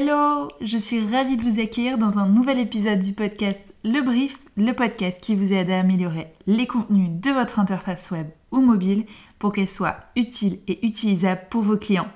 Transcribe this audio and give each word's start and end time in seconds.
Hello, 0.00 0.46
je 0.60 0.78
suis 0.78 1.00
ravie 1.00 1.36
de 1.36 1.42
vous 1.42 1.58
accueillir 1.58 1.98
dans 1.98 2.20
un 2.20 2.28
nouvel 2.28 2.60
épisode 2.60 3.00
du 3.00 3.14
podcast 3.14 3.74
Le 3.82 4.00
Brief, 4.00 4.38
le 4.56 4.72
podcast 4.72 5.20
qui 5.20 5.34
vous 5.34 5.52
aide 5.52 5.70
à 5.70 5.80
améliorer 5.80 6.28
les 6.46 6.68
contenus 6.68 7.10
de 7.10 7.32
votre 7.32 7.58
interface 7.58 8.12
web 8.12 8.28
ou 8.52 8.60
mobile 8.60 9.06
pour 9.40 9.50
qu'elle 9.50 9.68
soit 9.68 9.96
utile 10.14 10.60
et 10.68 10.86
utilisable 10.86 11.40
pour 11.50 11.62
vos 11.62 11.76
clients. 11.76 12.06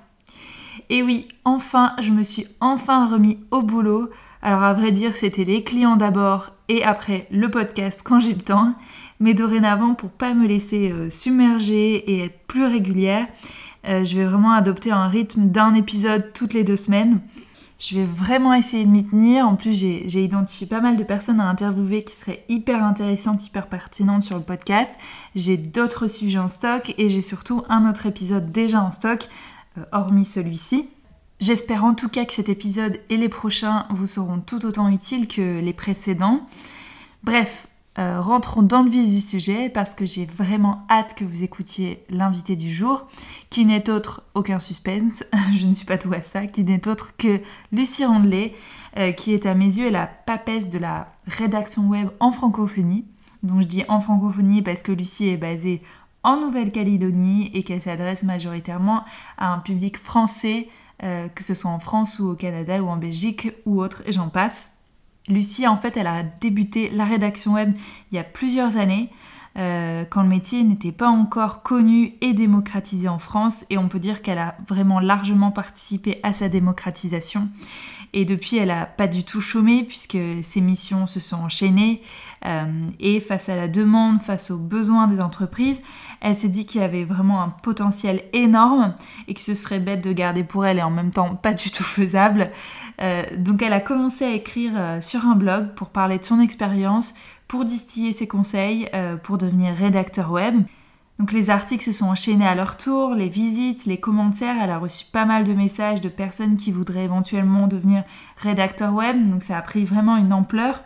Et 0.91 1.03
oui, 1.03 1.27
enfin, 1.45 1.95
je 2.01 2.13
me 2.13 2.23
suis 2.23 2.47
enfin 2.61 3.09
remis 3.09 3.41
au 3.51 3.63
boulot. 3.63 4.11
Alors 4.43 4.63
à 4.63 4.75
vrai 4.75 4.93
dire, 4.93 5.17
c'était 5.17 5.43
les 5.43 5.65
clients 5.65 5.97
d'abord 5.97 6.53
et 6.69 6.85
après 6.85 7.27
le 7.33 7.51
podcast 7.51 8.03
quand 8.05 8.21
j'ai 8.21 8.35
le 8.35 8.43
temps. 8.43 8.77
Mais 9.19 9.35
dorénavant, 9.35 9.95
pour 9.95 10.11
pas 10.11 10.35
me 10.35 10.47
laisser 10.47 10.93
euh, 10.93 11.11
submerger 11.11 11.97
et 11.97 12.27
être 12.27 12.47
plus 12.47 12.65
régulière, 12.65 13.27
euh, 13.89 14.05
je 14.05 14.17
vais 14.17 14.25
vraiment 14.25 14.53
adopter 14.53 14.93
un 14.93 15.09
rythme 15.09 15.47
d'un 15.47 15.75
épisode 15.75 16.33
toutes 16.33 16.55
les 16.55 16.63
deux 16.63 16.77
semaines. 16.77 17.21
Je 17.83 17.99
vais 17.99 18.05
vraiment 18.05 18.55
essayer 18.55 18.85
de 18.85 18.91
m'y 18.91 19.05
tenir. 19.05 19.45
En 19.49 19.57
plus, 19.57 19.75
j'ai 19.75 20.25
identifié 20.25 20.69
pas 20.69 20.81
mal 20.81 20.97
de 20.97 21.03
personnes 21.03 21.41
à 21.41 21.49
interviewer 21.49 22.05
qui 22.05 22.15
seraient 22.15 22.45
hyper 22.49 22.85
intéressantes, 22.85 23.45
hyper 23.45 23.67
pertinentes 23.67 24.23
sur 24.23 24.37
le 24.37 24.45
podcast. 24.45 24.95
J'ai 25.35 25.57
d'autres 25.57 26.07
sujets 26.07 26.39
en 26.39 26.47
stock 26.47 26.95
et 26.97 27.11
j'ai 27.11 27.23
surtout 27.23 27.65
un 27.69 27.91
autre 27.91 28.07
épisode 28.07 28.53
déjà 28.53 28.81
en 28.85 28.93
stock, 28.93 29.27
euh, 29.79 29.85
hormis 29.91 30.25
celui-ci. 30.25 30.91
J'espère 31.41 31.83
en 31.83 31.95
tout 31.95 32.09
cas 32.09 32.25
que 32.25 32.33
cet 32.33 32.49
épisode 32.49 33.01
et 33.11 33.17
les 33.17 33.29
prochains 33.29 33.87
vous 33.91 34.07
seront 34.07 34.39
tout 34.39 34.65
autant 34.65 34.89
utiles 34.89 35.27
que 35.27 35.59
les 35.59 35.73
précédents. 35.73 36.47
Bref, 37.25 37.67
euh, 37.99 38.21
rentrons 38.21 38.63
dans 38.63 38.83
le 38.83 38.91
vif 38.91 39.07
du 39.07 39.21
sujet 39.21 39.69
parce 39.69 39.95
que 39.95 40.07
j'ai 40.07 40.25
vraiment 40.25 40.87
hâte 40.89 41.15
que 41.15 41.25
vous 41.25 41.43
écoutiez 41.43 42.05
l'invité 42.09 42.57
du 42.57 42.73
jour, 42.73 43.07
qui 43.51 43.67
n'est 43.67 43.91
autre, 43.91 44.23
aucun 44.35 44.59
suspense, 44.61 45.25
je 45.53 45.67
ne 45.67 45.75
suis 45.75 45.85
pas 45.85 45.99
tout 45.99 46.13
à 46.13 46.23
ça, 46.23 46.47
qui 46.47 46.65
n'est 46.65 46.89
autre 46.89 47.15
que 47.19 47.41
Lucie 47.71 48.07
Rondelet, 48.07 48.55
euh, 48.99 49.13
qui 49.13 49.35
est 49.35 49.45
à 49.45 49.55
mes 49.55 49.79
yeux 49.79 49.91
la 49.91 50.07
papesse 50.07 50.71
de 50.71 50.79
la 50.79 51.13
rédaction 51.27 51.87
web 51.89 52.09
en 52.19 52.33
francophonie. 52.33 53.05
Donc 53.43 53.61
je 53.61 53.67
dis 53.67 53.85
en 53.89 54.01
francophonie 54.01 54.63
parce 54.63 54.83
que 54.83 54.93
Lucie 54.93 55.29
est 55.29 55.37
basée 55.37 55.79
en 56.23 56.41
Nouvelle-Calédonie 56.41 57.51
et 57.53 57.63
qu'elle 57.63 57.83
s'adresse 57.83 58.23
majoritairement 58.23 59.05
à 59.37 59.53
un 59.53 59.59
public 59.59 59.99
français, 59.99 60.69
euh, 61.03 61.29
que 61.29 61.43
ce 61.43 61.53
soit 61.53 61.71
en 61.71 61.79
France 61.79 62.19
ou 62.21 62.31
au 62.31 62.35
Canada 62.37 62.83
ou 62.83 62.89
en 62.89 62.97
Belgique 62.97 63.53
ou 63.67 63.83
autre, 63.83 64.03
et 64.07 64.13
j'en 64.13 64.29
passe. 64.29 64.71
Lucie, 65.29 65.67
en 65.67 65.77
fait, 65.77 65.97
elle 65.97 66.07
a 66.07 66.23
débuté 66.23 66.91
la 66.91 67.05
rédaction 67.05 67.55
web 67.55 67.75
il 68.11 68.17
y 68.17 68.19
a 68.19 68.25
plusieurs 68.25 68.77
années, 68.77 69.11
euh, 69.59 70.05
quand 70.09 70.23
le 70.23 70.29
métier 70.29 70.65
n'était 70.65 70.93
pas 70.93 71.09
encore 71.09 71.63
connu 71.63 72.15
et 72.21 72.33
démocratisé 72.33 73.09
en 73.09 73.19
France, 73.19 73.65
et 73.71 73.79
on 73.79 73.89
peut 73.89 73.99
dire 73.99 74.23
qu'elle 74.23 74.39
a 74.39 74.57
vraiment 74.67 74.99
largement 74.99 75.51
participé 75.51 76.19
à 76.23 76.33
sa 76.33 76.49
démocratisation. 76.49 77.49
Et 78.15 78.25
depuis, 78.25 78.59
elle 78.59 78.69
n'a 78.69 78.85
pas 78.85 79.09
du 79.09 79.25
tout 79.25 79.41
chômé 79.41 79.85
puisque 79.85 80.19
ses 80.43 80.61
missions 80.61 81.07
se 81.07 81.19
sont 81.19 81.37
enchaînées. 81.37 82.03
Euh, 82.45 82.65
et 83.01 83.21
face 83.21 83.49
à 83.49 83.57
la 83.57 83.69
demande, 83.69 84.21
face 84.21 84.51
aux 84.51 84.59
besoins 84.59 85.07
des 85.07 85.21
entreprises, 85.21 85.81
elle 86.21 86.37
s'est 86.37 86.51
dit 86.51 86.67
qu'il 86.67 86.83
y 86.83 86.85
avait 86.85 87.05
vraiment 87.05 87.43
un 87.43 87.49
potentiel 87.49 88.23
énorme 88.33 88.95
et 89.29 89.35
que 89.35 89.41
ce 89.41 89.55
serait 89.55 89.81
bête 89.81 90.05
de 90.05 90.13
garder 90.13 90.45
pour 90.45 90.67
elle 90.67 90.79
et 90.79 90.83
en 90.83 90.91
même 90.91 91.11
temps 91.11 91.37
pas 91.37 91.55
du 91.55 91.71
tout 91.71 91.85
faisable. 91.85 92.51
Euh, 93.01 93.23
donc 93.39 93.63
elle 93.63 93.73
a 93.73 93.81
commencé 93.81 94.25
à 94.25 94.33
écrire 94.33 94.73
euh, 94.77 95.01
sur 95.01 95.25
un 95.25 95.35
blog 95.35 95.75
pour 95.75 95.89
parler 95.89 96.19
de 96.19 96.25
son 96.25 96.41
expérience, 96.41 97.15
pour 97.49 97.65
distiller 97.65 98.13
ses 98.13 98.27
conseils, 98.27 98.89
pour 99.25 99.37
devenir 99.37 99.75
rédacteur 99.75 100.33
web. 100.33 100.63
Donc 101.19 101.33
les 101.33 101.51
articles 101.51 101.85
se 101.85 101.93
sont 101.93 102.07
enchaînés 102.07 102.47
à 102.47 102.55
leur 102.55 102.77
tour, 102.77 103.15
les 103.15 103.29
visites, 103.29 103.87
les 103.87 104.01
commentaires. 104.01 104.57
Elle 104.61 104.71
a 104.71 104.79
reçu 104.79 105.05
pas 105.05 105.25
mal 105.25 105.45
de 105.45 105.53
messages 105.53 106.01
de 106.01 106.09
personnes 106.09 106.57
qui 106.57 106.73
voudraient 106.73 107.05
éventuellement 107.05 107.67
devenir 107.67 108.03
rédacteur 108.39 108.93
web. 108.93 109.27
Donc 109.27 109.43
ça 109.43 109.59
a 109.59 109.63
pris 109.63 109.85
vraiment 109.85 110.17
une 110.17 110.33
ampleur 110.33 110.83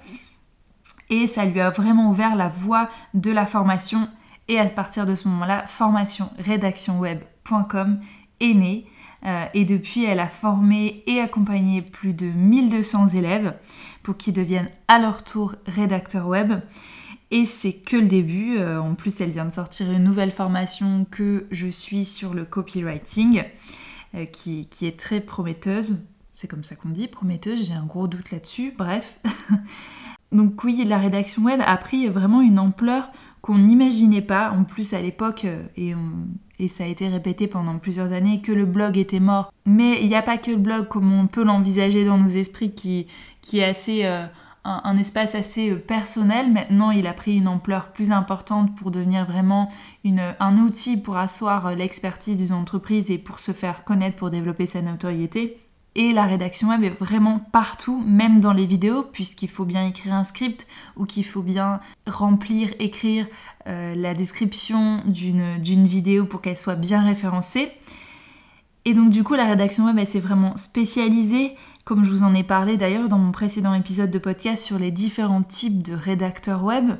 et 1.10 1.26
ça 1.26 1.44
lui 1.44 1.60
a 1.60 1.70
vraiment 1.70 2.10
ouvert 2.10 2.34
la 2.34 2.48
voie 2.48 2.88
de 3.14 3.30
la 3.30 3.46
formation. 3.46 4.08
Et 4.48 4.58
à 4.58 4.64
partir 4.66 5.06
de 5.06 5.14
ce 5.14 5.28
moment-là, 5.28 5.66
formation 5.66 6.30
rédactionweb.com 6.38 8.00
est 8.40 8.54
née. 8.54 8.86
Euh, 9.24 9.46
et 9.54 9.64
depuis, 9.64 10.04
elle 10.04 10.20
a 10.20 10.28
formé 10.28 11.02
et 11.06 11.20
accompagné 11.20 11.82
plus 11.82 12.14
de 12.14 12.26
1200 12.26 13.08
élèves 13.08 13.56
pour 14.02 14.16
qu'ils 14.16 14.34
deviennent 14.34 14.70
à 14.88 14.98
leur 14.98 15.24
tour 15.24 15.56
rédacteurs 15.66 16.28
web. 16.28 16.52
Et 17.30 17.44
c'est 17.44 17.72
que 17.72 17.96
le 17.96 18.06
début. 18.06 18.58
Euh, 18.58 18.80
en 18.80 18.94
plus, 18.94 19.20
elle 19.20 19.30
vient 19.30 19.44
de 19.44 19.50
sortir 19.50 19.90
une 19.90 20.04
nouvelle 20.04 20.30
formation 20.30 21.06
que 21.10 21.46
je 21.50 21.66
suis 21.66 22.04
sur 22.04 22.34
le 22.34 22.44
copywriting, 22.44 23.42
euh, 24.14 24.24
qui, 24.26 24.68
est 24.82 24.98
très 24.98 25.20
prometteuse. 25.20 26.04
C'est 26.34 26.48
comme 26.48 26.64
ça 26.64 26.76
qu'on 26.76 26.90
dit, 26.90 27.08
prometteuse. 27.08 27.66
J'ai 27.66 27.74
un 27.74 27.84
gros 27.84 28.06
doute 28.06 28.30
là-dessus. 28.30 28.72
Bref. 28.76 29.18
Donc 30.32 30.62
oui, 30.64 30.84
la 30.86 30.98
rédaction 30.98 31.42
web 31.42 31.60
a 31.64 31.76
pris 31.76 32.08
vraiment 32.08 32.42
une 32.42 32.58
ampleur 32.58 33.10
qu'on 33.40 33.58
n'imaginait 33.58 34.22
pas. 34.22 34.50
En 34.50 34.64
plus, 34.64 34.92
à 34.92 35.00
l'époque, 35.00 35.44
euh, 35.46 35.64
et, 35.76 35.94
et, 36.58 36.68
ça 36.68 36.84
a 36.84 36.86
été 36.86 37.08
répété 37.08 37.48
pendant 37.48 37.78
plusieurs 37.78 38.12
années, 38.12 38.40
que 38.40 38.52
le 38.52 38.66
blog 38.66 38.98
était 38.98 39.20
mort. 39.20 39.52
Mais 39.64 40.00
il 40.00 40.08
n'y 40.08 40.16
a 40.16 40.22
pas 40.22 40.38
que 40.38 40.50
le 40.52 40.58
blog 40.58 40.86
comme 40.86 41.12
on 41.12 41.26
peut 41.26 41.44
l'envisager 41.44 42.04
dans 42.04 42.18
nos 42.18 42.26
esprits 42.26 42.72
qui, 42.72 43.08
qui 43.40 43.58
est 43.58 43.64
assez 43.64 44.04
un, 44.66 44.96
espace 44.96 45.34
assez 45.34 45.70
euh, 45.70 45.76
personnel. 45.76 46.52
Maintenant, 46.52 46.90
il 46.90 47.06
a 47.06 47.12
pris 47.12 47.36
une 47.36 47.48
ampleur 47.48 47.92
plus 47.92 48.10
importante 48.10 48.74
pour 48.76 48.90
devenir 48.90 49.26
vraiment 49.26 49.68
un 50.04 50.58
outil 50.58 50.96
pour 50.96 51.16
asseoir 51.16 51.66
euh, 51.66 51.74
l'expertise 51.74 52.36
d'une 52.36 52.52
entreprise 52.52 53.10
et 53.10 53.18
pour 53.18 53.40
se 53.40 53.52
faire 53.52 53.84
connaître, 53.84 54.16
pour 54.16 54.30
développer 54.30 54.66
sa 54.66 54.82
notoriété. 54.82 55.58
Et 55.98 56.12
la 56.12 56.26
rédaction 56.26 56.68
web 56.68 56.84
est 56.84 56.90
vraiment 56.90 57.38
partout, 57.38 58.04
même 58.06 58.38
dans 58.38 58.52
les 58.52 58.66
vidéos, 58.66 59.02
puisqu'il 59.02 59.48
faut 59.48 59.64
bien 59.64 59.86
écrire 59.86 60.12
un 60.12 60.24
script 60.24 60.66
ou 60.94 61.06
qu'il 61.06 61.24
faut 61.24 61.40
bien 61.40 61.80
remplir, 62.06 62.68
écrire 62.78 63.26
euh, 63.66 63.94
la 63.94 64.12
description 64.12 65.02
d'une 65.06 65.86
vidéo 65.86 66.26
pour 66.26 66.42
qu'elle 66.42 66.58
soit 66.58 66.74
bien 66.74 67.02
référencée. 67.02 67.72
Et 68.86 68.94
donc 68.94 69.10
du 69.10 69.22
coup, 69.24 69.34
la 69.34 69.44
rédaction 69.44 69.84
web, 69.84 69.98
elle 69.98 70.06
s'est 70.06 70.20
vraiment 70.20 70.56
spécialisée 70.56 71.54
comme 71.84 72.02
je 72.02 72.10
vous 72.10 72.24
en 72.24 72.34
ai 72.34 72.42
parlé 72.42 72.76
d'ailleurs 72.76 73.08
dans 73.08 73.18
mon 73.18 73.30
précédent 73.30 73.72
épisode 73.72 74.10
de 74.10 74.18
podcast 74.18 74.64
sur 74.64 74.76
les 74.76 74.90
différents 74.90 75.44
types 75.44 75.84
de 75.84 75.94
rédacteurs 75.94 76.64
web. 76.64 76.90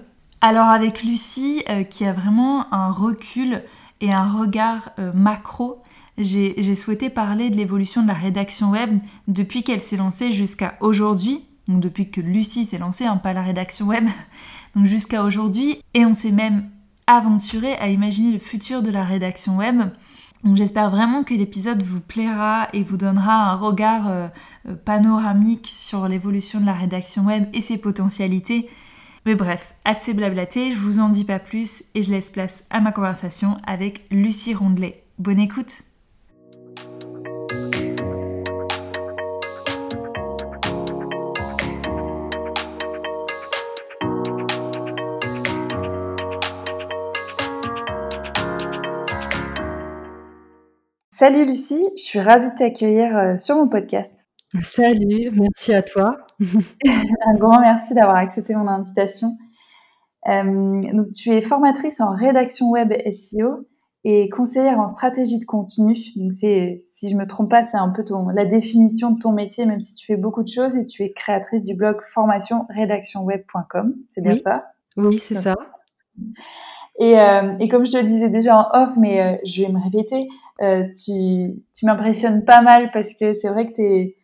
Alors 0.40 0.66
avec 0.66 1.02
Lucie, 1.02 1.64
euh, 1.68 1.82
qui 1.82 2.04
a 2.04 2.12
vraiment 2.12 2.72
un 2.72 2.92
recul 2.92 3.62
et 4.00 4.12
un 4.12 4.28
regard 4.28 4.90
euh, 5.00 5.12
macro, 5.12 5.82
j'ai 6.18 6.74
souhaité 6.76 7.10
parler 7.10 7.50
de 7.50 7.56
l'évolution 7.56 8.02
de 8.02 8.06
la 8.06 8.14
rédaction 8.14 8.70
web 8.70 9.00
depuis 9.26 9.64
qu'elle 9.64 9.80
s'est 9.80 9.96
lancée 9.96 10.30
jusqu'à 10.30 10.76
aujourd'hui. 10.80 11.42
Donc 11.66 11.80
depuis 11.80 12.08
que 12.08 12.20
Lucie 12.20 12.64
s'est 12.64 12.78
lancée, 12.78 13.06
hein, 13.06 13.16
pas 13.16 13.32
la 13.32 13.42
rédaction 13.42 13.86
web, 13.86 14.08
donc 14.76 14.86
jusqu'à 14.86 15.24
aujourd'hui. 15.24 15.80
Et 15.94 16.06
on 16.06 16.14
s'est 16.14 16.30
même 16.30 16.70
aventuré 17.08 17.74
à 17.74 17.88
imaginer 17.88 18.32
le 18.32 18.38
futur 18.38 18.82
de 18.82 18.90
la 18.90 19.04
rédaction 19.04 19.56
web 19.56 19.82
donc 20.44 20.56
j'espère 20.56 20.90
vraiment 20.90 21.24
que 21.24 21.34
l'épisode 21.34 21.82
vous 21.82 22.00
plaira 22.00 22.68
et 22.72 22.82
vous 22.82 22.96
donnera 22.96 23.50
un 23.50 23.56
regard 23.56 24.08
euh, 24.08 24.28
euh, 24.68 24.74
panoramique 24.74 25.72
sur 25.74 26.06
l'évolution 26.08 26.60
de 26.60 26.66
la 26.66 26.72
rédaction 26.72 27.24
web 27.26 27.46
et 27.52 27.60
ses 27.60 27.78
potentialités. 27.78 28.68
Mais 29.24 29.34
bref, 29.34 29.74
assez 29.84 30.14
blablaté, 30.14 30.70
je 30.70 30.76
vous 30.76 31.00
en 31.00 31.08
dis 31.08 31.24
pas 31.24 31.40
plus 31.40 31.82
et 31.94 32.02
je 32.02 32.10
laisse 32.10 32.30
place 32.30 32.64
à 32.70 32.80
ma 32.80 32.92
conversation 32.92 33.56
avec 33.66 34.04
Lucie 34.10 34.54
Rondelet. 34.54 35.02
Bonne 35.18 35.40
écoute 35.40 35.82
Salut 51.18 51.46
Lucie, 51.46 51.88
je 51.96 52.02
suis 52.02 52.20
ravie 52.20 52.50
de 52.50 52.54
t'accueillir 52.54 53.16
euh, 53.16 53.38
sur 53.38 53.56
mon 53.56 53.68
podcast. 53.68 54.28
Salut, 54.60 55.30
merci 55.32 55.72
à 55.72 55.80
toi. 55.80 56.18
Un 56.42 57.34
grand 57.38 57.58
merci 57.58 57.94
d'avoir 57.94 58.18
accepté 58.18 58.54
mon 58.54 58.66
invitation. 58.66 59.38
Euh, 60.28 60.78
donc, 60.92 61.12
tu 61.12 61.30
es 61.30 61.40
formatrice 61.40 62.02
en 62.02 62.14
rédaction 62.14 62.68
web 62.68 62.92
SEO 63.10 63.66
et 64.04 64.28
conseillère 64.28 64.78
en 64.78 64.88
stratégie 64.88 65.38
de 65.38 65.46
contenu. 65.46 65.94
Donc, 66.16 66.34
c'est, 66.34 66.82
si 66.84 67.08
je 67.08 67.16
me 67.16 67.26
trompe 67.26 67.48
pas, 67.48 67.64
c'est 67.64 67.78
un 67.78 67.88
peu 67.88 68.04
ton, 68.04 68.26
la 68.26 68.44
définition 68.44 69.12
de 69.12 69.18
ton 69.18 69.32
métier, 69.32 69.64
même 69.64 69.80
si 69.80 69.94
tu 69.94 70.04
fais 70.04 70.18
beaucoup 70.18 70.42
de 70.42 70.48
choses 70.48 70.76
et 70.76 70.84
tu 70.84 71.02
es 71.02 71.14
créatrice 71.14 71.62
du 71.62 71.74
blog 71.74 72.02
formation 72.02 72.66
rédactionweb.com. 72.68 73.94
C'est 74.10 74.20
bien 74.20 74.36
ça? 74.36 74.66
Oui, 74.98 75.16
c'est 75.16 75.36
ça. 75.36 75.54
Et, 76.98 77.18
euh, 77.20 77.56
et, 77.60 77.68
comme 77.68 77.84
je 77.84 77.92
te 77.92 77.96
le 77.98 78.04
disais 78.04 78.30
déjà 78.30 78.56
en 78.56 78.68
off, 78.72 78.90
mais 78.96 79.20
euh, 79.20 79.36
je 79.44 79.62
vais 79.62 79.68
me 79.68 79.82
répéter, 79.82 80.28
euh, 80.62 80.84
tu, 80.84 81.62
tu 81.74 81.84
m'impressionnes 81.84 82.44
pas 82.44 82.62
mal 82.62 82.90
parce 82.90 83.12
que 83.12 83.34
c'est 83.34 83.48
vrai 83.48 83.66
que 83.66 83.72
t'es, 83.72 84.14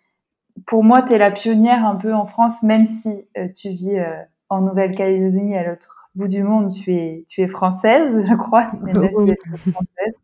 pour 0.67 0.83
moi, 0.83 1.03
tu 1.03 1.13
es 1.13 1.19
la 1.19 1.31
pionnière 1.31 1.85
un 1.85 1.97
peu 1.97 2.15
en 2.15 2.27
France, 2.27 2.63
même 2.63 2.87
si 2.87 3.27
tu 3.55 3.71
vis 3.71 4.03
en 4.49 4.63
Nouvelle-Calédonie, 4.63 5.57
à 5.57 5.65
l'autre 5.65 6.11
bout 6.15 6.29
du 6.29 6.43
monde, 6.43 6.73
tu 6.73 6.95
es, 6.95 7.25
tu 7.29 7.43
es 7.43 7.49
française, 7.49 8.27
je 8.29 8.35
crois, 8.35 8.71
tu 8.71 8.89
es 8.89 9.37
française. 9.73 10.15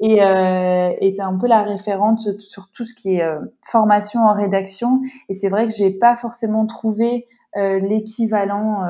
et 0.00 0.22
euh, 0.22 0.90
était 1.00 1.22
un 1.22 1.36
peu 1.36 1.48
la 1.48 1.62
référente 1.64 2.40
sur 2.40 2.70
tout 2.70 2.84
ce 2.84 2.94
qui 2.94 3.16
est 3.16 3.36
formation 3.62 4.20
en 4.20 4.32
rédaction. 4.32 5.02
Et 5.28 5.34
c'est 5.34 5.50
vrai 5.50 5.66
que 5.66 5.74
j'ai 5.74 5.98
pas 5.98 6.16
forcément 6.16 6.64
trouvé 6.64 7.26
l'équivalent 7.54 8.86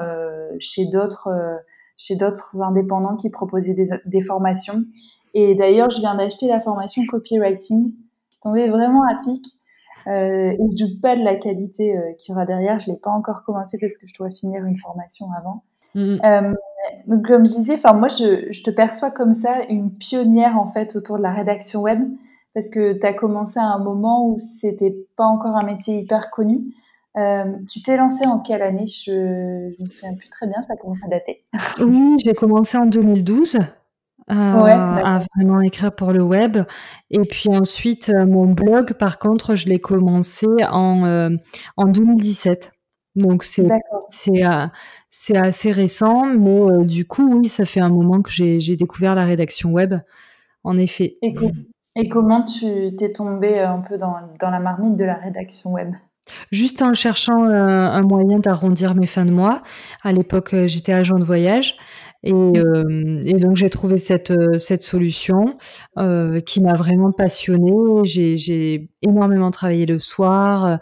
chez 0.60 0.86
d'autres 0.86 1.60
chez 1.98 2.16
d'autres 2.16 2.62
indépendants 2.62 3.16
qui 3.16 3.28
proposaient 3.28 3.74
des, 3.74 3.90
des 4.06 4.22
formations. 4.22 4.84
Et 5.34 5.54
d'ailleurs, 5.54 5.90
je 5.90 5.98
viens 5.98 6.14
d'acheter 6.14 6.46
la 6.46 6.60
formation 6.60 7.02
copywriting 7.06 7.92
qui 8.30 8.40
tombait 8.40 8.68
vraiment 8.68 9.02
à 9.02 9.16
pic. 9.22 9.44
Euh, 10.06 10.52
et 10.52 10.56
je 10.56 10.86
doute 10.86 11.02
pas 11.02 11.16
de 11.16 11.22
la 11.22 11.34
qualité 11.34 11.98
euh, 11.98 12.12
qu'il 12.14 12.32
y 12.32 12.34
aura 12.34 12.46
derrière. 12.46 12.78
Je 12.78 12.90
l'ai 12.90 12.98
pas 13.02 13.10
encore 13.10 13.42
commencé 13.42 13.76
parce 13.78 13.98
que 13.98 14.06
je 14.06 14.14
dois 14.16 14.30
finir 14.30 14.64
une 14.64 14.78
formation 14.78 15.26
avant. 15.36 15.64
Mm. 15.94 16.18
Euh, 16.24 16.54
donc, 17.08 17.26
comme 17.26 17.44
je 17.44 17.52
disais, 17.52 17.74
enfin, 17.74 17.92
moi, 17.92 18.08
je, 18.08 18.50
je, 18.50 18.62
te 18.62 18.70
perçois 18.70 19.10
comme 19.10 19.32
ça, 19.32 19.64
une 19.68 19.90
pionnière, 19.90 20.56
en 20.56 20.66
fait, 20.66 20.96
autour 20.96 21.18
de 21.18 21.22
la 21.22 21.32
rédaction 21.32 21.82
web, 21.82 22.00
parce 22.54 22.70
que 22.70 22.92
tu 22.98 23.06
as 23.06 23.12
commencé 23.12 23.58
à 23.58 23.64
un 23.64 23.78
moment 23.78 24.28
où 24.28 24.38
c'était 24.38 24.96
pas 25.16 25.26
encore 25.26 25.56
un 25.56 25.66
métier 25.66 25.98
hyper 25.98 26.30
connu. 26.30 26.62
Euh, 27.18 27.44
tu 27.68 27.82
t'es 27.82 27.96
lancée 27.96 28.26
en 28.26 28.38
quelle 28.38 28.62
année? 28.62 28.86
Je 28.86 29.10
ne 29.12 29.84
me 29.84 29.88
souviens 29.88 30.14
plus 30.14 30.28
très 30.28 30.46
bien, 30.46 30.62
ça 30.62 30.76
commence 30.76 31.02
à 31.04 31.08
dater. 31.08 31.44
Oui, 31.80 32.16
j'ai 32.24 32.34
commencé 32.34 32.78
en 32.78 32.86
2012 32.86 33.58
euh, 34.30 34.34
à 34.34 35.20
vraiment 35.34 35.60
écrire 35.62 35.94
pour 35.94 36.12
le 36.12 36.22
web. 36.22 36.58
Et 37.10 37.20
puis 37.20 37.48
ensuite, 37.48 38.10
euh, 38.10 38.26
mon 38.26 38.46
blog, 38.46 38.92
par 38.92 39.18
contre, 39.18 39.54
je 39.54 39.68
l'ai 39.68 39.78
commencé 39.78 40.46
en, 40.70 41.04
euh, 41.06 41.30
en 41.76 41.86
2017. 41.86 42.72
Donc 43.16 43.42
c'est 43.42 43.66
c'est 44.10 44.42
c'est 45.10 45.36
assez 45.36 45.72
récent, 45.72 46.26
mais 46.26 46.84
du 46.84 47.04
coup 47.04 47.26
oui, 47.36 47.48
ça 47.48 47.64
fait 47.64 47.80
un 47.80 47.88
moment 47.88 48.22
que 48.22 48.30
j'ai 48.30 48.76
découvert 48.76 49.16
la 49.16 49.24
rédaction 49.24 49.70
web, 49.70 49.94
en 50.62 50.76
effet. 50.76 51.16
Et, 51.22 51.34
et 51.96 52.08
comment 52.08 52.44
tu 52.44 52.94
t'es 52.96 53.10
tombé 53.10 53.58
un 53.58 53.80
peu 53.80 53.98
dans, 53.98 54.14
dans, 54.38 54.50
la 54.50 54.60
marmite 54.60 54.94
de 54.94 55.04
la 55.04 55.14
rédaction 55.14 55.72
web? 55.72 55.94
Juste 56.50 56.82
en 56.82 56.94
cherchant 56.94 57.44
un 57.44 58.02
moyen 58.02 58.38
d'arrondir 58.38 58.94
mes 58.94 59.06
fins 59.06 59.24
de 59.24 59.32
mois. 59.32 59.62
À 60.02 60.12
l'époque, 60.12 60.54
j'étais 60.66 60.92
agent 60.92 61.18
de 61.18 61.24
voyage 61.24 61.76
et, 62.24 62.32
euh, 62.32 63.22
et 63.24 63.34
donc 63.34 63.56
j'ai 63.56 63.70
trouvé 63.70 63.96
cette, 63.96 64.32
euh, 64.32 64.58
cette 64.58 64.82
solution 64.82 65.56
euh, 65.98 66.40
qui 66.40 66.60
m'a 66.60 66.74
vraiment 66.74 67.12
passionnée. 67.12 67.72
J'ai 68.04 68.88
énormément 69.02 69.52
travaillé 69.52 69.86
le 69.86 70.00
soir, 70.00 70.78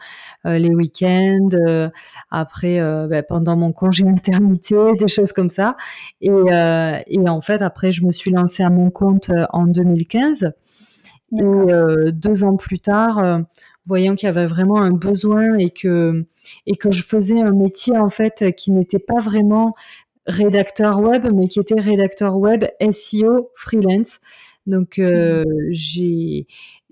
euh, 0.47 0.59
les 0.59 0.75
week-ends, 0.75 1.49
euh, 1.55 1.91
après 2.31 2.81
bah, 3.09 3.23
pendant 3.23 3.57
mon 3.57 3.73
congé 3.73 4.05
maternité, 4.05 4.77
des 4.99 5.09
choses 5.09 5.33
comme 5.33 5.51
ça. 5.51 5.77
Et, 6.23 6.31
et 6.31 7.29
en 7.29 7.41
fait 7.41 7.61
après 7.61 7.93
je 7.93 8.05
me 8.05 8.11
suis 8.11 8.31
lancée 8.31 8.63
à 8.63 8.71
mon 8.71 8.91
compte 8.91 9.31
en 9.53 9.67
2015. 9.67 10.53
Et 11.33 12.13
deux 12.13 12.45
ans 12.45 12.57
plus 12.57 12.79
tard, 12.79 13.43
voyant 13.87 14.15
qu'il 14.15 14.27
y 14.27 14.31
avait 14.31 14.47
vraiment 14.47 14.81
un 14.81 14.93
besoin 14.93 15.57
et 15.59 15.71
que 15.71 16.25
et 16.67 16.77
que 16.77 16.91
je 16.91 17.03
faisais 17.03 17.41
un 17.41 17.53
métier 17.53 17.97
en 17.99 18.11
fait 18.11 18.55
qui 18.57 18.71
n'était 18.71 19.01
pas 19.01 19.19
vraiment 19.19 19.75
rédacteur 20.27 21.01
web, 21.01 21.27
mais 21.35 21.49
qui 21.49 21.61
était 21.61 21.81
rédacteur 21.81 22.37
web 22.39 22.65
SEO 22.91 23.51
freelance. 23.55 24.21
Donc 24.67 24.99
euh, 24.99 25.45
mmh. 25.45 25.69
j'ai 25.71 26.47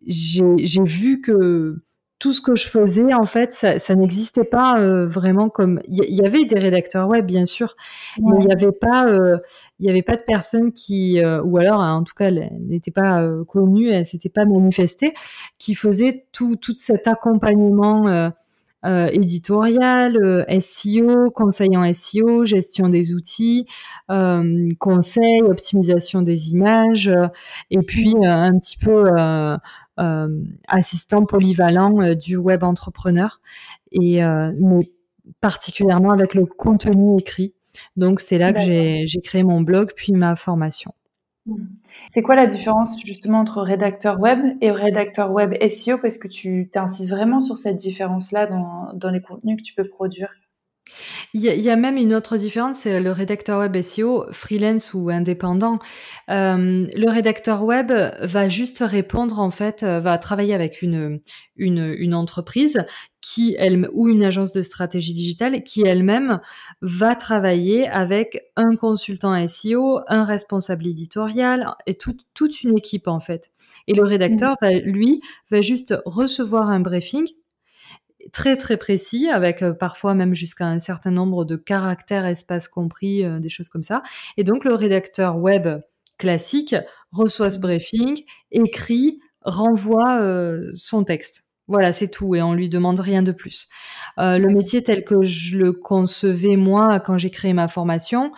j'ai 0.07 0.83
vu 0.83 1.21
que 1.21 1.83
tout 2.25 2.33
ce 2.33 2.41
que 2.41 2.57
je 2.57 2.71
faisais, 2.71 3.13
en 3.13 3.27
fait, 3.27 3.53
ça, 3.53 3.79
ça 3.79 3.95
n'existait 3.95 4.45
pas 4.45 4.81
euh, 4.81 5.05
vraiment 5.05 5.51
comme. 5.51 5.79
Il 5.89 5.99
y, 6.09 6.25
avait 6.25 6.47
des 6.47 6.59
rédacteurs 6.59 7.07
web, 7.07 7.27
bien 7.27 7.45
sûr, 7.45 7.77
mais 8.19 8.37
il 8.41 8.47
n'y 8.47 8.51
avait 8.51 8.73
pas, 8.73 9.07
euh, 9.09 9.37
il 9.79 9.85
y 9.85 9.91
avait 9.91 10.01
pas 10.01 10.17
de 10.17 10.23
personnes 10.23 10.73
qui, 10.73 11.23
euh, 11.23 11.43
ou 11.43 11.59
alors, 11.59 11.81
en 11.81 12.03
tout 12.03 12.15
cas, 12.15 12.31
n'étaient 12.31 12.91
pas 12.91 13.21
euh, 13.21 13.45
connues, 13.45 13.91
elles 13.91 14.07
s'étaient 14.07 14.31
pas 14.31 14.47
manifestées, 14.47 15.13
qui 15.59 15.75
faisaient 15.75 16.25
tout, 16.33 16.57
tout 16.57 16.73
cet 16.73 17.09
accompagnement 17.09 18.33
euh, 18.85 19.09
éditorial, 19.13 20.17
euh, 20.17 20.45
SEO, 20.61 21.31
conseil 21.31 21.75
en 21.77 21.91
SEO, 21.93 22.45
gestion 22.45 22.89
des 22.89 23.15
outils, 23.15 23.67
euh, 24.11 24.69
conseil, 24.79 25.43
optimisation 25.43 26.21
des 26.21 26.51
images, 26.53 27.11
et 27.71 27.79
puis 27.79 28.15
un 28.23 28.59
petit 28.59 28.77
peu 28.77 29.05
assistant 30.69 31.25
polyvalent 31.25 32.15
du 32.15 32.37
web 32.37 32.63
entrepreneur, 32.63 33.41
et 33.93 34.21
mais 34.23 34.91
particulièrement 35.41 36.11
avec 36.11 36.35
le 36.35 36.45
contenu 36.45 37.19
écrit. 37.19 37.55
Donc 37.97 38.21
c'est 38.21 38.39
là 38.39 38.53
que 38.53 38.61
j'ai 38.61 39.21
créé 39.23 39.45
mon 39.45 39.63
blog 39.63 39.93
puis 39.97 40.13
ma 40.13 40.37
formation. 40.37 40.93
C'est 42.15 42.23
quoi 42.23 42.37
la 42.37 42.47
différence 42.47 42.97
justement 43.05 43.41
entre 43.41 43.61
rédacteur 43.61 44.21
web 44.21 44.39
et 44.61 44.71
rédacteur 44.71 45.33
web 45.33 45.53
SEO 45.69 45.99
Parce 45.99 46.17
que 46.17 46.29
tu 46.29 46.69
t'insistes 46.71 47.11
vraiment 47.11 47.41
sur 47.41 47.59
cette 47.59 47.77
différence-là 47.77 48.47
dans, 48.47 48.93
dans 48.95 49.11
les 49.11 49.21
contenus 49.21 49.57
que 49.57 49.63
tu 49.63 49.75
peux 49.75 49.89
produire. 49.89 50.33
Il 51.37 51.43
y, 51.43 51.69
a, 51.69 51.75
même 51.75 51.97
une 51.97 52.15
autre 52.15 52.37
différence, 52.37 52.79
c'est 52.79 53.01
le 53.01 53.11
rédacteur 53.11 53.59
web 53.59 53.83
SEO, 53.83 54.25
freelance 54.31 54.95
ou 54.95 55.11
indépendant. 55.11 55.81
Euh, 56.31 56.87
le 56.95 57.11
rédacteur 57.11 57.65
web 57.65 57.91
va 57.91 58.49
juste 58.49 58.85
répondre, 58.87 59.41
en 59.41 59.51
fait, 59.51 59.83
euh, 59.83 59.99
va 59.99 60.17
travailler 60.19 60.55
avec 60.55 60.81
une, 60.81 61.19
une, 61.57 61.93
une 61.99 62.15
entreprise 62.15 62.85
qui 63.21 63.57
elle 63.59 63.89
ou 63.93 64.09
une 64.09 64.23
agence 64.23 64.53
de 64.53 64.63
stratégie 64.63 65.13
digitale 65.13 65.65
qui 65.65 65.83
elle-même 65.83 66.39
va 66.83 67.17
travailler 67.17 67.89
avec 67.89 68.53
un 68.55 68.77
consultant 68.77 69.35
SEO, 69.49 70.03
un 70.07 70.23
responsable 70.23 70.87
éditorial 70.87 71.75
et 71.89 71.95
toute 71.95 72.63
une 72.63 72.79
équipe 72.79 73.09
en 73.09 73.19
fait. 73.19 73.51
Et 73.89 73.95
le 73.95 74.05
rédacteur 74.05 74.53
mmh. 74.53 74.65
va, 74.65 74.73
lui 74.73 75.21
va 75.51 75.61
juste 75.63 75.97
recevoir 76.07 76.71
un 76.71 76.79
briefing 76.79 77.27
très 78.33 78.57
très 78.57 78.77
précis, 78.77 79.29
avec 79.29 79.63
euh, 79.63 79.73
parfois 79.73 80.15
même 80.15 80.35
jusqu'à 80.35 80.67
un 80.67 80.79
certain 80.79 81.11
nombre 81.11 81.45
de 81.45 81.57
caractères, 81.57 82.27
espaces 82.27 82.69
compris, 82.69 83.25
euh, 83.25 83.39
des 83.39 83.49
choses 83.49 83.69
comme 83.69 83.83
ça. 83.83 84.03
Et 84.37 84.45
donc 84.45 84.65
le 84.65 84.75
rédacteur 84.75 85.39
web 85.39 85.69
classique 86.19 86.77
reçoit 87.13 87.51
ce 87.51 87.59
briefing, 87.59 88.23
écrit, 88.51 89.21
renvoie 89.43 90.21
euh, 90.21 90.71
son 90.75 91.05
texte. 91.05 91.45
Voilà, 91.67 91.95
c'est 91.95 92.09
tout, 92.09 92.35
et 92.35 92.43
on 92.43 92.53
lui 92.53 92.69
demande 92.69 93.01
rien 93.01 93.23
de 93.23 93.33
plus. 93.33 93.69
Euh, 94.19 94.37
le 94.37 94.51
métier 94.51 94.83
tel 94.83 95.03
que 95.03 95.23
je 95.23 95.57
le 95.57 95.73
concevais 95.73 96.57
moi 96.57 97.01
quand 97.01 97.17
j'ai 97.17 97.31
créé 97.31 97.55
ma 97.55 97.69
formation, 97.69 98.33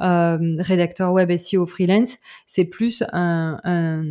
euh, 0.00 0.36
rédacteur 0.58 1.12
web 1.12 1.30
SEO 1.36 1.64
freelance, 1.66 2.16
c'est 2.44 2.64
plus 2.64 3.04
un, 3.12 3.60
un, 3.62 4.02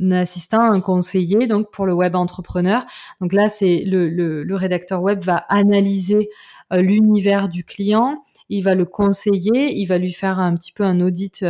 un, 0.00 0.10
assistant, 0.12 0.62
un 0.62 0.80
conseiller, 0.80 1.48
donc 1.48 1.72
pour 1.72 1.84
le 1.84 1.94
web 1.94 2.14
entrepreneur. 2.14 2.84
Donc 3.20 3.32
là, 3.32 3.48
c'est 3.48 3.82
le, 3.84 4.08
le, 4.08 4.44
le 4.44 4.56
rédacteur 4.56 5.02
web 5.02 5.20
va 5.20 5.38
analyser 5.48 6.30
euh, 6.72 6.80
l'univers 6.80 7.48
du 7.48 7.64
client, 7.64 8.22
il 8.48 8.62
va 8.62 8.76
le 8.76 8.84
conseiller, 8.84 9.74
il 9.76 9.86
va 9.86 9.98
lui 9.98 10.12
faire 10.12 10.38
un 10.38 10.54
petit 10.54 10.70
peu 10.70 10.84
un 10.84 11.00
audit 11.00 11.44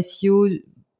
SEO 0.00 0.48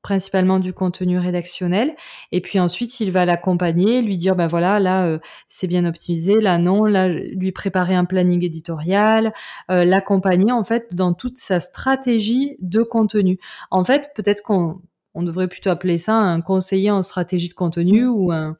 principalement 0.09 0.59
du 0.59 0.73
contenu 0.73 1.19
rédactionnel. 1.19 1.95
Et 2.33 2.41
puis 2.41 2.59
ensuite, 2.59 2.99
il 3.00 3.12
va 3.12 3.27
l'accompagner, 3.27 4.00
lui 4.00 4.17
dire, 4.17 4.37
ben 4.37 4.47
voilà, 4.47 4.81
là, 4.81 5.05
euh, 5.05 5.19
c'est 5.49 5.67
bien 5.67 5.85
optimisé, 5.85 6.41
là, 6.41 6.57
non, 6.57 6.85
là, 6.87 7.09
lui 7.09 7.53
préparer 7.53 7.95
un 7.95 8.07
planning 8.07 8.43
éditorial, 8.43 9.35
euh, 9.71 9.85
l'accompagner, 9.85 10.50
en 10.50 10.65
fait, 10.65 10.95
dans 10.95 11.12
toute 11.12 11.37
sa 11.37 11.61
stratégie 11.61 12.57
de 12.61 12.83
contenu. 12.83 13.38
En 13.71 13.85
fait, 13.85 14.11
peut-être 14.15 14.43
qu'on 14.43 14.81
on 15.12 15.23
devrait 15.23 15.47
plutôt 15.49 15.69
appeler 15.69 15.99
ça 15.99 16.15
un 16.15 16.41
conseiller 16.41 16.91
en 16.91 17.03
stratégie 17.03 17.50
de 17.50 17.55
contenu 17.55 18.07
ou 18.07 18.33
un... 18.33 18.57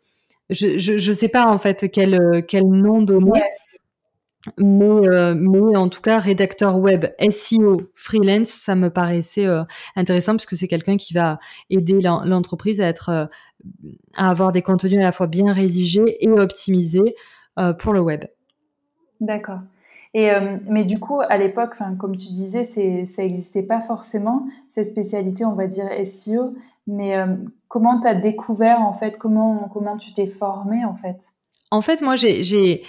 Je, 0.50 0.76
je 0.78 1.12
sais 1.14 1.28
pas, 1.28 1.47
en 1.47 1.57
fait, 1.57 1.90
quel, 1.90 2.45
quel 2.47 2.64
nom 2.64 3.00
donner 3.00 3.40
mais, 4.57 5.09
euh, 5.09 5.35
mais 5.35 5.76
en 5.76 5.88
tout 5.88 6.00
cas, 6.00 6.19
rédacteur 6.19 6.78
web 6.78 7.07
SEO 7.31 7.76
freelance, 7.95 8.49
ça 8.49 8.75
me 8.75 8.90
paraissait 8.90 9.47
euh, 9.47 9.64
intéressant 9.97 10.33
parce 10.33 10.47
que 10.47 10.57
c'est 10.57 10.69
quelqu'un 10.69 10.97
qui 10.97 11.14
va 11.14 11.38
aider 11.71 12.00
l'entreprise 12.00 12.81
à 12.81 12.87
être, 12.87 13.09
euh, 13.11 13.26
à 14.17 14.31
avoir 14.31 14.52
des 14.52 14.62
contenus 14.62 15.00
à 15.00 15.05
la 15.05 15.12
fois 15.12 15.26
bien 15.26 15.52
rédigés 15.52 16.17
et 16.21 16.28
optimisés 16.28 17.14
pour 17.81 17.93
le 17.93 17.99
web. 17.99 18.25
D'accord. 19.21 19.59
Et 20.14 20.31
mais 20.69 20.85
du 20.85 21.00
coup, 21.00 21.21
à 21.21 21.37
l'époque, 21.38 21.75
comme 21.99 22.14
tu 22.14 22.28
disais, 22.28 22.62
ça 22.62 23.23
n'existait 23.23 23.64
pas 23.64 23.81
forcément 23.81 24.47
ces 24.69 24.85
spécialités, 24.85 25.45
on 25.45 25.55
va 25.55 25.67
dire 25.67 25.87
SEO. 26.07 26.52
Mais 26.87 27.17
comment 27.67 27.99
tu 27.99 28.07
as 28.07 28.14
découvert 28.14 28.81
en 28.81 28.93
fait 28.93 29.19
Comment 29.19 29.69
comment 29.73 29.97
tu 29.97 30.12
t'es 30.12 30.28
formé 30.28 30.85
en 30.85 30.95
fait? 30.95 31.38
En 31.70 31.80
fait, 31.82 32.00
moi, 32.00 32.16
j'ai, 32.16 32.82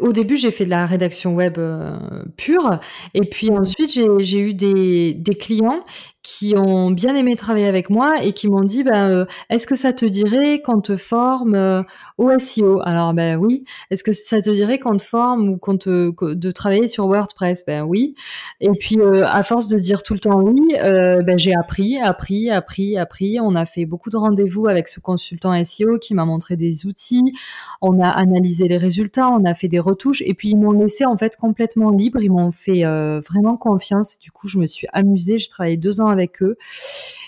au 0.00 0.12
début, 0.12 0.36
j'ai 0.36 0.50
fait 0.50 0.64
de 0.64 0.70
la 0.70 0.86
rédaction 0.86 1.34
web 1.34 1.58
euh, 1.58 1.98
pure, 2.36 2.80
et 3.14 3.20
puis 3.20 3.50
ensuite, 3.50 3.90
j'ai 3.90 4.38
eu 4.40 4.54
des, 4.54 5.12
des 5.14 5.34
clients 5.34 5.84
qui 6.26 6.54
ont 6.58 6.90
bien 6.90 7.14
aimé 7.14 7.36
travailler 7.36 7.68
avec 7.68 7.88
moi 7.88 8.14
et 8.20 8.32
qui 8.32 8.48
m'ont 8.48 8.64
dit 8.64 8.82
ben, 8.82 9.28
est-ce 9.48 9.64
que 9.64 9.76
ça 9.76 9.92
te 9.92 10.04
dirait 10.04 10.60
qu'on 10.60 10.80
te 10.80 10.96
forme 10.96 11.54
euh, 11.54 11.84
au 12.18 12.36
SEO 12.36 12.80
Alors 12.84 13.14
ben 13.14 13.36
oui. 13.36 13.62
Est-ce 13.92 14.02
que 14.02 14.10
ça 14.10 14.40
te 14.40 14.50
dirait 14.50 14.80
qu'on 14.80 14.96
te 14.96 15.04
forme 15.04 15.48
ou 15.48 15.56
qu'on 15.56 15.78
te 15.78 16.10
de 16.34 16.50
travailler 16.50 16.88
sur 16.88 17.06
WordPress? 17.06 17.64
Ben 17.64 17.84
oui. 17.84 18.16
Et 18.60 18.70
puis 18.70 18.98
euh, 18.98 19.24
à 19.24 19.44
force 19.44 19.68
de 19.68 19.78
dire 19.78 20.02
tout 20.02 20.14
le 20.14 20.18
temps 20.18 20.40
oui, 20.40 20.56
ben 20.74 21.38
j'ai 21.38 21.54
appris, 21.54 21.96
appris, 22.00 22.50
appris, 22.50 22.98
appris. 22.98 23.38
On 23.40 23.54
a 23.54 23.64
fait 23.64 23.86
beaucoup 23.86 24.10
de 24.10 24.16
rendez-vous 24.16 24.66
avec 24.66 24.88
ce 24.88 24.98
consultant 24.98 25.62
SEO 25.62 25.98
qui 26.00 26.12
m'a 26.12 26.24
montré 26.24 26.56
des 26.56 26.86
outils. 26.86 27.34
On 27.80 28.02
a 28.02 28.08
analysé 28.08 28.66
les 28.66 28.78
résultats, 28.78 29.28
on 29.28 29.44
a 29.44 29.54
fait 29.54 29.68
des 29.68 29.78
retouches 29.78 30.22
et 30.22 30.34
puis 30.34 30.50
ils 30.50 30.56
m'ont 30.56 30.72
laissé 30.72 31.04
en 31.04 31.16
fait 31.16 31.36
complètement 31.36 31.90
libre. 31.90 32.20
Ils 32.20 32.32
m'ont 32.32 32.50
fait 32.50 32.82
vraiment 32.82 33.56
confiance. 33.56 34.18
Du 34.18 34.32
coup, 34.32 34.48
je 34.48 34.58
me 34.58 34.66
suis 34.66 34.88
amusée. 34.92 35.38
J'ai 35.38 35.48
travaillé 35.48 35.76
deux 35.76 36.00
ans 36.00 36.15
avec 36.16 36.42
eux. 36.42 36.56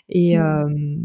Et, 0.08 0.36
mmh. 0.36 0.40
euh, 0.40 0.96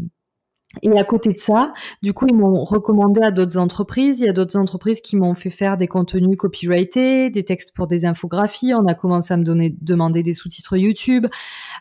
et 0.82 0.98
à 0.98 1.04
côté 1.04 1.30
de 1.30 1.38
ça, 1.38 1.72
du 2.02 2.12
coup, 2.12 2.26
ils 2.28 2.34
m'ont 2.34 2.64
recommandé 2.64 3.20
à 3.22 3.30
d'autres 3.30 3.58
entreprises. 3.58 4.20
Il 4.20 4.26
y 4.26 4.28
a 4.28 4.32
d'autres 4.32 4.58
entreprises 4.58 5.00
qui 5.00 5.16
m'ont 5.16 5.34
fait 5.34 5.50
faire 5.50 5.76
des 5.76 5.86
contenus 5.86 6.36
copyrightés, 6.36 7.30
des 7.30 7.42
textes 7.44 7.74
pour 7.74 7.86
des 7.86 8.06
infographies. 8.06 8.74
On 8.74 8.86
a 8.86 8.94
commencé 8.94 9.32
à 9.32 9.36
me 9.36 9.44
donner, 9.44 9.76
demander 9.80 10.22
des 10.22 10.32
sous-titres 10.32 10.76
YouTube, 10.76 11.26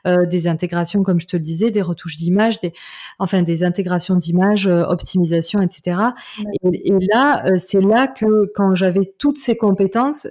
euh, 0.06 0.26
des 0.26 0.48
intégrations, 0.48 1.02
comme 1.02 1.20
je 1.20 1.28
te 1.28 1.38
le 1.38 1.44
disais, 1.44 1.72
des 1.72 1.82
retouches 1.82 2.18
d'images, 2.18 2.60
des, 2.60 2.74
enfin 3.20 3.42
des 3.42 3.64
intégrations 3.64 4.16
d'images, 4.16 4.68
euh, 4.68 4.84
optimisation, 4.84 5.60
etc. 5.62 5.98
Et, 6.64 6.90
et, 6.90 6.94
là, 7.12 7.44
c'est 7.58 7.82
là 7.82 8.08
que 8.08 8.52
quand 8.54 8.76
j'avais 8.76 9.14
toutes 9.18 9.38
ces 9.38 9.56
compétences, 9.56 10.28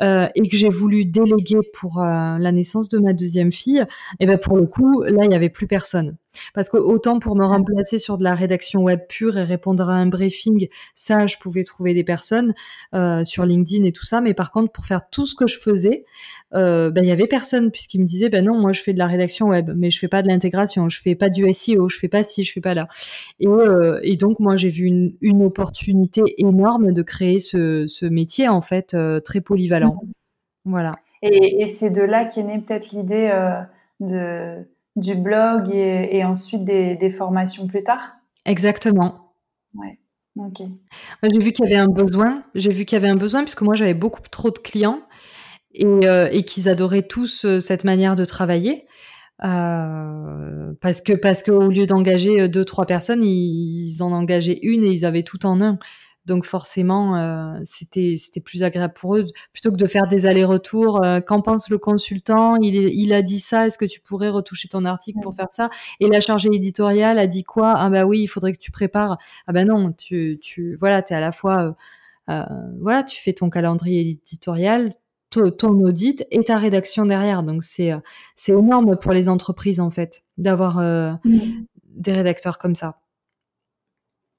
euh, 0.00 0.28
et 0.34 0.48
que 0.48 0.56
j'ai 0.56 0.68
voulu 0.68 1.04
déléguer 1.04 1.60
pour 1.72 2.00
euh, 2.00 2.38
la 2.38 2.52
naissance 2.52 2.88
de 2.88 2.98
ma 2.98 3.12
deuxième 3.12 3.52
fille, 3.52 3.84
et 4.20 4.26
ben 4.26 4.38
pour 4.38 4.56
le 4.56 4.66
coup, 4.66 5.02
là, 5.02 5.24
il 5.24 5.32
y 5.32 5.34
avait 5.34 5.50
plus 5.50 5.66
personne. 5.66 6.16
Parce 6.54 6.68
que 6.68 6.76
autant 6.76 7.18
pour 7.18 7.36
me 7.36 7.44
remplacer 7.44 7.98
sur 7.98 8.18
de 8.18 8.24
la 8.24 8.34
rédaction 8.34 8.82
web 8.82 9.00
pure 9.08 9.36
et 9.36 9.44
répondre 9.44 9.88
à 9.88 9.94
un 9.94 10.06
briefing, 10.06 10.68
ça, 10.94 11.26
je 11.26 11.36
pouvais 11.38 11.64
trouver 11.64 11.94
des 11.94 12.04
personnes 12.04 12.54
euh, 12.94 13.24
sur 13.24 13.44
LinkedIn 13.44 13.84
et 13.84 13.92
tout 13.92 14.04
ça. 14.04 14.20
Mais 14.20 14.34
par 14.34 14.50
contre, 14.50 14.72
pour 14.72 14.86
faire 14.86 15.08
tout 15.10 15.26
ce 15.26 15.34
que 15.34 15.46
je 15.46 15.58
faisais, 15.58 16.04
euh, 16.54 16.90
ben, 16.90 17.04
il 17.04 17.08
y 17.08 17.12
avait 17.12 17.26
personne 17.26 17.70
puisqu'ils 17.70 18.00
me 18.00 18.06
disaient, 18.06 18.28
ben 18.28 18.44
non, 18.44 18.58
moi, 18.58 18.72
je 18.72 18.82
fais 18.82 18.92
de 18.92 18.98
la 18.98 19.06
rédaction 19.06 19.48
web, 19.48 19.70
mais 19.74 19.90
je 19.90 19.98
fais 19.98 20.08
pas 20.08 20.22
de 20.22 20.28
l'intégration, 20.28 20.88
je 20.88 21.00
fais 21.00 21.14
pas 21.14 21.28
du 21.28 21.50
SEO, 21.52 21.88
je 21.88 21.98
fais 21.98 22.08
pas 22.08 22.22
ci, 22.22 22.44
je 22.44 22.52
fais 22.52 22.60
pas 22.60 22.74
là. 22.74 22.88
Et, 23.40 23.46
euh, 23.46 24.00
et 24.02 24.16
donc, 24.16 24.40
moi, 24.40 24.56
j'ai 24.56 24.68
vu 24.68 24.84
une, 24.86 25.14
une, 25.20 25.42
opportunité 25.42 26.22
énorme 26.38 26.92
de 26.92 27.02
créer 27.02 27.38
ce, 27.38 27.86
ce 27.86 28.06
métier, 28.06 28.48
en 28.48 28.60
fait, 28.60 28.94
euh, 28.94 29.20
très 29.20 29.40
polyvalent. 29.40 30.00
Mmh. 30.02 30.10
Voilà. 30.70 30.92
Et, 31.22 31.62
et 31.62 31.66
c'est 31.66 31.90
de 31.90 32.02
là 32.02 32.24
qu'est 32.24 32.42
née 32.42 32.58
peut-être 32.58 32.90
l'idée 32.92 33.30
euh, 33.32 33.60
de 34.00 34.66
du 34.96 35.14
blog 35.14 35.70
et, 35.70 36.24
ensuite 36.24 36.64
des, 36.64 37.10
formations 37.10 37.66
plus 37.66 37.82
tard 37.82 38.14
Exactement. 38.44 39.32
Ouais. 39.74 39.98
Ok. 40.36 40.66
J'ai 41.22 41.38
vu 41.38 41.52
qu'il 41.52 41.64
y 41.64 41.72
avait 41.72 41.80
un 41.80 41.88
besoin. 41.88 42.42
J'ai 42.54 42.70
vu 42.70 42.84
qu'il 42.84 42.96
y 42.96 43.00
avait 43.00 43.08
un 43.08 43.16
besoin 43.16 43.42
puisque 43.42 43.62
moi 43.62 43.74
j'avais 43.74 43.94
beaucoup 43.94 44.20
trop 44.30 44.50
de 44.50 44.58
clients 44.58 45.00
et, 45.72 45.86
euh, 45.86 46.42
qu'ils 46.42 46.68
adoraient 46.68 47.06
tous 47.06 47.44
euh, 47.44 47.60
cette 47.60 47.84
manière 47.84 48.16
de 48.16 48.24
travailler. 48.24 48.86
Euh, 49.44 50.72
parce 50.80 51.00
que 51.00 51.12
parce 51.12 51.42
qu'au 51.42 51.68
lieu 51.68 51.86
d'engager 51.86 52.48
deux 52.48 52.64
trois 52.64 52.86
personnes, 52.86 53.22
ils, 53.22 53.88
ils 53.88 54.02
en 54.02 54.12
engageaient 54.12 54.58
une 54.62 54.84
et 54.84 54.90
ils 54.90 55.04
avaient 55.04 55.22
tout 55.22 55.46
en 55.46 55.60
un. 55.60 55.78
Donc 56.26 56.46
forcément, 56.46 57.16
euh, 57.16 57.60
c'était 57.64 58.14
c'était 58.16 58.40
plus 58.40 58.62
agréable 58.62 58.94
pour 58.94 59.16
eux 59.16 59.26
plutôt 59.52 59.70
que 59.70 59.76
de 59.76 59.86
faire 59.86 60.06
des 60.06 60.24
allers-retours. 60.24 61.04
Euh, 61.04 61.20
qu'en 61.20 61.42
pense 61.42 61.68
le 61.68 61.76
consultant? 61.76 62.56
Il, 62.56 62.74
il 62.76 63.12
a 63.12 63.20
dit 63.20 63.38
ça. 63.38 63.66
Est-ce 63.66 63.76
que 63.76 63.84
tu 63.84 64.00
pourrais 64.00 64.30
retoucher 64.30 64.68
ton 64.68 64.86
article 64.86 65.20
pour 65.20 65.34
faire 65.34 65.50
ça? 65.50 65.68
Et 66.00 66.08
la 66.08 66.20
chargée 66.22 66.48
éditoriale 66.52 67.18
a 67.18 67.26
dit 67.26 67.44
quoi? 67.44 67.74
Ah 67.76 67.90
bah 67.90 68.06
oui, 68.06 68.20
il 68.22 68.26
faudrait 68.26 68.52
que 68.52 68.58
tu 68.58 68.70
prépares. 68.70 69.18
Ah 69.46 69.52
bah 69.52 69.66
non, 69.66 69.92
tu 69.92 70.38
tu 70.40 70.76
voilà, 70.76 71.02
t'es 71.02 71.14
à 71.14 71.20
la 71.20 71.32
fois 71.32 71.76
euh, 72.30 72.42
voilà, 72.80 73.02
tu 73.02 73.20
fais 73.20 73.34
ton 73.34 73.50
calendrier 73.50 74.00
éditorial, 74.00 74.90
ton 75.30 75.84
audit 75.84 76.24
et 76.30 76.42
ta 76.42 76.56
rédaction 76.56 77.04
derrière. 77.04 77.42
Donc 77.42 77.64
c'est 77.64 77.92
c'est 78.34 78.52
énorme 78.52 78.96
pour 78.96 79.12
les 79.12 79.28
entreprises 79.28 79.80
en 79.80 79.90
fait 79.90 80.24
d'avoir 80.38 80.78
mmh. 80.78 81.18
des 81.96 82.12
rédacteurs 82.12 82.56
comme 82.56 82.74
ça. 82.74 82.98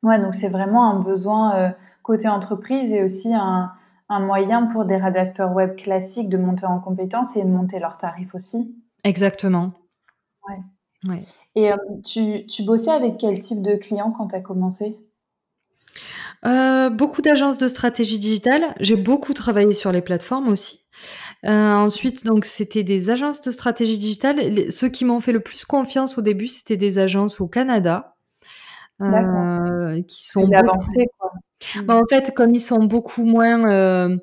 Ouais, 0.05 0.19
donc 0.19 0.35
c'est 0.35 0.49
vraiment 0.49 0.87
un 0.87 0.99
besoin 0.99 1.55
euh, 1.55 1.69
côté 2.03 2.27
entreprise 2.27 2.93
et 2.93 3.03
aussi 3.03 3.33
un, 3.33 3.71
un, 4.07 4.19
moyen 4.19 4.67
pour 4.67 4.85
des 4.85 4.97
rédacteurs 4.97 5.51
web 5.51 5.75
classiques 5.75 6.29
de 6.29 6.37
monter 6.37 6.67
en 6.67 6.79
compétences 6.79 7.35
et 7.35 7.41
de 7.41 7.49
monter 7.49 7.79
leurs 7.79 7.97
tarifs 7.97 8.35
aussi. 8.35 8.75
Exactement. 9.03 9.71
Ouais. 10.47 11.09
ouais. 11.09 11.23
Et 11.55 11.73
euh, 11.73 11.77
tu, 12.05 12.45
tu, 12.45 12.61
bossais 12.61 12.91
avec 12.91 13.17
quel 13.17 13.39
type 13.39 13.63
de 13.63 13.75
clients 13.77 14.11
quand 14.11 14.27
tu 14.27 14.35
as 14.35 14.41
commencé? 14.41 14.95
Euh, 16.45 16.91
beaucoup 16.91 17.23
d'agences 17.23 17.57
de 17.57 17.67
stratégie 17.67 18.19
digitale. 18.19 18.75
J'ai 18.79 18.95
beaucoup 18.95 19.33
travaillé 19.33 19.71
sur 19.71 19.91
les 19.91 20.03
plateformes 20.03 20.49
aussi. 20.49 20.81
Euh, 21.45 21.73
ensuite, 21.73 22.25
donc, 22.25 22.45
c'était 22.45 22.83
des 22.83 23.09
agences 23.09 23.41
de 23.41 23.51
stratégie 23.51 23.97
digitale. 23.97 24.71
ceux 24.71 24.89
qui 24.89 25.03
m'ont 25.03 25.19
fait 25.19 25.31
le 25.31 25.39
plus 25.39 25.65
confiance 25.65 26.19
au 26.19 26.21
début, 26.21 26.45
c'était 26.45 26.77
des 26.77 26.99
agences 26.99 27.41
au 27.41 27.47
Canada. 27.47 28.14
Euh, 29.01 30.01
qui 30.07 30.25
sont 30.25 30.49
avancés, 30.53 31.07
quoi. 31.17 31.31
Bah, 31.83 31.95
en 31.95 32.05
fait, 32.07 32.33
comme 32.33 32.53
ils 32.53 32.59
sont 32.61 32.83
beaucoup 32.83 33.25
moins 33.25 33.69
euh, 33.71 34.17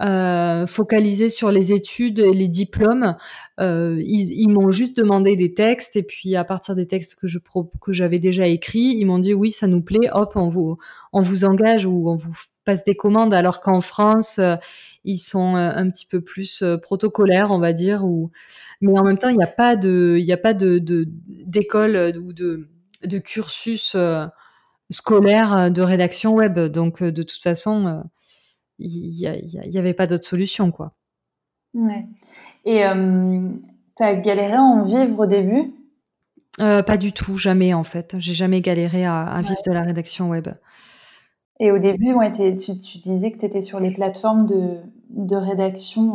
euh, 0.00 0.66
focalisés 0.66 1.28
sur 1.28 1.50
les 1.50 1.72
études 1.72 2.18
et 2.18 2.32
les 2.32 2.48
diplômes, 2.48 3.12
euh, 3.60 4.00
ils, 4.00 4.32
ils 4.32 4.48
m'ont 4.48 4.70
juste 4.70 4.96
demandé 4.96 5.36
des 5.36 5.54
textes 5.54 5.96
et 5.96 6.02
puis 6.02 6.36
à 6.36 6.44
partir 6.44 6.74
des 6.74 6.86
textes 6.86 7.18
que 7.18 7.26
je 7.26 7.38
que 7.80 7.92
j'avais 7.92 8.18
déjà 8.18 8.46
écrits, 8.46 8.94
ils 8.98 9.04
m'ont 9.06 9.18
dit 9.18 9.34
oui, 9.34 9.50
ça 9.52 9.66
nous 9.66 9.82
plaît, 9.82 10.08
hop, 10.12 10.32
on 10.36 10.48
vous 10.48 10.78
on 11.12 11.20
vous 11.20 11.44
engage 11.44 11.86
ou 11.86 12.08
on 12.10 12.16
vous 12.16 12.34
passe 12.64 12.84
des 12.84 12.94
commandes. 12.96 13.34
Alors 13.34 13.60
qu'en 13.60 13.80
France, 13.80 14.40
ils 15.04 15.18
sont 15.18 15.56
un 15.56 15.90
petit 15.90 16.06
peu 16.06 16.20
plus 16.20 16.62
protocolaires, 16.82 17.50
on 17.50 17.58
va 17.58 17.72
dire, 17.72 18.04
ou 18.04 18.30
mais 18.80 18.98
en 18.98 19.04
même 19.04 19.18
temps, 19.18 19.28
il 19.28 19.36
n'y 19.36 19.44
a 19.44 19.46
pas 19.46 19.76
de 19.76 20.16
il 20.18 20.24
n'y 20.24 20.32
a 20.32 20.36
pas 20.38 20.54
de 20.54 20.78
d'école 21.46 22.18
ou 22.22 22.32
de 22.32 22.68
de 23.06 23.18
cursus 23.18 23.94
euh, 23.94 24.26
scolaire 24.90 25.56
euh, 25.56 25.70
de 25.70 25.82
rédaction 25.82 26.34
web. 26.34 26.58
Donc, 26.58 27.02
euh, 27.02 27.12
de 27.12 27.22
toute 27.22 27.40
façon, 27.40 28.04
il 28.78 29.10
n'y 29.12 29.78
avait 29.78 29.94
pas 29.94 30.06
d'autre 30.06 30.26
solution, 30.26 30.70
quoi. 30.70 30.92
Ouais. 31.74 32.06
Et 32.64 32.82
tu 33.96 34.02
as 34.02 34.14
galéré 34.16 34.54
à 34.54 34.62
en 34.62 34.82
vivre 34.82 35.20
au 35.20 35.26
début? 35.26 35.74
Pas 36.58 36.96
du 36.96 37.12
tout, 37.12 37.36
jamais 37.36 37.74
en 37.74 37.84
fait. 37.84 38.16
J'ai 38.18 38.32
jamais 38.32 38.62
galéré 38.62 39.04
à, 39.04 39.40
vivre 39.42 39.60
de 39.66 39.72
la 39.72 39.82
rédaction 39.82 40.30
web. 40.30 40.48
Et 41.60 41.70
au 41.70 41.78
début, 41.78 42.14
ouais, 42.14 42.30
tu, 42.30 42.56
tu, 42.56 42.98
disais 42.98 43.30
que 43.30 43.38
tu 43.38 43.44
étais 43.44 43.60
sur 43.60 43.78
les 43.78 43.92
plateformes 43.92 44.46
de, 44.46 44.78
de 45.10 45.36
rédaction. 45.36 46.14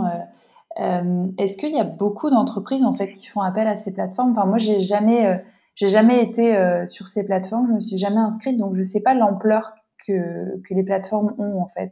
Est-ce 0.77 1.57
qu'il 1.57 1.73
y 1.73 1.79
a 1.79 1.83
beaucoup 1.83 2.31
d'entreprises 2.31 2.83
en 2.83 2.93
fait 2.93 3.11
qui 3.11 3.27
font 3.27 3.41
appel 3.41 3.67
à 3.67 3.75
ces 3.75 3.93
plateformes? 3.93 4.31
Enfin, 4.31 4.45
moi, 4.45 4.57
j'ai 4.57 4.79
jamais 4.79 5.43
j'ai 5.81 5.89
jamais 5.89 6.21
été 6.21 6.55
euh, 6.55 6.85
sur 6.85 7.07
ces 7.07 7.25
plateformes, 7.25 7.65
je 7.67 7.73
me 7.73 7.79
suis 7.79 7.97
jamais 7.97 8.19
inscrite, 8.19 8.55
donc 8.55 8.75
je 8.75 8.83
sais 8.83 9.01
pas 9.01 9.15
l'ampleur 9.15 9.73
que, 10.05 10.61
que 10.61 10.75
les 10.75 10.83
plateformes 10.83 11.33
ont 11.39 11.59
en 11.59 11.67
fait. 11.69 11.89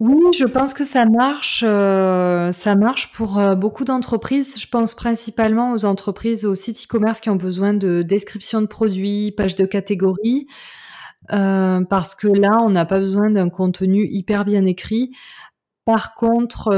Oui, 0.00 0.18
je 0.36 0.44
pense 0.44 0.74
que 0.74 0.84
ça 0.84 1.04
marche. 1.04 1.62
Euh, 1.64 2.50
ça 2.50 2.74
marche 2.74 3.12
pour 3.12 3.38
euh, 3.38 3.54
beaucoup 3.54 3.84
d'entreprises. 3.84 4.60
Je 4.60 4.66
pense 4.66 4.94
principalement 4.94 5.70
aux 5.70 5.84
entreprises, 5.84 6.44
aux 6.44 6.56
sites 6.56 6.86
e-commerce 6.86 7.20
qui 7.20 7.30
ont 7.30 7.36
besoin 7.36 7.72
de 7.72 8.02
description 8.02 8.60
de 8.60 8.66
produits, 8.66 9.32
pages 9.36 9.54
de 9.54 9.64
catégories, 9.64 10.48
parce 11.28 12.16
que 12.16 12.26
là, 12.26 12.60
on 12.62 12.70
n'a 12.70 12.84
pas 12.84 12.98
besoin 12.98 13.30
d'un 13.30 13.48
contenu 13.48 14.08
hyper 14.10 14.44
bien 14.44 14.64
écrit. 14.64 15.12
Par 15.84 16.16
contre, 16.16 16.70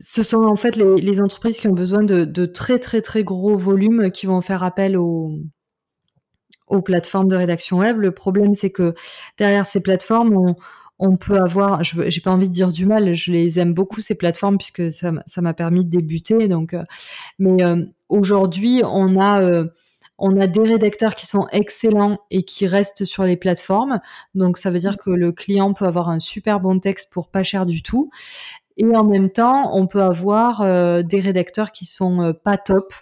ce 0.00 0.22
sont 0.22 0.42
en 0.44 0.56
fait 0.56 0.76
les, 0.76 1.20
entreprises 1.20 1.58
qui 1.58 1.68
ont 1.68 1.74
besoin 1.74 2.02
de, 2.02 2.46
très 2.46 2.78
très 2.78 3.00
très 3.00 3.24
gros 3.24 3.54
volumes 3.54 4.10
qui 4.10 4.26
vont 4.26 4.40
faire 4.40 4.62
appel 4.62 4.96
aux, 4.96 5.38
aux 6.66 6.82
plateformes 6.82 7.28
de 7.28 7.36
rédaction 7.36 7.78
web. 7.78 7.98
Le 7.98 8.10
problème, 8.10 8.54
c'est 8.54 8.70
que 8.70 8.94
derrière 9.38 9.66
ces 9.66 9.82
plateformes, 9.82 10.54
on, 10.98 11.16
peut 11.16 11.36
avoir, 11.36 11.82
je 11.82 12.00
n'ai 12.00 12.20
pas 12.22 12.32
envie 12.32 12.48
de 12.48 12.52
dire 12.54 12.72
du 12.72 12.86
mal, 12.86 13.14
je 13.14 13.32
les 13.32 13.58
aime 13.58 13.74
beaucoup 13.74 14.00
ces 14.00 14.16
plateformes 14.16 14.58
puisque 14.58 14.90
ça, 14.90 15.12
m'a 15.12 15.54
permis 15.54 15.84
de 15.84 15.90
débuter. 15.90 16.48
Donc, 16.48 16.74
euh, 16.74 16.84
mais 17.38 17.62
euh, 17.62 17.84
aujourd'hui, 18.08 18.82
on 18.84 19.20
a 19.20 19.42
euh, 19.42 19.66
on 20.18 20.38
a 20.40 20.46
des 20.46 20.62
rédacteurs 20.62 21.14
qui 21.14 21.26
sont 21.26 21.46
excellents 21.50 22.18
et 22.30 22.44
qui 22.44 22.66
restent 22.66 23.04
sur 23.04 23.24
les 23.24 23.36
plateformes. 23.36 24.00
Donc 24.34 24.58
ça 24.58 24.70
veut 24.70 24.78
dire 24.78 24.96
que 24.96 25.10
le 25.10 25.32
client 25.32 25.74
peut 25.74 25.86
avoir 25.86 26.08
un 26.08 26.20
super 26.20 26.60
bon 26.60 26.78
texte 26.78 27.12
pour 27.12 27.30
pas 27.30 27.42
cher 27.42 27.66
du 27.66 27.82
tout. 27.82 28.10
Et 28.76 28.84
en 28.96 29.04
même 29.04 29.30
temps, 29.30 29.76
on 29.76 29.86
peut 29.86 30.02
avoir 30.02 30.60
euh, 30.60 31.02
des 31.02 31.20
rédacteurs 31.20 31.72
qui 31.72 31.84
sont 31.84 32.20
euh, 32.20 32.32
pas 32.32 32.58
top. 32.58 32.92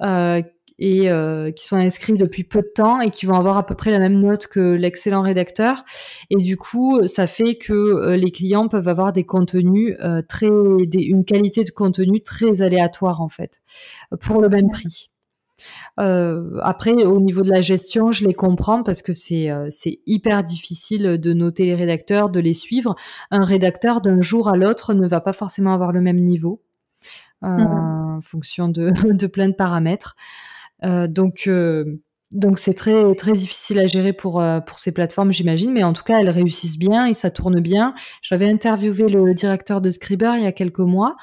Euh, 0.00 0.42
et 0.80 1.08
qui 1.54 1.68
sont 1.68 1.76
inscrits 1.76 2.14
depuis 2.14 2.42
peu 2.42 2.60
de 2.60 2.70
temps 2.74 3.00
et 3.00 3.12
qui 3.12 3.26
vont 3.26 3.36
avoir 3.36 3.56
à 3.56 3.64
peu 3.64 3.76
près 3.76 3.92
la 3.92 4.00
même 4.00 4.18
note 4.20 4.48
que 4.48 4.74
l'excellent 4.74 5.22
rédacteur. 5.22 5.84
Et 6.30 6.36
du 6.36 6.56
coup, 6.56 7.06
ça 7.06 7.28
fait 7.28 7.54
que 7.54 8.16
les 8.16 8.32
clients 8.32 8.66
peuvent 8.66 8.88
avoir 8.88 9.12
des 9.12 9.22
contenus 9.22 9.96
très, 10.28 10.48
une 10.48 11.24
qualité 11.24 11.62
de 11.62 11.70
contenu 11.70 12.24
très 12.24 12.60
aléatoire 12.60 13.20
en 13.20 13.28
fait, 13.28 13.62
pour 14.20 14.42
le 14.42 14.48
même 14.48 14.68
prix. 14.72 15.10
Après, 15.96 16.92
au 17.04 17.20
niveau 17.20 17.42
de 17.42 17.50
la 17.50 17.60
gestion, 17.60 18.12
je 18.12 18.24
les 18.24 18.34
comprends 18.34 18.82
parce 18.82 19.02
que 19.02 19.12
c'est 19.12 19.50
c'est 19.70 20.00
hyper 20.06 20.42
difficile 20.42 21.18
de 21.18 21.32
noter 21.32 21.64
les 21.66 21.74
rédacteurs, 21.74 22.30
de 22.30 22.40
les 22.40 22.54
suivre. 22.54 22.96
Un 23.30 23.44
rédacteur 23.44 24.00
d'un 24.00 24.20
jour 24.20 24.48
à 24.48 24.56
l'autre 24.56 24.94
ne 24.94 25.06
va 25.06 25.20
pas 25.20 25.32
forcément 25.32 25.72
avoir 25.72 25.92
le 25.92 26.00
même 26.00 26.18
niveau 26.18 26.62
mmh. 27.42 27.46
en 27.46 28.20
fonction 28.20 28.68
de, 28.68 28.90
de 29.12 29.26
plein 29.26 29.48
de 29.48 29.54
paramètres. 29.54 30.16
Euh, 30.84 31.06
donc 31.06 31.44
euh, 31.46 32.00
donc 32.34 32.58
c'est 32.58 32.72
très 32.72 33.14
très 33.14 33.30
difficile 33.32 33.78
à 33.78 33.86
gérer 33.86 34.12
pour 34.12 34.40
euh, 34.40 34.58
pour 34.58 34.80
ces 34.80 34.92
plateformes, 34.92 35.32
j'imagine, 35.32 35.72
mais 35.72 35.84
en 35.84 35.92
tout 35.92 36.02
cas 36.02 36.18
elles 36.18 36.30
réussissent 36.30 36.78
bien 36.78 37.06
et 37.06 37.14
ça 37.14 37.30
tourne 37.30 37.60
bien. 37.60 37.94
J'avais 38.22 38.48
interviewé 38.50 39.08
le 39.08 39.32
directeur 39.34 39.80
de 39.80 39.88
Scriber 39.90 40.32
il 40.36 40.42
y 40.42 40.46
a 40.46 40.52
quelques 40.52 40.80
mois 40.80 41.14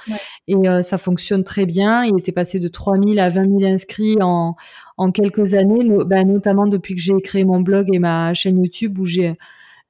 et 0.47 0.55
ça 0.81 0.97
fonctionne 0.97 1.43
très 1.43 1.65
bien. 1.65 2.05
Il 2.05 2.17
était 2.17 2.31
passé 2.31 2.59
de 2.59 2.67
3000 2.69 3.19
à 3.19 3.29
20 3.29 3.59
000 3.59 3.73
inscrits 3.73 4.17
en 4.21 4.55
en 4.97 5.11
quelques 5.11 5.53
années, 5.53 5.87
bah, 6.05 6.23
notamment 6.23 6.67
depuis 6.67 6.95
que 6.95 7.01
j'ai 7.01 7.19
créé 7.21 7.43
mon 7.43 7.59
blog 7.59 7.87
et 7.93 7.99
ma 7.99 8.33
chaîne 8.33 8.63
YouTube 8.63 8.97
où 8.97 9.05
j'ai 9.05 9.35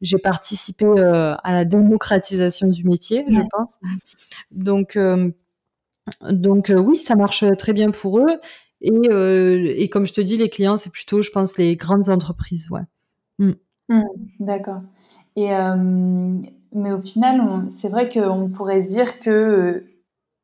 j'ai 0.01 0.17
participé 0.17 0.87
à 0.97 1.53
la 1.53 1.65
démocratisation 1.65 2.67
du 2.67 2.83
métier, 2.83 3.25
je 3.29 3.41
pense. 3.51 3.77
Donc 4.49 4.97
donc 6.31 6.71
oui, 6.75 6.97
ça 6.97 7.15
marche 7.15 7.43
très 7.59 7.73
bien 7.73 7.91
pour 7.91 8.19
eux. 8.19 8.39
Et, 8.81 8.91
euh, 9.09 9.73
et 9.75 9.89
comme 9.89 10.05
je 10.05 10.13
te 10.13 10.21
dis, 10.21 10.37
les 10.37 10.49
clients, 10.49 10.77
c'est 10.77 10.91
plutôt, 10.91 11.21
je 11.21 11.29
pense, 11.31 11.57
les 11.57 11.75
grandes 11.75 12.09
entreprises. 12.09 12.69
Ouais. 12.71 12.81
Mm. 13.39 13.51
Mm, 13.89 14.03
d'accord. 14.39 14.81
Euh, 15.37 16.41
mais 16.73 16.91
au 16.91 17.01
final, 17.01 17.69
c'est 17.69 17.89
vrai 17.89 18.09
qu'on 18.09 18.49
pourrait 18.49 18.81
se 18.81 18.87
dire 18.87 19.19
que. 19.19 19.85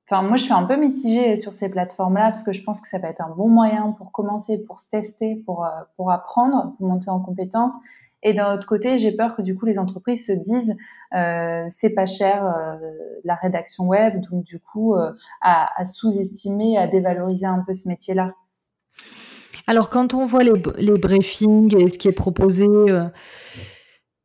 Enfin, 0.09 0.21
moi, 0.21 0.37
je 0.37 0.43
suis 0.43 0.53
un 0.53 0.63
peu 0.63 0.77
mitigée 0.77 1.35
sur 1.35 1.53
ces 1.53 1.67
plateformes-là 1.67 2.25
parce 2.27 2.43
que 2.43 2.53
je 2.53 2.63
pense 2.63 2.79
que 2.79 2.87
ça 2.87 2.97
va 2.97 3.09
être 3.09 3.19
un 3.19 3.29
bon 3.35 3.49
moyen 3.49 3.91
pour 3.91 4.13
commencer, 4.13 4.57
pour 4.57 4.79
se 4.79 4.89
tester, 4.89 5.35
pour, 5.35 5.65
euh, 5.65 5.69
pour 5.97 6.11
apprendre, 6.11 6.73
pour 6.77 6.87
monter 6.87 7.09
en 7.09 7.19
compétences. 7.19 7.73
Et 8.23 8.33
d'un 8.33 8.53
autre 8.53 8.67
côté, 8.67 8.97
j'ai 8.97 9.15
peur 9.15 9.35
que 9.35 9.41
du 9.41 9.55
coup 9.55 9.65
les 9.65 9.77
entreprises 9.77 10.25
se 10.25 10.31
disent 10.31 10.75
euh, 11.15 11.65
c'est 11.69 11.91
pas 11.91 12.07
cher 12.07 12.45
euh, 12.45 12.75
la 13.23 13.35
rédaction 13.35 13.85
web, 13.85 14.21
donc 14.29 14.43
du 14.43 14.59
coup 14.59 14.95
euh, 14.95 15.11
à, 15.41 15.85
sous-estimer, 15.85 16.77
à 16.77 16.87
dévaloriser 16.87 17.45
un 17.45 17.63
peu 17.65 17.73
ce 17.73 17.87
métier-là. 17.87 18.33
Alors 19.67 19.89
quand 19.89 20.13
on 20.13 20.25
voit 20.25 20.43
les, 20.43 20.53
les, 20.77 20.97
briefings 20.97 21.77
et 21.77 21.87
ce 21.87 21.97
qui 21.97 22.07
est 22.07 22.13
proposé, 22.13 22.65
euh, 22.65 23.03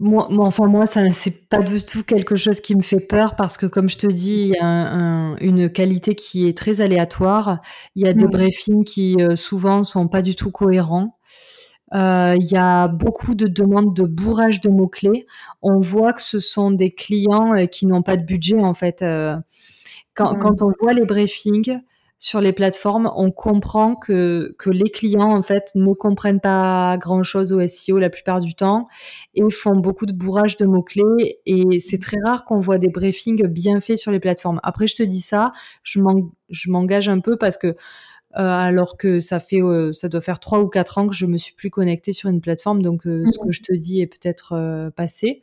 moi, 0.01 0.29
enfin 0.39 0.67
moi 0.67 0.87
ça 0.87 1.11
c'est 1.11 1.49
pas 1.49 1.59
du 1.59 1.85
tout 1.85 2.03
quelque 2.03 2.37
chose 2.37 2.61
qui 2.61 2.75
me 2.77 2.83
fait 2.83 3.01
peur 3.01 3.37
parce 3.37 3.59
que 3.59 3.67
comme 3.67 3.91
je 3.91 3.99
te 3.99 4.07
dis, 4.07 4.49
il 4.49 4.55
y 4.55 4.59
a 4.59 5.37
une 5.41 5.71
qualité 5.71 6.15
qui 6.15 6.49
est 6.49 6.57
très 6.57 6.81
aléatoire. 6.81 7.61
Il 7.95 8.07
y 8.07 8.09
a 8.09 8.15
des 8.15 8.27
briefings 8.27 8.85
qui 8.85 9.19
souvent 9.35 9.83
sont 9.83 10.09
pas 10.09 10.23
du 10.23 10.35
tout 10.35 10.51
cohérents. 10.51 11.19
Euh, 11.95 12.37
il 12.39 12.51
y 12.51 12.57
a 12.57 12.89
beaucoup 12.89 13.35
de 13.35 13.47
demandes 13.47 13.95
de 13.95 14.05
bourrage 14.05 14.61
de 14.61 14.71
mots-clés. 14.71 15.27
On 15.61 15.81
voit 15.81 16.13
que 16.13 16.23
ce 16.23 16.39
sont 16.39 16.71
des 16.71 16.91
clients 16.91 17.55
euh, 17.55 17.67
qui 17.67 17.87
n'ont 17.87 18.03
pas 18.03 18.17
de 18.17 18.25
budget 18.25 18.61
en 18.61 18.75
fait. 18.75 19.03
Euh, 19.03 19.37
quand, 20.15 20.35
mmh. 20.35 20.39
quand, 20.39 20.63
on 20.63 20.73
voit 20.81 20.95
les 20.95 21.05
briefings 21.05 21.81
sur 22.19 22.41
les 22.41 22.53
plateformes, 22.53 23.11
on 23.17 23.31
comprend 23.31 23.97
que, 23.97 24.55
que 24.59 24.71
les 24.71 24.91
clients 24.91 25.37
en 25.37 25.43
fait 25.43 25.73
ne 25.75 25.93
comprennent 25.93 26.41
pas 26.41 26.97
grand-chose 26.97 27.53
au 27.53 27.67
SEO 27.67 27.99
la 27.99 28.11
plupart 28.11 28.41
du 28.41 28.55
temps 28.55 28.87
et 29.35 29.43
font 29.51 29.73
beaucoup 29.73 30.07
de 30.07 30.13
bourrage 30.13 30.57
de 30.57 30.65
mots-clés. 30.65 31.41
Et 31.47 31.79
c'est 31.81 31.99
très 32.01 32.19
rare 32.25 32.45
qu'on 32.45 32.61
voit 32.61 32.79
des 32.79 32.89
briefings 32.89 33.47
bien 33.49 33.81
faits 33.81 33.99
sur 33.99 34.13
les 34.13 34.21
plateformes. 34.21 34.61
Après, 34.63 34.87
je 34.87 34.95
te 34.95 35.03
dis 35.03 35.21
ça, 35.21 35.53
je 35.83 36.01
m'engage 36.69 37.09
un 37.09 37.19
peu 37.19 37.37
parce 37.37 37.59
que 37.59 37.75
alors 38.35 38.97
que 38.97 39.21
ça 39.21 39.39
fait, 39.41 39.63
euh, 39.63 39.93
ça 39.93 40.09
doit 40.09 40.21
faire 40.21 40.41
trois 40.41 40.61
ou 40.61 40.69
quatre 40.69 40.99
ans 40.99 41.07
que 41.07 41.15
je 41.15 41.27
me 41.27 41.37
suis 41.37 41.55
plus 41.55 41.71
connectée 41.71 42.13
sur 42.13 42.29
une 42.29 42.41
plateforme, 42.41 42.83
donc 42.83 43.07
euh, 43.07 43.25
ce 43.31 43.39
que 43.39 43.53
je 43.53 43.63
te 43.63 43.73
dis 43.75 44.01
est 44.01 44.07
peut-être 44.07 44.91
passé 44.97 45.43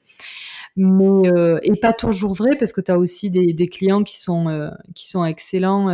mais 0.80 1.30
et 1.64 1.76
pas 1.80 1.94
toujours 1.94 2.34
vrai 2.34 2.56
parce 2.56 2.72
que 2.72 2.82
tu 2.82 2.92
as 2.92 2.98
aussi 2.98 3.30
des, 3.30 3.54
des, 3.54 3.68
clients 3.68 4.04
qui 4.04 4.20
sont 4.20 4.72
qui 4.96 5.10
sont 5.10 5.26
excellents 5.26 5.90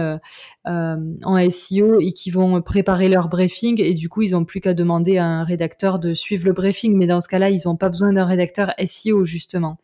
euh, 0.68 0.96
en 1.24 1.50
SEO 1.50 2.00
et 2.00 2.12
qui 2.12 2.32
vont 2.32 2.62
préparer 2.62 3.10
leur 3.10 3.30
briefing 3.30 3.82
et 3.82 3.94
du 3.94 4.10
coup 4.10 4.22
ils 4.22 4.36
ont 4.36 4.46
plus 4.46 4.62
qu'à 4.62 4.74
demander 4.74 5.18
à 5.18 5.26
un 5.26 5.44
rédacteur 5.44 6.00
de 6.00 6.14
suivre 6.14 6.46
le 6.46 6.54
briefing 6.54 6.96
mais 6.96 7.08
dans 7.08 7.22
ce 7.22 7.28
cas-là 7.28 7.50
ils 7.50 7.62
n'ont 7.66 7.76
pas 7.76 7.90
besoin 7.90 8.12
d'un 8.12 8.26
rédacteur 8.26 8.74
SEO 8.84 9.26
justement 9.26 9.78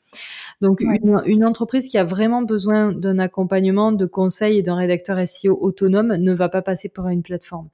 donc 0.62 0.82
une, 0.82 1.22
une, 1.26 1.46
entreprise 1.46 1.88
qui 1.88 1.98
a 1.98 2.04
vraiment 2.04 2.44
besoin 2.44 2.92
d'un 2.92 3.18
accompagnement, 3.20 3.92
de 3.92 4.06
conseils 4.06 4.60
et 4.60 4.62
d'un 4.62 4.76
rédacteur 4.76 5.18
SEO 5.28 5.58
autonome 5.60 6.16
ne 6.16 6.34
va 6.34 6.50
pas 6.50 6.62
passer 6.62 6.90
par 6.90 7.08
une 7.10 7.24
plateforme. 7.24 7.70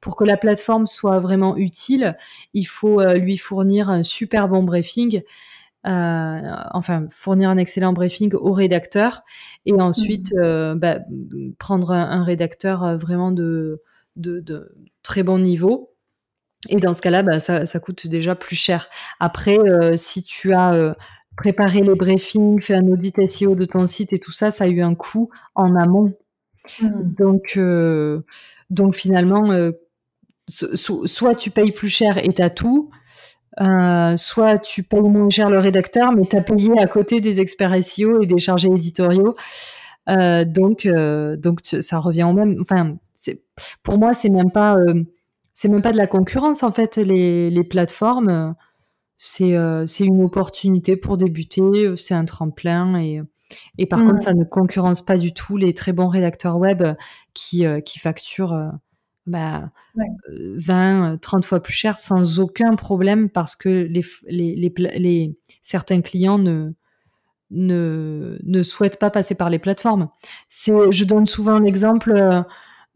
Pour 0.00 0.16
que 0.16 0.24
la 0.24 0.36
plateforme 0.36 0.86
soit 0.86 1.18
vraiment 1.18 1.56
utile, 1.56 2.16
il 2.54 2.64
faut 2.64 3.00
euh, 3.00 3.14
lui 3.14 3.36
fournir 3.36 3.90
un 3.90 4.02
super 4.02 4.48
bon 4.48 4.62
briefing. 4.62 5.22
Euh, 5.86 6.40
enfin 6.72 7.06
fournir 7.10 7.50
un 7.50 7.56
excellent 7.56 7.92
briefing 7.92 8.34
au 8.34 8.50
rédacteur 8.50 9.22
et 9.64 9.74
ensuite 9.74 10.32
mmh. 10.32 10.38
euh, 10.38 10.74
bah, 10.74 10.98
prendre 11.58 11.92
un, 11.92 12.24
rédacteur 12.24 12.98
vraiment 12.98 13.30
de, 13.30 13.80
de, 14.16 14.40
de, 14.40 14.74
très 15.02 15.22
bon 15.22 15.38
niveau. 15.38 15.94
Et 16.68 16.76
dans 16.76 16.92
ce 16.92 17.00
cas-là, 17.00 17.22
bah, 17.22 17.38
ça, 17.38 17.66
ça, 17.66 17.78
coûte 17.78 18.08
déjà 18.08 18.34
plus 18.34 18.56
cher. 18.56 18.88
Après, 19.20 19.56
si 19.96 20.24
tu 20.24 20.52
as 20.52 20.94
préparer 21.38 21.82
les 21.82 21.94
briefings, 21.94 22.60
faire 22.60 22.80
un 22.82 22.88
audit 22.88 23.26
SEO 23.30 23.54
de 23.54 23.64
ton 23.64 23.88
site 23.88 24.12
et 24.12 24.18
tout 24.18 24.32
ça, 24.32 24.50
ça 24.50 24.64
a 24.64 24.66
eu 24.66 24.82
un 24.82 24.94
coût 24.94 25.30
en 25.54 25.76
amont. 25.76 26.12
Mmh. 26.80 27.14
Donc, 27.14 27.52
euh, 27.56 28.20
donc 28.70 28.94
finalement, 28.94 29.52
euh, 29.52 29.70
soit 30.48 31.34
tu 31.36 31.50
payes 31.50 31.72
plus 31.72 31.88
cher 31.88 32.18
et 32.18 32.32
t'as 32.32 32.50
tout, 32.50 32.90
euh, 33.60 34.16
soit 34.16 34.58
tu 34.58 34.82
payes 34.82 35.00
moins 35.00 35.30
cher 35.30 35.50
le 35.50 35.58
rédacteur, 35.58 36.12
mais 36.12 36.22
t'as 36.28 36.42
payé 36.42 36.78
à 36.78 36.86
côté 36.86 37.20
des 37.20 37.40
experts 37.40 37.82
SEO 37.82 38.22
et 38.22 38.26
des 38.26 38.38
chargés 38.38 38.68
éditoriaux. 38.68 39.34
donc, 40.06 40.86
donc 41.38 41.58
ça 41.62 41.98
revient 41.98 42.24
au 42.24 42.32
même. 42.32 42.58
Enfin, 42.60 42.96
pour 43.82 43.98
moi, 43.98 44.14
c'est 44.14 44.30
même 44.30 44.50
pas, 44.50 44.76
c'est 45.52 45.68
même 45.68 45.82
pas 45.82 45.92
de 45.92 45.96
la 45.96 46.06
concurrence 46.06 46.62
en 46.62 46.70
fait. 46.70 46.96
Les, 46.96 47.50
les 47.50 47.64
plateformes, 47.64 48.54
euh, 49.40 49.86
c'est 49.86 50.04
une 50.04 50.22
opportunité 50.22 50.96
pour 50.96 51.16
débuter, 51.16 51.62
euh, 51.62 51.96
c'est 51.96 52.14
un 52.14 52.24
tremplin 52.24 52.96
et, 53.00 53.20
et 53.76 53.86
par 53.86 54.04
contre, 54.04 54.20
ça 54.22 54.34
ne 54.34 54.44
concurrence 54.44 55.04
pas 55.04 55.16
du 55.16 55.32
tout 55.32 55.56
les 55.56 55.74
très 55.74 55.92
bons 55.92 56.08
rédacteurs 56.08 56.58
web 56.58 56.84
qui, 57.34 57.66
euh, 57.66 57.80
qui 57.80 57.98
facturent 57.98 58.72
bah, 59.28 59.70
20, 60.28 61.18
30 61.20 61.44
fois 61.44 61.60
plus 61.60 61.72
cher 61.72 61.96
sans 61.98 62.40
aucun 62.40 62.74
problème 62.74 63.28
parce 63.28 63.56
que 63.56 63.68
les, 63.68 64.04
les, 64.26 64.56
les, 64.56 64.72
les 64.98 65.38
certains 65.62 66.00
clients 66.00 66.38
ne, 66.38 66.72
ne, 67.50 68.38
ne 68.42 68.62
souhaitent 68.62 68.98
pas 68.98 69.10
passer 69.10 69.34
par 69.34 69.50
les 69.50 69.58
plateformes. 69.58 70.08
Je 70.48 71.04
donne 71.04 71.26
souvent 71.26 71.58
l'exemple 71.58 72.44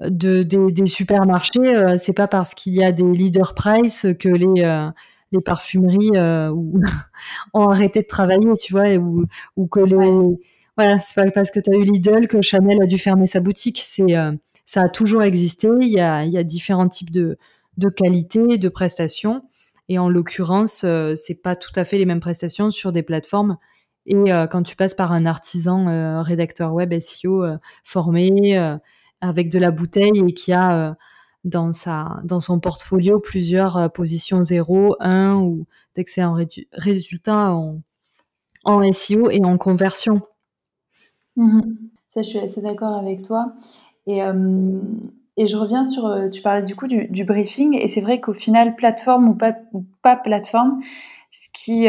de, 0.00 0.42
des, 0.42 0.72
des 0.72 0.86
supermarchés. 0.86 1.96
c'est 1.98 2.16
pas 2.16 2.28
parce 2.28 2.54
qu'il 2.54 2.74
y 2.74 2.84
a 2.84 2.92
des 2.92 3.04
leader 3.04 3.54
price 3.54 4.06
que 4.18 4.28
les 4.28 4.90
les 5.32 5.40
parfumeries 5.40 6.12
euh, 6.14 6.50
ont 7.54 7.68
arrêté 7.68 8.02
de 8.02 8.06
travailler, 8.06 8.52
tu 8.60 8.72
vois, 8.72 8.94
ou, 8.96 9.24
ou 9.56 9.66
que 9.66 9.80
les 9.80 10.38
voilà, 10.76 10.98
c'est 10.98 11.14
pas 11.14 11.30
parce 11.30 11.50
que 11.50 11.60
tu 11.60 11.70
as 11.70 11.76
eu 11.76 11.82
Lidl 11.82 12.26
que 12.26 12.40
Chanel 12.40 12.82
a 12.82 12.86
dû 12.86 12.96
fermer 12.96 13.26
sa 13.26 13.40
boutique. 13.40 13.80
C'est 13.82 14.16
euh, 14.16 14.32
ça 14.64 14.82
a 14.82 14.88
toujours 14.88 15.22
existé. 15.22 15.68
Il 15.80 15.88
y 15.88 16.00
a, 16.00 16.44
différents 16.44 16.88
types 16.88 17.10
de, 17.10 17.38
de 17.76 17.88
qualités, 17.88 18.58
de 18.58 18.68
prestations. 18.68 19.42
Et 19.88 19.98
en 19.98 20.08
l'occurrence, 20.08 20.82
euh, 20.84 21.14
c'est 21.16 21.42
pas 21.42 21.56
tout 21.56 21.72
à 21.76 21.84
fait 21.84 21.98
les 21.98 22.06
mêmes 22.06 22.20
prestations 22.20 22.70
sur 22.70 22.92
des 22.92 23.02
plateformes. 23.02 23.58
Et 24.06 24.16
quand 24.50 24.64
tu 24.64 24.74
passes 24.74 24.94
par 24.94 25.12
un 25.12 25.26
artisan 25.26 26.22
rédacteur 26.22 26.74
web 26.74 26.92
SEO 26.98 27.44
formé 27.84 28.56
avec 29.20 29.48
de 29.48 29.60
la 29.60 29.70
bouteille 29.70 30.10
et 30.26 30.34
qui 30.34 30.52
a 30.52 30.96
dans, 31.44 31.72
sa, 31.72 32.20
dans 32.24 32.40
son 32.40 32.60
portfolio 32.60 33.18
plusieurs 33.18 33.76
euh, 33.76 33.88
positions 33.88 34.42
0, 34.42 34.96
1 35.00 35.36
ou 35.36 35.66
d'excellents 35.94 36.36
résultats 36.72 37.52
en, 37.52 37.80
en 38.64 38.92
SEO 38.92 39.30
et 39.30 39.44
en 39.44 39.58
conversion. 39.58 40.22
Mmh 41.36 41.60
Ça, 42.08 42.22
je 42.22 42.28
suis 42.28 42.38
assez 42.38 42.60
d'accord 42.60 42.94
avec 42.94 43.22
toi. 43.22 43.54
Et, 44.06 44.22
euh, 44.22 44.80
et 45.36 45.46
je 45.46 45.56
reviens 45.56 45.84
sur, 45.84 46.06
euh, 46.06 46.28
tu 46.28 46.42
parlais 46.42 46.62
du 46.62 46.76
coup 46.76 46.86
du, 46.86 47.24
briefing, 47.24 47.76
et 47.78 47.88
c'est 47.88 48.00
vrai 48.00 48.20
qu'au 48.20 48.34
final, 48.34 48.76
plateforme 48.76 49.28
ou 49.28 49.34
pas, 49.34 49.54
ou 49.72 49.84
pas 50.02 50.16
plateforme, 50.16 50.80
ce 51.30 51.48
qui 51.54 51.86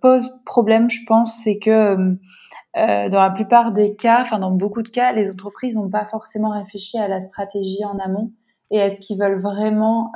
pose 0.00 0.40
problème, 0.46 0.90
je 0.90 1.00
pense, 1.06 1.42
c'est 1.42 1.58
que 1.58 2.16
dans 2.74 3.20
la 3.20 3.30
plupart 3.30 3.72
des 3.72 3.94
cas, 3.94 4.22
enfin 4.22 4.38
dans 4.38 4.52
beaucoup 4.52 4.80
de 4.80 4.88
cas, 4.88 5.12
les 5.12 5.30
entreprises 5.30 5.76
n'ont 5.76 5.90
pas 5.90 6.06
forcément 6.06 6.48
réfléchi 6.48 6.98
à 6.98 7.06
la 7.06 7.20
stratégie 7.20 7.84
en 7.84 7.98
amont 7.98 8.32
et 8.70 8.78
est-ce 8.78 9.00
qu'ils 9.00 9.18
veulent 9.18 9.38
vraiment 9.38 10.12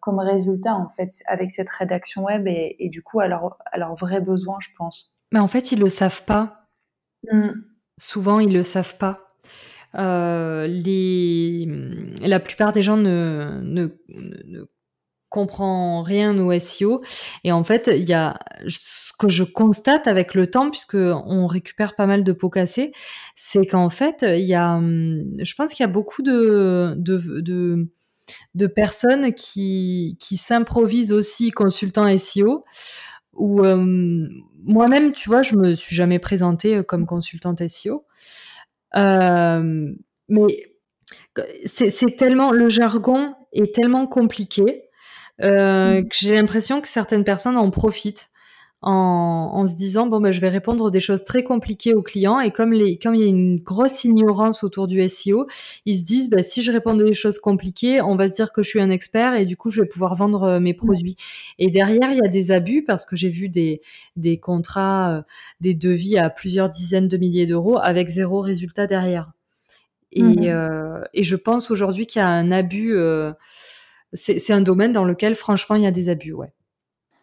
comme 0.00 0.18
résultat 0.18 0.74
en 0.74 0.90
fait 0.90 1.08
avec 1.28 1.50
cette 1.50 1.70
rédaction 1.70 2.24
web 2.24 2.46
et, 2.46 2.88
du 2.90 3.02
coup 3.02 3.20
à 3.20 3.26
leurs 3.26 3.56
leur 3.74 3.94
vrais 3.94 4.20
besoins, 4.20 4.58
je 4.60 4.68
pense. 4.76 5.16
Mais 5.32 5.40
en 5.40 5.48
fait, 5.48 5.72
ils 5.72 5.80
le 5.80 5.88
savent 5.88 6.24
pas. 6.24 6.66
Mmh. 7.30 7.50
Souvent, 7.98 8.38
ils 8.38 8.52
le 8.52 8.62
savent 8.62 8.98
pas. 8.98 9.31
Euh, 9.94 10.66
la 12.20 12.40
plupart 12.40 12.72
des 12.72 12.82
gens 12.82 12.96
ne, 12.96 13.60
ne, 13.62 13.88
comprend 15.28 16.02
rien 16.02 16.38
au 16.38 16.56
SEO. 16.58 17.02
Et 17.42 17.52
en 17.52 17.62
fait, 17.62 17.90
il 17.92 18.08
y 18.08 18.12
a 18.12 18.38
ce 18.68 19.12
que 19.18 19.28
je 19.28 19.44
constate 19.44 20.06
avec 20.06 20.34
le 20.34 20.46
temps, 20.46 20.70
puisque 20.70 20.94
on 20.94 21.46
récupère 21.46 21.96
pas 21.96 22.06
mal 22.06 22.22
de 22.22 22.32
pots 22.32 22.50
cassés, 22.50 22.92
c'est 23.34 23.64
qu'en 23.64 23.88
fait, 23.88 24.24
il 24.28 24.44
y 24.44 24.54
a, 24.54 24.78
je 24.80 25.54
pense 25.54 25.72
qu'il 25.72 25.84
y 25.84 25.88
a 25.88 25.92
beaucoup 25.92 26.22
de, 26.22 26.94
personnes 28.74 29.32
qui, 29.32 30.16
s'improvisent 30.36 31.12
aussi 31.12 31.50
consultants 31.50 32.14
SEO. 32.16 32.64
Ou 33.32 33.64
euh, 33.64 34.28
moi-même, 34.64 35.12
tu 35.12 35.30
vois, 35.30 35.40
je 35.40 35.56
me 35.56 35.74
suis 35.74 35.96
jamais 35.96 36.18
présentée 36.18 36.82
comme 36.84 37.06
consultante 37.06 37.66
SEO. 37.66 38.04
Euh, 38.96 39.92
mais 40.28 40.64
c'est 41.64 42.16
tellement 42.16 42.52
le 42.52 42.68
jargon 42.68 43.34
est 43.52 43.74
tellement 43.74 44.06
compliqué 44.06 44.84
euh, 45.42 46.00
mm. 46.00 46.08
que 46.08 46.14
j'ai 46.16 46.34
l'impression 46.34 46.80
que 46.80 46.88
certaines 46.88 47.24
personnes 47.24 47.56
en 47.56 47.70
profitent 47.70 48.30
en, 48.82 49.50
en 49.52 49.66
se 49.66 49.74
disant 49.74 50.06
bon 50.06 50.20
ben 50.20 50.32
je 50.32 50.40
vais 50.40 50.48
répondre 50.48 50.90
des 50.90 51.00
choses 51.00 51.24
très 51.24 51.42
compliquées 51.42 51.94
aux 51.94 52.02
clients 52.02 52.40
et 52.40 52.50
comme 52.50 52.72
les 52.72 52.98
comme 52.98 53.14
il 53.14 53.22
y 53.22 53.24
a 53.24 53.28
une 53.28 53.60
grosse 53.60 54.04
ignorance 54.04 54.64
autour 54.64 54.88
du 54.88 55.08
SEO, 55.08 55.46
ils 55.86 55.98
se 55.98 56.04
disent 56.04 56.30
ben, 56.30 56.42
si 56.42 56.62
je 56.62 56.72
réponds 56.72 56.94
des 56.94 57.12
choses 57.12 57.38
compliquées, 57.38 58.00
on 58.02 58.16
va 58.16 58.28
se 58.28 58.34
dire 58.34 58.52
que 58.52 58.62
je 58.62 58.68
suis 58.68 58.80
un 58.80 58.90
expert 58.90 59.34
et 59.34 59.46
du 59.46 59.56
coup 59.56 59.70
je 59.70 59.82
vais 59.82 59.88
pouvoir 59.88 60.14
vendre 60.16 60.42
euh, 60.44 60.60
mes 60.60 60.74
produits. 60.74 61.16
Et 61.58 61.70
derrière 61.70 62.10
il 62.10 62.18
y 62.18 62.26
a 62.26 62.28
des 62.28 62.52
abus 62.52 62.84
parce 62.84 63.06
que 63.06 63.16
j'ai 63.16 63.28
vu 63.28 63.48
des 63.48 63.80
des 64.16 64.38
contrats, 64.38 65.16
euh, 65.16 65.22
des 65.60 65.74
devis 65.74 66.18
à 66.18 66.30
plusieurs 66.30 66.68
dizaines 66.68 67.08
de 67.08 67.16
milliers 67.16 67.46
d'euros 67.46 67.78
avec 67.78 68.08
zéro 68.08 68.40
résultat 68.40 68.86
derrière. 68.86 69.32
Et, 70.12 70.22
mm-hmm. 70.22 70.48
euh, 70.48 71.04
et 71.14 71.22
je 71.22 71.36
pense 71.36 71.70
aujourd'hui 71.70 72.06
qu'il 72.06 72.20
y 72.20 72.22
a 72.22 72.28
un 72.28 72.52
abus. 72.52 72.94
Euh, 72.96 73.32
c'est 74.14 74.52
un 74.52 74.60
domaine 74.60 74.92
dans 74.92 75.04
lequel 75.04 75.34
franchement 75.34 75.74
il 75.76 75.82
y 75.82 75.86
a 75.86 75.90
des 75.90 76.10
abus, 76.10 76.34
ouais. 76.34 76.52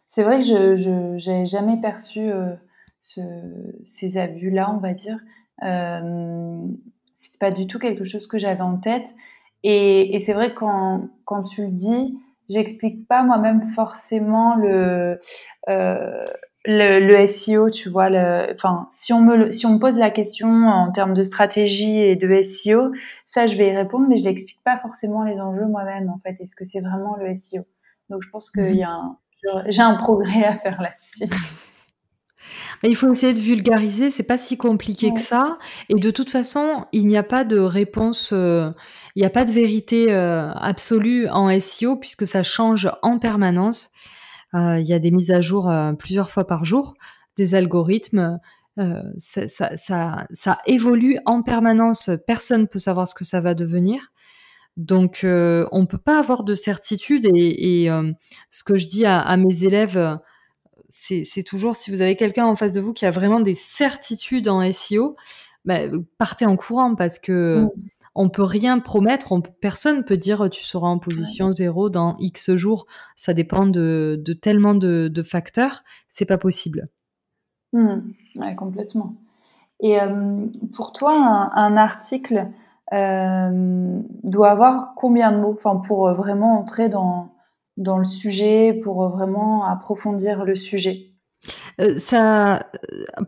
C'est 0.10 0.24
vrai 0.24 0.40
que 0.40 0.76
je 0.76 1.30
n'avais 1.30 1.46
jamais 1.46 1.80
perçu 1.80 2.32
euh, 2.32 2.56
ces 3.86 4.18
abus-là, 4.18 4.74
on 4.74 4.80
va 4.80 4.94
dire. 4.94 5.20
Euh, 5.62 6.66
c'est 7.14 7.38
pas 7.38 7.52
du 7.52 7.68
tout 7.68 7.78
quelque 7.78 8.06
chose 8.06 8.26
que 8.26 8.40
j'avais 8.40 8.62
en 8.62 8.78
tête. 8.78 9.14
Et, 9.64 10.20
c'est 10.26 10.34
vrai 10.34 10.52
que 10.52 10.60
quand, 10.60 11.10
quand, 11.26 11.44
tu 11.44 11.62
le 11.62 11.72
dis, 11.72 12.18
j'explique 12.50 13.08
pas 13.08 13.22
moi-même 13.22 13.62
forcément 13.62 14.56
le, 14.56 15.20
euh, 15.70 16.26
le, 16.66 17.06
le, 17.06 17.28
SEO, 17.28 17.70
tu 17.70 17.90
vois. 17.90 18.10
enfin, 18.52 18.88
si 18.92 19.14
on, 19.14 19.22
me, 19.22 19.52
si 19.52 19.68
on 19.68 19.74
me 19.76 19.80
pose 19.80 20.00
la 20.00 20.10
question 20.10 20.50
en 20.50 20.92
termes 20.92 21.14
de 21.14 21.24
stratégie 21.24 22.00
et 22.00 22.16
de 22.16 22.42
SEO, 22.42 22.94
ça, 23.28 23.46
je 23.46 23.56
vais 23.56 23.68
y 23.68 23.76
répondre, 23.76 24.08
mais 24.10 24.18
je 24.18 24.24
n'explique 24.24 24.64
pas 24.64 24.78
forcément 24.78 25.24
les 25.24 25.40
enjeux 25.40 25.68
moi-même, 25.68 26.10
en 26.10 26.18
fait. 26.24 26.36
Est-ce 26.42 26.56
que 26.56 26.66
c'est 26.66 26.82
vraiment 26.82 27.16
le 27.18 27.36
SEO 27.36 27.62
Donc, 28.10 28.24
je 28.24 28.30
pense 28.30 28.50
qu'il 28.50 28.76
y 28.76 28.84
a 28.84 28.90
un, 28.90 29.20
j'ai 29.68 29.82
un 29.82 29.96
progrès 29.96 30.44
à 30.44 30.58
faire 30.58 30.82
là-dessus. 30.82 31.26
Il 32.84 32.96
faut 32.96 33.12
essayer 33.12 33.34
de 33.34 33.40
vulgariser, 33.40 34.10
c'est 34.10 34.24
pas 34.24 34.38
si 34.38 34.58
compliqué 34.58 35.14
que 35.14 35.20
ça. 35.20 35.58
Et 35.90 35.96
de 35.96 36.12
toute 36.12 36.30
façon, 36.30 36.86
il 36.94 37.08
n'y 37.08 37.18
a 37.18 37.24
pas 37.24 37.44
de 37.44 37.60
réponse, 37.60 38.30
euh, 38.32 38.72
il 39.16 39.22
n'y 39.22 39.26
a 39.26 39.30
pas 39.30 39.44
de 39.44 39.52
vérité 39.52 40.12
euh, 40.12 40.52
absolue 40.54 41.28
en 41.30 41.58
SEO 41.60 41.98
puisque 41.98 42.26
ça 42.26 42.42
change 42.42 42.90
en 43.02 43.20
permanence. 43.20 43.90
Euh, 44.54 44.80
il 44.80 44.88
y 44.88 44.94
a 44.94 45.00
des 45.00 45.12
mises 45.12 45.32
à 45.32 45.42
jour 45.42 45.72
plusieurs 45.98 46.32
fois 46.32 46.48
par 46.48 46.66
jour, 46.66 46.94
des 47.38 47.56
algorithmes. 47.56 48.40
Ça, 49.18 49.46
ça, 49.50 49.76
ça, 49.76 50.26
ça, 50.32 50.60
évolue 50.66 51.18
en 51.26 51.44
permanence. 51.44 52.10
Personne 52.28 52.62
ne 52.62 52.66
peut 52.66 52.80
savoir 52.80 53.10
ce 53.10 53.14
que 53.14 53.26
ça 53.26 53.42
va 53.42 53.54
devenir. 53.54 54.00
Donc, 54.80 55.26
euh, 55.26 55.68
on 55.74 55.82
ne 55.82 55.86
peut 55.86 55.98
pas 55.98 56.18
avoir 56.18 56.46
de 56.46 56.56
certitude. 56.56 57.28
Et, 57.36 57.92
euh, 57.92 58.14
ce 58.50 58.64
que 58.64 58.76
je 58.76 58.88
dis 58.88 59.06
à, 59.06 59.36
mes 59.36 59.66
élèves, 59.66 60.18
c'est 60.88 61.44
toujours 61.44 61.76
si 61.76 61.92
vous 61.92 62.02
avez 62.02 62.16
quelqu'un 62.16 62.46
en 62.46 62.56
face 62.56 62.74
de 62.74 62.80
vous 62.80 62.94
qui 62.94 63.06
a 63.06 63.12
vraiment 63.12 63.42
des 63.42 63.54
certitudes 63.54 64.48
en 64.48 64.72
SEO, 64.72 65.18
bah, 65.66 65.80
partez 66.18 66.46
en 66.46 66.56
courant 66.56 66.96
parce 66.96 67.20
que 67.20 67.64
mmh. 67.64 67.70
on 68.16 68.30
peut 68.30 68.44
rien 68.44 68.80
promettre. 68.80 69.34
On, 69.34 69.42
personne 69.42 70.06
peut 70.06 70.16
dire 70.16 70.50
tu 70.50 70.64
seras 70.64 70.88
en 70.88 70.98
position 70.98 71.52
zéro 71.52 71.90
dans 71.90 72.16
X 72.18 72.56
jours. 72.56 72.88
Ça 73.18 73.34
dépend 73.34 73.66
de, 73.66 74.24
tellement 74.42 74.76
de, 74.76 75.24
facteurs. 75.24 75.84
C'est 76.08 76.26
pas 76.26 76.38
possible. 76.38 76.88
Mmh. 77.74 78.00
complètement. 78.56 79.18
Et 79.82 80.00
euh, 80.00 80.46
pour 80.74 80.94
toi, 80.94 81.52
un 81.54 81.76
article 81.76 82.38
euh, 82.38 82.46
doit 82.92 84.50
avoir 84.50 84.94
combien 84.96 85.32
de 85.32 85.38
mots 85.38 85.56
enfin, 85.58 85.76
pour 85.76 86.08
euh, 86.08 86.14
vraiment 86.14 86.60
entrer 86.60 86.90
dans, 86.90 87.34
dans 87.78 87.98
le 87.98 88.04
sujet, 88.04 88.74
pour 88.84 89.04
euh, 89.04 89.10
vraiment 89.10 89.66
approfondir 89.66 90.46
le 90.46 90.56
sujet? 90.56 91.06
Ça, 91.98 92.68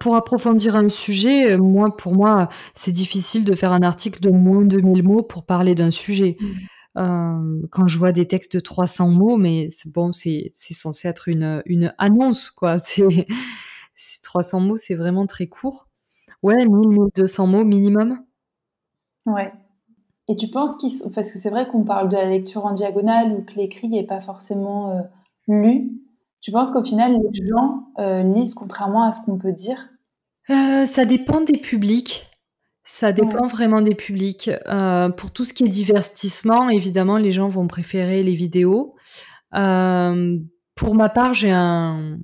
pour 0.01 0.15
approfondir 0.15 0.75
un 0.75 0.89
sujet, 0.89 1.57
moi, 1.57 1.95
pour 1.95 2.13
moi, 2.13 2.49
c'est 2.73 2.91
difficile 2.91 3.45
de 3.45 3.55
faire 3.55 3.71
un 3.71 3.81
article 3.81 4.19
de 4.19 4.29
moins 4.29 4.65
de 4.65 4.81
1000 4.81 5.03
mots 5.03 5.23
pour 5.23 5.45
parler 5.45 5.73
d'un 5.73 5.91
sujet. 5.91 6.35
Mmh. 6.95 7.67
quand 7.69 7.87
je 7.87 7.97
vois 7.97 8.11
des 8.11 8.27
textes 8.27 8.53
de 8.53 8.59
300 8.59 9.07
mots, 9.07 9.37
mais 9.37 9.67
bon, 9.93 10.11
c'est 10.11 10.51
censé 10.53 11.07
être 11.07 11.29
une, 11.29 11.63
une 11.65 11.93
annonce, 11.97 12.51
quoi. 12.51 12.75
C'est 14.03 14.21
300 14.23 14.61
mots, 14.61 14.77
c'est 14.77 14.95
vraiment 14.95 15.27
très 15.27 15.45
court. 15.45 15.87
Ouais, 16.41 16.65
1000, 16.65 16.89
1200 16.89 17.45
mots 17.45 17.63
minimum. 17.63 18.19
Ouais. 19.25 19.51
Et 20.27 20.35
tu 20.35 20.47
penses 20.47 20.77
qu'ils 20.77 20.91
sont... 20.91 21.11
Parce 21.11 21.31
que 21.31 21.39
c'est 21.39 21.49
vrai 21.49 21.67
qu'on 21.67 21.83
parle 21.83 22.09
de 22.09 22.15
la 22.15 22.25
lecture 22.25 22.65
en 22.65 22.73
diagonale 22.73 23.31
ou 23.33 23.43
que 23.43 23.55
l'écrit 23.55 23.89
n'est 23.89 24.05
pas 24.05 24.21
forcément 24.21 24.91
euh, 24.91 25.01
lu. 25.47 25.91
Tu 26.41 26.51
penses 26.51 26.71
qu'au 26.71 26.83
final, 26.83 27.13
les 27.13 27.47
gens 27.47 27.87
euh, 27.99 28.23
lisent 28.23 28.53
contrairement 28.53 29.03
à 29.03 29.11
ce 29.11 29.21
qu'on 29.25 29.37
peut 29.37 29.51
dire? 29.51 29.89
Euh, 30.49 30.85
Ça 30.85 31.05
dépend 31.05 31.41
des 31.41 31.59
publics. 31.59 32.27
Ça 32.83 33.11
dépend 33.11 33.45
vraiment 33.45 33.81
des 33.81 33.93
publics. 33.93 34.49
pour 35.17 35.31
tout 35.31 35.45
ce 35.45 35.53
qui 35.53 35.63
est 35.63 35.69
divertissement, 35.69 36.67
évidemment, 36.67 37.17
les 37.17 37.31
gens 37.31 37.47
vont 37.47 37.67
préférer 37.67 38.23
les 38.23 38.33
vidéos. 38.33 38.95
pour 39.51 40.95
ma 40.95 41.09
part, 41.09 41.33
j'ai 41.35 41.51
un, 41.51 42.17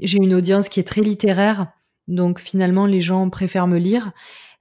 j'ai 0.00 0.18
une 0.18 0.34
audience 0.34 0.68
qui 0.68 0.78
est 0.78 0.84
très 0.84 1.00
littéraire, 1.00 1.72
donc 2.06 2.38
finalement, 2.38 2.86
les 2.86 3.00
gens 3.00 3.28
préfèrent 3.30 3.66
me 3.66 3.78
lire. 3.78 4.12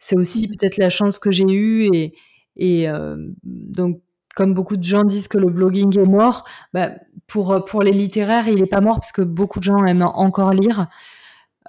C'est 0.04 0.20
aussi 0.20 0.48
mmh. 0.48 0.52
peut-être 0.52 0.78
la 0.78 0.89
chance 0.89 1.18
que 1.18 1.32
j'ai 1.32 1.50
eue 1.50 1.88
et, 1.94 2.13
et 2.58 2.89
euh, 2.89 3.16
donc 3.42 4.02
comme 4.36 4.54
beaucoup 4.54 4.76
de 4.76 4.84
gens 4.84 5.06
disent 5.06 5.30
que 5.30 5.38
le 5.38 5.50
blogging 5.50 5.98
est 5.98 6.06
mort, 6.06 6.44
bah, 6.74 6.92
pour, 7.26 7.63
pour 7.63 7.84
les 7.84 7.94
littéraires, 7.94 8.50
il 8.50 8.56
n'est 8.56 8.68
pas 8.68 8.82
mort 8.82 9.00
parce 9.00 9.13
que 9.13 9.22
beaucoup 9.22 9.60
de 9.60 9.63
gens 9.63 9.86
aiment 9.86 10.02
encore 10.02 10.52
lire. 10.52 10.88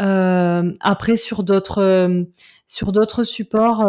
Euh, 0.01 0.73
après, 0.81 1.15
sur 1.15 1.45
d'autres 1.45 1.81
euh, 1.81 2.25
sur 2.67 2.91
d'autres 2.91 3.23
supports, 3.23 3.87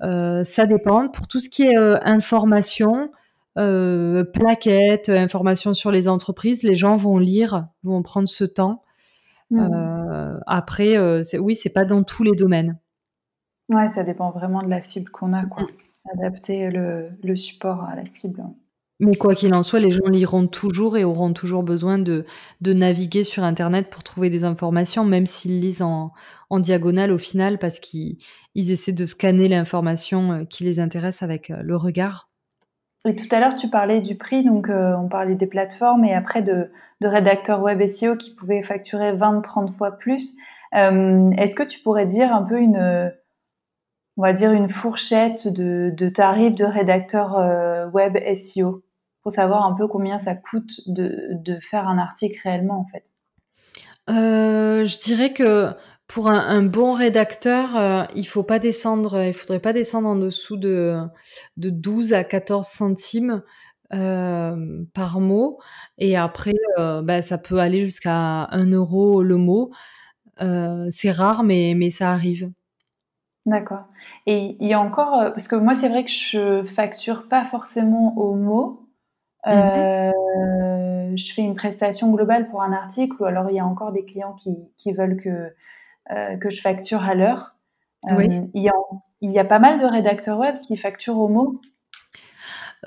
ça 0.00 0.66
dépend. 0.66 1.08
Pour 1.08 1.28
tout 1.28 1.38
ce 1.38 1.50
qui 1.50 1.64
est 1.64 1.76
information, 1.76 3.10
plaquettes, 3.54 5.10
information 5.10 5.74
sur 5.74 5.90
les 5.90 6.08
entreprises, 6.08 6.62
les 6.62 6.74
gens 6.74 6.96
vont 6.96 7.18
lire, 7.18 7.66
vont 7.82 8.00
prendre 8.02 8.28
ce 8.28 8.44
temps. 8.44 8.82
Mmh. 9.50 10.38
après, 10.46 10.96
oui, 11.38 11.54
c'est 11.54 11.74
pas 11.74 11.84
dans 11.84 12.02
tous 12.02 12.22
les 12.22 12.32
domaines. 12.32 12.78
Ouais, 13.68 13.88
ça 13.88 14.02
dépend 14.02 14.30
vraiment 14.30 14.62
de 14.62 14.68
la 14.68 14.82
cible 14.82 15.10
qu'on 15.10 15.32
a, 15.32 15.46
quoi. 15.46 15.62
Mmh. 15.62 16.18
Adapter 16.18 16.70
le, 16.70 17.10
le 17.22 17.36
support 17.36 17.84
à 17.84 17.94
la 17.94 18.04
cible. 18.04 18.42
Mais 19.04 19.16
quoi 19.16 19.34
qu'il 19.34 19.52
en 19.52 19.64
soit, 19.64 19.80
les 19.80 19.90
gens 19.90 20.06
liront 20.06 20.46
toujours 20.46 20.96
et 20.96 21.02
auront 21.02 21.32
toujours 21.32 21.64
besoin 21.64 21.98
de, 21.98 22.24
de 22.60 22.72
naviguer 22.72 23.24
sur 23.24 23.42
Internet 23.42 23.90
pour 23.90 24.04
trouver 24.04 24.30
des 24.30 24.44
informations, 24.44 25.04
même 25.04 25.26
s'ils 25.26 25.58
lisent 25.58 25.82
en, 25.82 26.12
en 26.50 26.60
diagonale 26.60 27.10
au 27.10 27.18
final, 27.18 27.58
parce 27.58 27.80
qu'ils 27.80 28.16
essaient 28.54 28.92
de 28.92 29.04
scanner 29.04 29.48
l'information 29.48 30.32
euh, 30.32 30.44
qui 30.44 30.62
les 30.62 30.78
intéresse 30.78 31.24
avec 31.24 31.50
euh, 31.50 31.62
le 31.64 31.74
regard. 31.74 32.30
Et 33.04 33.16
tout 33.16 33.26
à 33.34 33.40
l'heure, 33.40 33.56
tu 33.56 33.68
parlais 33.68 34.00
du 34.00 34.16
prix, 34.16 34.44
donc 34.44 34.68
euh, 34.68 34.94
on 34.96 35.08
parlait 35.08 35.34
des 35.34 35.48
plateformes 35.48 36.04
et 36.04 36.14
après 36.14 36.42
de, 36.42 36.70
de 37.00 37.08
rédacteurs 37.08 37.60
web 37.60 37.84
SEO 37.88 38.14
qui 38.16 38.32
pouvaient 38.36 38.62
facturer 38.62 39.12
20-30 39.12 39.76
fois 39.76 39.92
plus. 39.92 40.36
Est-ce 40.74 41.54
que 41.54 41.64
tu 41.64 41.80
pourrais 41.80 42.06
dire 42.06 42.32
un 42.32 42.42
peu 42.44 42.58
une 42.58 43.12
on 44.16 44.22
va 44.22 44.32
dire, 44.32 44.52
une 44.52 44.68
fourchette 44.68 45.48
de, 45.48 46.08
tarifs 46.08 46.54
de 46.54 46.64
rédacteur 46.64 47.38
euh, 47.38 47.88
web 47.88 48.16
SEO 48.34 48.82
pour 49.22 49.32
savoir 49.32 49.64
un 49.64 49.74
peu 49.74 49.86
combien 49.86 50.18
ça 50.18 50.34
coûte 50.34 50.80
de, 50.86 51.58
faire 51.60 51.88
un 51.88 51.98
article 51.98 52.38
réellement, 52.42 52.80
en 52.80 52.84
fait 52.84 53.12
euh, 54.10 54.84
Je 54.84 55.00
dirais 55.00 55.32
que 55.32 55.70
pour 56.08 56.28
un, 56.28 56.62
bon 56.62 56.92
rédacteur, 56.92 57.76
euh, 57.76 58.04
il 58.14 58.26
faut 58.26 58.42
pas 58.42 58.58
descendre, 58.58 59.22
il 59.22 59.32
faudrait 59.32 59.60
pas 59.60 59.72
descendre 59.72 60.08
en 60.08 60.16
dessous 60.16 60.56
de, 60.56 60.98
de 61.56 61.70
12 61.70 62.12
à 62.12 62.24
14 62.24 62.66
centimes 62.66 63.42
euh, 63.94 64.84
par 64.92 65.20
mot. 65.20 65.58
Et 65.98 66.16
après, 66.16 66.54
bah, 66.76 67.22
ça 67.22 67.38
peut 67.38 67.58
aller 67.58 67.84
jusqu'à 67.84 68.48
1 68.50 68.72
euro 68.72 69.22
le 69.22 69.36
mot. 69.36 69.70
c'est 70.90 71.12
rare, 71.12 71.44
mais 71.44 71.90
ça 71.90 72.10
arrive. 72.10 72.50
D'accord. 73.44 73.84
Et 74.26 74.56
il 74.60 74.68
y 74.68 74.72
a 74.72 74.80
encore, 74.80 75.32
parce 75.32 75.48
que 75.48 75.56
moi, 75.56 75.74
c'est 75.74 75.88
vrai 75.88 76.04
que 76.04 76.10
je 76.10 76.64
facture 76.64 77.28
pas 77.28 77.44
forcément 77.44 78.16
au 78.16 78.34
mot. 78.34 78.88
Mmh 79.44 80.12
je 81.16 81.32
fais 81.32 81.42
une 81.42 81.54
prestation 81.54 82.10
globale 82.10 82.48
pour 82.48 82.62
un 82.62 82.72
article, 82.72 83.16
ou 83.20 83.24
alors 83.24 83.50
il 83.50 83.56
y 83.56 83.60
a 83.60 83.66
encore 83.66 83.92
des 83.92 84.04
clients 84.04 84.34
qui, 84.34 84.56
qui 84.76 84.92
veulent 84.92 85.16
que 85.16 85.52
euh, 86.10 86.36
que 86.36 86.50
je 86.50 86.60
facture 86.60 87.02
à 87.04 87.14
l'heure. 87.14 87.54
Oui. 88.10 88.28
Euh, 88.28 88.40
il, 88.54 88.62
y 88.62 88.68
a, 88.68 88.74
il 89.20 89.30
y 89.30 89.38
a 89.38 89.44
pas 89.44 89.60
mal 89.60 89.78
de 89.78 89.84
rédacteurs 89.84 90.38
web 90.38 90.56
qui 90.60 90.76
facturent 90.76 91.18
au 91.18 91.28
mot. 91.28 91.60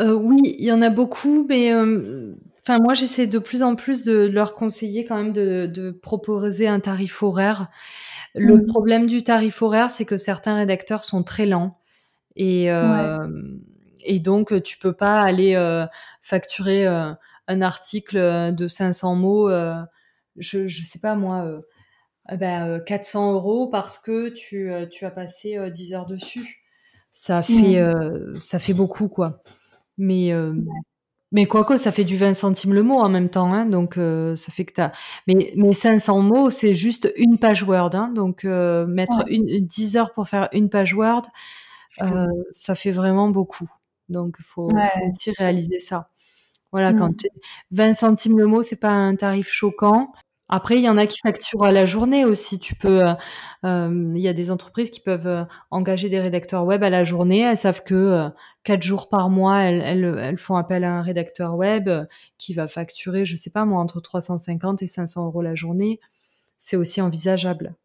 Euh, 0.01 0.13
oui, 0.13 0.37
il 0.43 0.65
y 0.65 0.73
en 0.73 0.81
a 0.81 0.89
beaucoup, 0.89 1.45
mais 1.47 1.73
enfin 1.73 2.79
moi 2.79 2.93
j'essaie 2.93 3.27
de 3.27 3.39
plus 3.39 3.63
en 3.63 3.75
plus 3.75 4.03
de, 4.03 4.27
leur 4.27 4.55
conseiller 4.55 5.05
quand 5.05 5.15
même 5.15 5.31
de, 5.31 5.65
de 5.67 5.91
proposer 5.91 6.67
un 6.67 6.81
tarif 6.81 7.23
horaire. 7.23 7.69
Le 8.36 8.56
mmh. 8.56 8.65
problème 8.65 9.08
du 9.08 9.24
tarif 9.24 9.62
horaire, 9.62 9.89
c'est 9.89 10.06
que 10.06 10.17
certains 10.17 10.56
rédacteurs 10.56 11.04
sont 11.04 11.24
très 11.24 11.45
lents 11.45 11.80
et 12.36 12.67
et 14.08 14.19
donc 14.19 14.62
tu 14.63 14.78
peux 14.78 14.93
pas 14.93 15.21
aller 15.21 15.56
facturer 16.21 16.86
un 16.86 17.62
article 17.62 18.17
de 18.54 18.67
500 18.67 19.15
mots. 19.15 19.50
je 20.38 20.67
je 20.67 20.84
sais 20.84 21.00
pas 21.00 21.15
moi 21.15 21.62
eh 22.32 22.38
ben, 22.38 22.80
400 22.80 23.34
euros 23.34 23.67
parce 23.67 24.00
que 24.00 24.30
tu, 24.30 24.71
euh, 24.71 24.88
tu 24.88 25.06
as 25.06 25.12
passé 25.12 25.58
10 25.69 25.93
euh, 25.93 25.98
heures 25.98 26.06
dessus. 26.06 26.63
Ça 27.12 27.41
fait, 27.41 27.78
euh, 27.78 28.36
ça 28.36 28.60
fait 28.60 28.74
beaucoup, 28.74 29.08
quoi. 29.08 29.43
Mais, 29.98 30.34
mais 31.36 31.45
quoi 31.45 31.78
ça 31.78 31.91
fait 31.91 32.04
du 32.04 32.17
20 32.17 32.34
centimes 32.34 32.74
le 32.74 32.82
mot 32.82 33.00
en 33.00 33.10
même 33.10 33.30
temps, 33.30 33.54
hein, 33.54 33.65
donc 33.65 33.95
ça 33.95 34.52
fait 34.52 34.65
que 34.65 34.74
tu 34.74 34.82
as... 34.82 34.91
Mais, 35.28 35.54
mais 35.56 35.74
500 35.74 36.21
mots, 36.21 36.50
c'est 36.50 36.74
juste 36.74 37.12
une 37.17 37.38
page 37.38 37.63
Word, 37.63 37.91
hein, 37.93 38.10
donc 38.15 38.43
mettre 38.43 39.24
une, 39.28 39.45
10 39.65 39.98
heures 39.98 40.13
pour 40.13 40.28
faire 40.28 40.50
une 40.54 40.69
page 40.69 40.93
Word, 40.93 41.24
ça 42.52 42.76
fait 42.76 42.91
vraiment 42.91 43.30
beaucoup. 43.30 43.69
Donc 44.10 44.38
il 44.39 44.45
faut, 44.45 44.69
faut, 44.69 45.10
aussi 45.10 45.32
réaliser 45.32 45.80
ça. 45.80 46.10
Voilà, 46.71 46.93
quand 46.93 47.26
20 47.71 47.89
mmh. 47.89 47.93
centimes 47.93 48.38
le 48.38 48.48
mot, 48.48 48.62
c'est 48.62 48.80
pas 48.80 48.91
un 48.91 49.15
tarif 49.15 49.48
choquant. 49.50 50.12
Après, 50.47 50.75
il 50.75 50.81
y 50.81 50.89
en 50.89 50.97
a 50.97 51.08
qui 51.08 51.17
facturent 51.19 51.63
à 51.63 51.71
la 51.71 51.86
journée 51.86 52.23
aussi. 52.23 52.60
Tu 52.60 52.75
peux, 52.75 53.03
euh, 53.03 53.13
euh, 53.65 54.12
il 54.15 54.21
y 54.21 54.27
a 54.27 54.34
des 54.34 54.51
entreprises 54.51 54.91
qui 54.91 54.99
peuvent 54.99 55.25
euh, 55.25 55.43
engager 55.71 56.08
des 56.08 56.19
rédacteurs 56.19 56.65
web 56.65 56.84
à 56.84 56.91
la 56.91 57.03
journée. 57.03 57.39
Elles 57.39 57.58
savent 57.58 57.84
que 57.84 58.29
quatre 58.63 58.84
jours 58.84 59.10
par 59.10 59.29
mois, 59.29 59.62
elles, 59.62 60.38
font 60.38 60.55
appel 60.55 60.84
à 60.84 60.93
un 60.93 61.01
rédacteur 61.01 61.55
web 61.55 61.89
qui 62.38 62.53
va 62.53 62.67
facturer, 62.67 63.25
je 63.25 63.38
sais 63.38 63.49
pas 63.49 63.65
moi, 63.65 63.79
entre 63.81 63.99
350 63.99 64.84
et 64.84 64.88
500 64.88 65.25
euros 65.25 65.41
la 65.41 65.55
journée. 65.55 65.99
C'est 66.60 66.77
aussi 66.77 67.01
envisageable. 67.01 67.75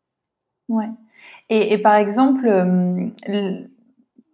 Ouais. 0.68 0.90
Et, 1.48 1.72
et 1.72 1.78
par 1.78 1.94
exemple, 1.96 2.46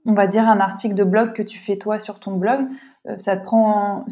on 0.05 0.12
va 0.12 0.27
dire 0.27 0.49
un 0.49 0.59
article 0.59 0.97
de 0.97 1.05
blog 1.05 1.33
que 1.33 1.43
tu 1.43 1.61
fais 1.61 1.79
toi 1.79 2.01
sur 2.01 2.19
ton 2.19 2.37
blog, 2.37 2.67
ça 3.19 3.37
te 3.37 3.45
prend, 3.45 4.05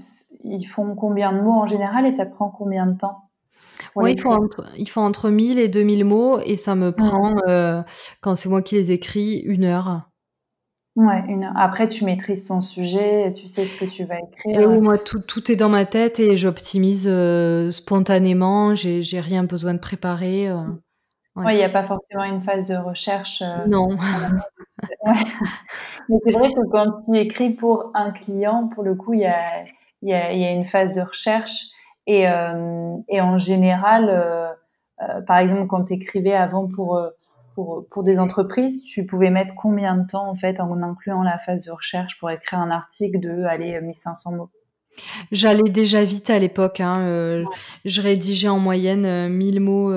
ils 0.45 0.65
font 0.67 0.95
combien 0.95 1.33
de 1.33 1.41
mots 1.41 1.53
en 1.53 1.67
général 1.67 2.07
et 2.07 2.13
ça 2.13 2.27
te 2.27 2.33
prend 2.33 2.49
combien 2.49 2.87
de 2.87 2.97
temps? 2.97 3.24
Oui, 3.97 4.13
il 4.13 4.21
faut, 4.21 4.31
entre, 4.31 4.65
il 4.79 4.89
faut 4.89 5.01
entre 5.01 5.31
1000 5.31 5.59
et 5.59 5.69
2000 5.69 6.05
mots 6.05 6.41
et 6.41 6.57
ça 6.57 6.75
me 6.75 6.93
prend, 6.93 7.37
euh, 7.49 7.83
quand 8.21 8.35
c'est 8.35 8.49
moi 8.49 8.63
qui 8.63 8.75
les 8.75 8.93
écris, 8.93 9.39
une 9.41 9.65
heure. 9.65 10.09
Ouais, 10.97 11.25
une 11.29 11.45
heure. 11.45 11.53
Après, 11.57 11.89
tu 11.89 12.05
maîtrises 12.05 12.45
ton 12.45 12.61
sujet, 12.61 13.33
tu 13.33 13.49
sais 13.49 13.67
ce 13.67 13.79
que 13.79 13.85
tu 13.85 14.05
vas 14.05 14.17
écrire. 14.21 14.61
Et 14.61 14.67
oui, 14.67 14.79
moi, 14.81 14.97
tout, 14.97 15.21
tout 15.21 15.51
est 15.51 15.57
dans 15.57 15.69
ma 15.69 15.85
tête 15.85 16.21
et 16.21 16.37
j'optimise 16.37 17.09
euh, 17.09 17.71
spontanément. 17.73 18.75
J'ai, 18.75 19.03
j'ai 19.03 19.21
rien 19.21 19.43
besoin 19.43 19.75
de 19.75 19.81
préparer. 19.81 20.49
Euh, 20.49 20.63
ouais, 21.35 21.55
il 21.55 21.59
n'y 21.59 21.65
a 21.65 21.69
pas 21.69 21.85
forcément 21.85 22.25
une 22.25 22.43
phase 22.43 22.67
de 22.67 22.77
recherche. 22.77 23.43
non. 23.67 23.89
Mais 26.09 26.19
c'est 26.25 26.33
vrai 26.33 26.53
que 26.53 26.71
quand 26.71 27.03
tu 27.07 27.19
écris 27.19 27.51
pour 27.51 27.91
un 27.95 28.11
client, 28.11 28.69
pour 28.69 28.85
le 28.85 28.95
coup, 28.95 29.15
il 29.15 29.21
y 29.21 29.27
a, 29.27 29.65
y, 30.03 30.13
a, 30.13 30.33
y 30.33 30.45
a 30.45 30.51
une 30.51 30.67
phase 30.67 30.95
de 30.97 31.01
recherche 31.01 31.74
et, 32.07 32.29
euh, 32.29 32.97
et 33.09 33.21
en 33.21 33.39
général, 33.39 34.09
euh, 34.11 34.49
euh, 35.03 35.21
par 35.23 35.39
exemple, 35.39 35.67
quand 35.67 35.85
tu 35.85 35.95
écrivais 35.95 36.35
avant 36.35 36.69
pour, 36.69 37.01
pour, 37.55 37.87
pour 37.91 38.03
des 38.03 38.19
entreprises, 38.19 38.83
tu 38.85 39.07
pouvais 39.07 39.31
mettre 39.31 39.55
combien 39.55 39.97
de 39.97 40.07
temps 40.07 40.29
en 40.29 40.35
fait 40.35 40.61
en 40.61 40.83
incluant 40.83 41.23
la 41.23 41.39
phase 41.39 41.65
de 41.65 41.73
recherche 41.73 42.19
pour 42.19 42.31
écrire 42.31 42.61
un 42.61 42.71
article 42.71 43.21
de 43.21 43.45
allez 43.45 43.81
1500 43.81 44.33
mots? 44.33 44.51
J'allais 45.33 45.71
déjà 45.71 46.05
vite 46.05 46.31
à 46.31 46.39
l'époque. 46.39 46.81
Hein, 46.81 47.45
Je 47.85 48.01
rédigeais 48.01 48.49
en 48.49 48.61
moyenne 48.61 49.29
1000 49.29 49.61
mots 49.61 49.93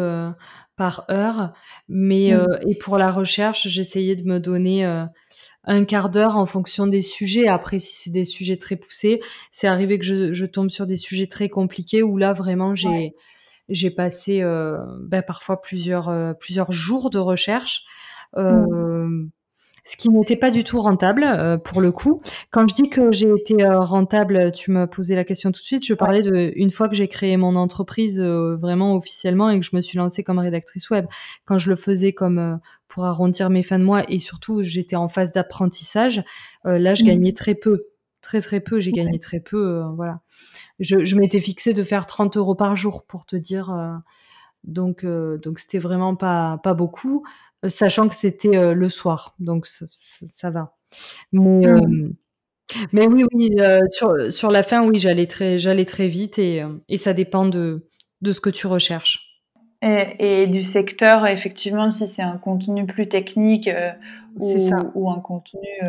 par 0.75 1.05
heure, 1.11 1.53
mais 1.87 2.31
mmh. 2.33 2.67
et 2.67 2.77
pour 2.77 2.97
la 2.97 3.11
recherche, 3.11 3.67
j'essayais 3.67 4.15
de 4.15 4.23
me 4.23 4.39
donner 4.39 5.05
un 5.67 5.85
quart 5.85 6.09
d'heure 6.09 6.37
en 6.37 6.45
fonction 6.45 6.87
des 6.87 7.01
sujets. 7.01 7.47
Après, 7.47 7.77
si 7.77 7.93
c'est 7.93 8.09
des 8.09 8.25
sujets 8.25 8.57
très 8.57 8.77
poussés, 8.77 9.21
c'est 9.51 9.67
arrivé 9.67 9.99
que 9.99 10.05
je, 10.05 10.33
je, 10.33 10.45
tombe 10.45 10.69
sur 10.69 10.87
des 10.87 10.95
sujets 10.95 11.27
très 11.27 11.49
compliqués 11.49 12.01
où 12.01 12.17
là 12.17 12.33
vraiment 12.33 12.73
j'ai 12.73 13.13
j'ai 13.69 13.91
passé 13.91 14.41
euh, 14.41 14.77
ben, 15.01 15.21
parfois 15.21 15.61
plusieurs 15.61 16.07
euh, 16.07 16.33
plusieurs 16.33 16.71
jours 16.71 17.09
de 17.09 17.19
recherche. 17.19 17.83
Euh, 18.37 18.65
mmh 19.05 19.29
ce 19.87 19.95
qui 19.95 20.09
n'était 20.09 20.35
pas 20.35 20.51
du 20.51 20.65
tout 20.65 20.81
rentable 20.81 21.23
euh, 21.23 21.57
pour 21.57 21.79
le 21.79 21.93
coup. 21.93 22.21
Quand 22.51 22.67
je 22.67 22.75
dis 22.75 22.89
que 22.89 23.09
j'ai 23.13 23.29
été 23.31 23.63
euh, 23.63 23.79
rentable, 23.79 24.51
tu 24.51 24.71
m'as 24.71 24.85
posé 24.85 25.15
la 25.15 25.23
question 25.23 25.49
tout 25.53 25.61
de 25.61 25.65
suite, 25.65 25.85
je 25.85 25.93
parlais 25.93 26.21
de 26.21 26.51
une 26.57 26.71
fois 26.71 26.89
que 26.89 26.95
j'ai 26.95 27.07
créé 27.07 27.37
mon 27.37 27.55
entreprise 27.55 28.19
euh, 28.19 28.57
vraiment 28.57 28.95
officiellement 28.95 29.49
et 29.49 29.57
que 29.57 29.65
je 29.65 29.73
me 29.73 29.79
suis 29.79 29.97
lancée 29.97 30.25
comme 30.25 30.39
rédactrice 30.39 30.89
web. 30.89 31.05
Quand 31.45 31.57
je 31.57 31.69
le 31.69 31.77
faisais 31.77 32.11
comme 32.11 32.59
pour 32.89 33.05
arrondir 33.05 33.49
mes 33.49 33.63
fins 33.63 33.79
de 33.79 33.85
mois 33.85 34.03
et 34.11 34.19
surtout 34.19 34.61
j'étais 34.61 34.97
en 34.97 35.07
phase 35.07 35.31
d'apprentissage, 35.31 36.21
là 36.65 36.93
je 36.93 37.03
mmh. 37.03 37.07
gagnais 37.07 37.33
très 37.33 37.55
peu. 37.55 37.85
Très 38.21 38.41
très 38.41 38.59
peu, 38.59 38.81
j'ai 38.81 38.91
gagné 38.91 39.19
très 39.19 39.39
peu, 39.39 39.83
voilà. 39.95 40.19
Je, 40.79 41.05
je 41.05 41.15
m'étais 41.15 41.39
fixé 41.39 41.73
de 41.73 41.83
faire 41.83 42.05
30 42.05 42.35
euros 42.35 42.55
par 42.55 42.75
jour 42.75 43.05
pour 43.05 43.25
te 43.25 43.37
dire. 43.37 43.73
donc 44.65 45.05
donc 45.05 45.59
c'était 45.59 45.79
vraiment 45.79 46.15
pas 46.17 46.59
pas 46.61 46.73
beaucoup. 46.73 47.23
Euh, 47.65 47.69
sachant 47.69 48.07
que 48.07 48.15
c'était 48.15 48.55
euh, 48.55 48.73
le 48.73 48.89
soir, 48.89 49.35
donc 49.39 49.65
ça, 49.65 50.49
va. 50.49 50.75
Mais, 51.31 51.65
mmh. 51.65 51.65
euh, 51.65 52.09
mais 52.91 53.07
oui, 53.07 53.25
oui, 53.33 53.51
sur, 53.89 54.31
sur 54.31 54.51
la 54.51 54.63
fin, 54.63 54.85
oui, 54.85 54.99
j'allais 54.99 55.27
très, 55.27 55.57
j'allais 55.57 55.85
très 55.85 56.07
vite 56.07 56.37
et, 56.37 56.63
et 56.89 56.97
ça 56.97 57.13
dépend 57.13 57.45
de, 57.45 57.87
de 58.21 58.31
ce 58.31 58.41
que 58.41 58.49
tu 58.49 58.67
recherches. 58.67 59.23
Et, 59.81 60.47
du 60.47 60.63
secteur, 60.63 61.27
effectivement, 61.27 61.91
si 61.91 62.07
c'est 62.07 62.23
un 62.23 62.37
contenu 62.37 62.85
plus 62.87 63.07
technique 63.07 63.69
ou, 64.37 64.57
ça. 64.57 64.91
ou, 64.95 65.09
un 65.11 65.19
contenu 65.19 65.79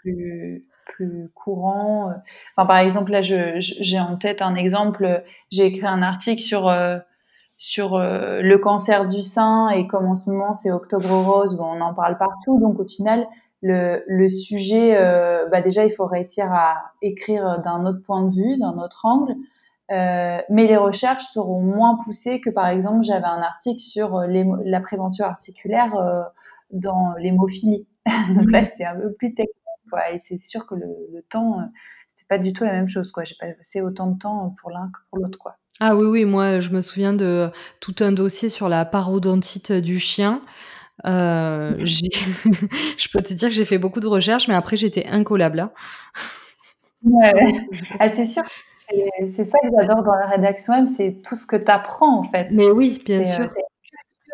plus, 0.00 0.64
plus 0.86 1.28
courant. 1.34 2.12
Enfin, 2.56 2.66
par 2.66 2.78
exemple, 2.78 3.10
là, 3.10 3.20
j'ai 3.20 4.00
en 4.00 4.16
tête 4.16 4.42
un 4.42 4.54
exemple. 4.54 5.24
J'ai 5.50 5.66
écrit 5.66 5.86
un 5.86 6.02
article 6.02 6.40
sur 6.40 6.68
sur 7.62 7.94
euh, 7.94 8.42
le 8.42 8.58
cancer 8.58 9.06
du 9.06 9.22
sein 9.22 9.68
et 9.68 9.86
comme 9.86 10.06
en 10.06 10.16
ce 10.16 10.28
moment 10.28 10.52
c'est 10.52 10.72
Octobre 10.72 11.08
Rose, 11.08 11.56
bon, 11.56 11.64
on 11.64 11.80
en 11.80 11.94
parle 11.94 12.18
partout. 12.18 12.58
Donc 12.58 12.80
au 12.80 12.84
final, 12.84 13.24
le, 13.60 14.02
le 14.08 14.28
sujet, 14.28 14.96
euh, 14.96 15.46
bah 15.48 15.60
déjà 15.62 15.84
il 15.84 15.90
faut 15.90 16.06
réussir 16.06 16.52
à 16.52 16.90
écrire 17.02 17.60
d'un 17.60 17.86
autre 17.86 18.02
point 18.02 18.22
de 18.24 18.34
vue, 18.34 18.58
d'un 18.58 18.76
autre 18.78 19.06
angle. 19.06 19.36
Euh, 19.92 20.38
mais 20.50 20.66
les 20.66 20.76
recherches 20.76 21.22
seront 21.22 21.60
moins 21.60 21.96
poussées 22.04 22.40
que 22.40 22.50
par 22.50 22.66
exemple 22.66 23.02
j'avais 23.04 23.26
un 23.26 23.42
article 23.42 23.78
sur 23.78 24.18
la 24.18 24.80
prévention 24.80 25.24
articulaire 25.24 25.94
dans 26.72 27.14
l'hémophilie. 27.16 27.86
Donc 28.34 28.50
là 28.50 28.64
c'était 28.64 28.86
un 28.86 28.96
peu 28.96 29.12
plus 29.12 29.34
technique 29.34 29.54
quoi. 29.88 30.10
Et 30.10 30.20
c'est 30.26 30.38
sûr 30.38 30.66
que 30.66 30.74
le, 30.74 30.88
le 31.12 31.22
temps 31.22 31.58
c'est 32.12 32.26
pas 32.26 32.38
du 32.38 32.52
tout 32.52 32.64
la 32.64 32.72
même 32.72 32.88
chose 32.88 33.12
quoi. 33.12 33.22
J'ai 33.22 33.36
pas 33.38 33.46
passé 33.52 33.82
autant 33.82 34.08
de 34.08 34.18
temps 34.18 34.52
pour 34.60 34.70
l'un 34.70 34.88
que 34.88 34.98
pour 35.10 35.20
l'autre 35.20 35.38
quoi. 35.38 35.58
Ah 35.84 35.96
oui, 35.96 36.04
oui, 36.06 36.24
moi 36.24 36.60
je 36.60 36.70
me 36.70 36.80
souviens 36.80 37.12
de 37.12 37.50
tout 37.80 37.96
un 37.98 38.12
dossier 38.12 38.48
sur 38.48 38.68
la 38.68 38.84
parodontite 38.84 39.72
du 39.72 39.98
chien. 39.98 40.40
Euh, 41.04 41.74
je 41.84 43.08
peux 43.12 43.20
te 43.20 43.32
dire 43.32 43.48
que 43.48 43.54
j'ai 43.54 43.64
fait 43.64 43.78
beaucoup 43.78 43.98
de 43.98 44.06
recherches, 44.06 44.46
mais 44.46 44.54
après 44.54 44.76
j'étais 44.76 45.06
incollable. 45.06 45.58
Hein. 45.58 45.72
Ouais. 47.02 47.32
Ah, 47.98 48.14
c'est 48.14 48.26
sûr. 48.26 48.44
C'est 49.32 49.44
ça 49.44 49.58
que 49.58 49.66
j'adore 49.76 50.04
dans 50.04 50.14
la 50.14 50.26
rédaction 50.26 50.72
M, 50.72 50.86
c'est 50.86 51.20
tout 51.28 51.34
ce 51.34 51.46
que 51.46 51.56
tu 51.56 51.68
apprends 51.68 52.20
en 52.20 52.22
fait. 52.22 52.46
Mais 52.52 52.70
oui, 52.70 53.02
bien 53.04 53.24
sûr. 53.24 53.48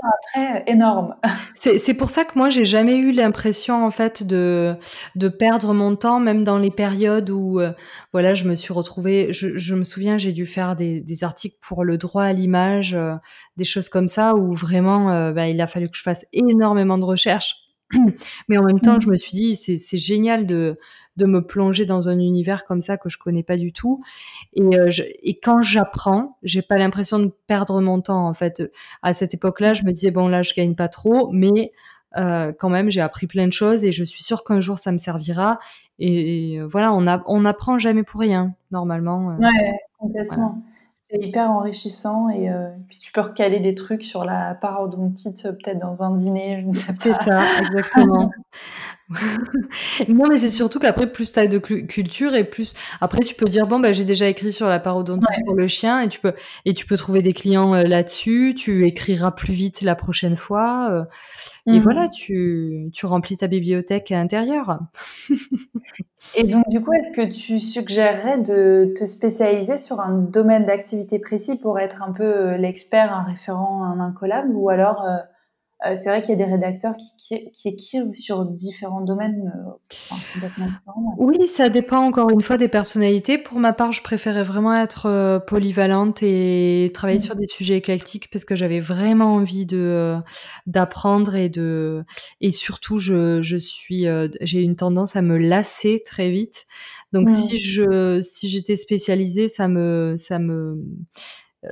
Après 0.03 0.65
énorme. 0.67 1.15
C'est 1.55 1.95
pour 1.95 2.11
ça 2.11 2.25
que 2.25 2.39
moi 2.39 2.51
j'ai 2.51 2.65
jamais 2.65 2.97
eu 2.97 3.13
l'impression 3.13 3.85
en 3.85 3.91
fait 3.91 4.27
de 4.27 4.77
de 5.17 5.29
perdre 5.29 5.75
mon 5.75 5.97
temps, 5.97 6.21
même 6.21 6.45
dans 6.45 6.59
les 6.59 6.71
périodes 6.71 7.31
où 7.31 7.61
euh, 7.61 7.73
voilà 8.13 8.35
je 8.35 8.45
me 8.45 8.55
suis 8.55 8.73
retrouvée. 8.73 9.33
Je, 9.33 9.57
je 9.57 9.75
me 9.75 9.85
souviens 9.85 10.19
j'ai 10.19 10.33
dû 10.33 10.47
faire 10.47 10.77
des, 10.77 11.01
des 11.01 11.25
articles 11.25 11.57
pour 11.61 11.85
le 11.85 11.99
droit 11.99 12.25
à 12.25 12.33
l'image, 12.33 12.95
euh, 12.95 13.15
des 13.57 13.65
choses 13.65 13.89
comme 13.89 14.09
ça 14.09 14.35
où 14.35 14.55
vraiment 14.55 15.11
euh, 15.11 15.33
bah, 15.33 15.49
il 15.49 15.61
a 15.61 15.67
fallu 15.67 15.89
que 15.89 15.97
je 15.97 16.03
fasse 16.03 16.25
énormément 16.33 16.99
de 16.99 17.05
recherches. 17.05 17.68
Mais 18.49 18.59
en 18.59 18.65
même 18.65 18.81
temps, 18.81 18.97
mmh. 18.97 19.03
je 19.03 19.09
me 19.09 19.17
suis 19.17 19.33
dit, 19.33 19.57
c'est 19.57 19.99
génial 19.99 20.47
de, 20.47 20.79
de 21.17 21.27
me 21.27 21.45
plonger 21.45 21.85
dans 21.85 22.09
un 22.09 22.19
univers 22.19 22.65
comme 22.65 22.81
ça 22.81 22.97
que 22.97 23.09
je 23.09 23.19
connais 23.19 23.43
pas 23.43 23.57
du 23.57 23.73
tout. 23.73 24.03
Et, 24.55 24.63
euh, 24.79 24.91
et 25.23 25.39
quand 25.41 25.63
j'apprends, 25.63 26.39
j'ai 26.43 26.63
pas 26.63 26.77
l'impression 26.77 27.19
de 27.19 27.33
perdre 27.47 27.81
mon 27.81 28.01
temps. 28.01 28.27
En 28.27 28.35
fait, 28.35 28.63
à 29.03 29.13
cette 29.13 29.35
époque-là, 29.35 29.75
je 29.75 29.85
me 29.85 29.93
disais 29.93 30.11
bon 30.11 30.29
là, 30.29 30.43
je 30.43 30.55
gagne 30.55 30.75
pas 30.75 30.89
trop, 30.89 31.31
mais 31.33 31.73
euh, 32.17 32.53
quand 32.59 32.71
même, 32.71 32.91
j'ai 32.91 33.01
appris 33.01 33.27
plein 33.27 33.47
de 33.47 33.53
choses 33.53 33.85
et 33.85 33.93
je 33.93 34.05
suis 34.05 34.23
sûre 34.23 34.45
qu'un 34.45 34.61
jour 34.61 34.79
ça 34.79 34.93
me 34.93 34.99
servira. 34.99 35.59
Et, 35.99 36.61
voilà, 36.65 36.93
on, 36.93 37.07
a, 37.07 37.23
on 37.27 37.45
apprend 37.45 37.79
jamais 37.79 38.05
pour 38.05 38.21
rien 38.21 38.55
normalement. 38.71 39.33
Euh, 39.33 39.39
ouais, 39.39 39.79
complètement. 39.99 40.63
C'est 41.11 41.19
hyper 41.21 41.51
enrichissant 41.51 42.29
et 42.29 42.51
puis 42.89 42.99
tu 42.99 43.13
peux 43.13 43.23
recaler 43.23 43.61
des 43.61 43.75
trucs 43.75 44.05
sur 44.05 44.25
la 44.25 44.55
parodontite 44.55 45.43
peut-être 45.43 45.79
dans 45.79 46.03
un 46.03 46.15
dîner, 46.17 46.61
je 46.61 46.67
ne 46.67 46.73
sais 46.73 46.87
pas. 46.87 46.95
C'est 47.01 47.13
ça, 47.15 47.61
exactement. 47.61 48.31
non, 50.09 50.29
mais 50.29 50.37
c'est 50.37 50.51
surtout 50.51 50.79
qu'après, 50.79 51.11
plus 51.11 51.33
tu 51.33 51.39
as 51.39 51.47
de 51.47 51.59
culture 51.59 52.35
et 52.35 52.45
plus. 52.45 52.75
Après, 53.01 53.21
tu 53.21 53.35
peux 53.35 53.47
dire 53.47 53.67
bon, 53.67 53.81
bah, 53.81 53.93
j'ai 53.93 54.05
déjà 54.05 54.29
écrit 54.29 54.53
sur 54.53 54.69
la 54.69 54.79
parodontite 54.79 55.45
pour 55.47 55.55
le 55.55 55.67
chien 55.67 56.03
et 56.03 56.09
tu 56.09 56.21
peux 56.21 56.35
et 56.67 56.75
tu 56.75 56.85
peux 56.85 56.97
trouver 56.97 57.23
des 57.23 57.33
clients 57.33 57.75
euh, 57.75 57.85
là-dessus. 57.85 58.55
Tu 58.55 58.87
écriras 58.87 59.31
plus 59.31 59.55
vite 59.55 59.81
la 59.81 59.95
prochaine 59.95 60.37
fois. 60.37 60.89
Euh, 60.91 61.05
et 61.67 61.79
mmh. 61.79 61.83
voilà, 61.83 62.09
tu, 62.09 62.91
tu 62.93 63.07
remplis 63.07 63.39
ta 63.39 63.47
bibliothèque 63.47 64.13
intérieure. 64.13 64.79
et 66.35 66.45
donc, 66.45 66.69
du 66.69 66.83
coup, 66.83 66.93
est-ce 66.93 67.13
que 67.13 67.27
tu 67.27 67.61
suggérerais 67.61 68.39
de 68.39 68.93
te 68.97 69.05
spécialiser 69.07 69.77
sur 69.77 70.01
un 70.01 70.13
domaine 70.13 70.67
d'activité 70.67 71.19
précis 71.19 71.57
pour 71.59 71.79
être 71.79 72.03
un 72.03 72.13
peu 72.13 72.25
euh, 72.25 72.57
l'expert, 72.57 73.13
un 73.13 73.23
référent, 73.23 73.85
un 73.85 74.01
incollable 74.01 74.53
ou 74.55 74.69
alors 74.69 75.05
euh, 75.87 75.95
c'est 75.95 76.09
vrai 76.09 76.21
qu'il 76.23 76.31
y 76.31 76.43
a 76.43 76.45
des 76.45 76.51
rédacteurs 76.51 76.97
qui, 76.97 77.51
qui, 77.53 77.69
écrivent 77.69 78.13
sur 78.13 78.45
différents 78.45 79.01
domaines 79.01 79.53
euh, 79.55 80.15
Oui, 81.19 81.47
ça 81.47 81.69
dépend 81.69 81.99
encore 81.99 82.31
une 82.31 82.41
fois 82.41 82.57
des 82.57 82.67
personnalités. 82.67 83.39
Pour 83.39 83.61
ma 83.61 83.73
part, 83.73 83.93
je 83.93 84.03
préférais 84.03 84.43
vraiment 84.43 84.75
être 84.75 85.07
euh, 85.07 85.39
polyvalente 85.39 86.21
et 86.25 86.91
travailler 86.93 87.21
mmh. 87.21 87.23
sur 87.23 87.37
des 87.37 87.47
sujets 87.47 87.77
éclectiques 87.77 88.29
parce 88.33 88.45
que 88.45 88.57
j'avais 88.57 88.81
vraiment 88.81 89.35
envie 89.35 89.67
de 89.67 90.17
d'apprendre 90.67 91.37
et 91.37 91.49
de 91.49 92.05
et 92.41 92.51
surtout 92.51 92.99
je, 92.99 93.41
je 93.43 93.57
suis 93.57 94.07
j'ai 94.41 94.63
une 94.63 94.75
tendance 94.75 95.15
à 95.15 95.23
me 95.23 95.39
lasser 95.39 96.03
très 96.05 96.31
vite. 96.31 96.67
Donc 97.13 97.31
si 97.31 97.57
je 97.57 98.21
si 98.21 98.49
j'étais 98.49 98.75
spécialisée, 98.75 99.47
ça 99.47 99.69
me 99.69 100.15
ça 100.17 100.41
me 100.41 100.83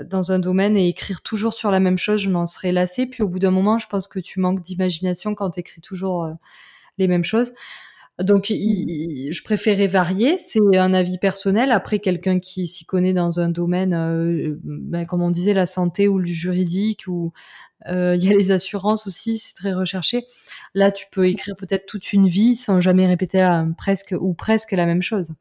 dans 0.05 0.33
un 0.33 0.39
domaine 0.39 0.77
et 0.77 0.89
écrire 0.89 1.23
toujours 1.23 1.55
sur 1.55 1.71
la 1.71 1.81
même 1.81 1.99
chose, 1.99 2.21
je 2.21 2.31
m'en 2.31 2.47
serais 2.47 2.73
lassée. 2.73 3.07
Puis 3.07 3.23
au 3.23 3.29
bout 3.29 3.39
d'un 3.39 3.51
moment, 3.51 3.79
je 3.79 3.87
pense 3.87 4.09
que 4.09 4.19
tu 4.19 4.41
manques 4.41 4.61
d'imagination 4.61 5.35
quand 5.35 5.51
tu 5.51 5.61
écris 5.61 5.81
toujours 5.81 6.25
euh, 6.25 6.33
les 6.99 7.09
mêmes 7.09 7.25
choses. 7.25 7.55
Donc, 8.19 8.47
je 8.49 9.43
préférais 9.45 9.87
varier. 9.87 10.39
C'est 10.39 10.61
un 10.75 10.95
avis 10.95 11.19
personnel. 11.19 11.71
Après, 11.71 11.99
quelqu'un 11.99 12.39
qui 12.41 12.67
s'y 12.67 12.87
connaît 12.87 13.13
dans 13.13 13.41
un 13.41 13.51
domaine, 13.51 13.93
euh, 13.93 14.59
ben, 14.65 15.05
comme 15.05 15.21
on 15.21 15.31
disait, 15.31 15.53
la 15.53 15.67
santé 15.67 16.09
ou 16.09 16.19
le 16.19 16.27
juridique, 16.27 17.05
ou 17.09 17.33
il 17.87 18.25
y 18.25 18.33
a 18.33 18.37
les 18.37 18.51
assurances 18.53 19.07
aussi, 19.07 19.39
c'est 19.39 19.55
très 19.55 19.75
recherché. 19.75 20.25
Là, 20.75 20.91
tu 20.91 21.07
peux 21.13 21.29
écrire 21.29 21.57
peut-être 21.57 21.87
toute 21.87 22.13
une 22.15 22.27
vie 22.27 22.57
sans 22.57 22.81
jamais 22.81 23.07
répéter 23.07 23.47
presque 23.77 24.15
ou 24.19 24.33
presque 24.33 24.73
la 24.73 24.87
même 24.87 25.03
chose. 25.03 25.33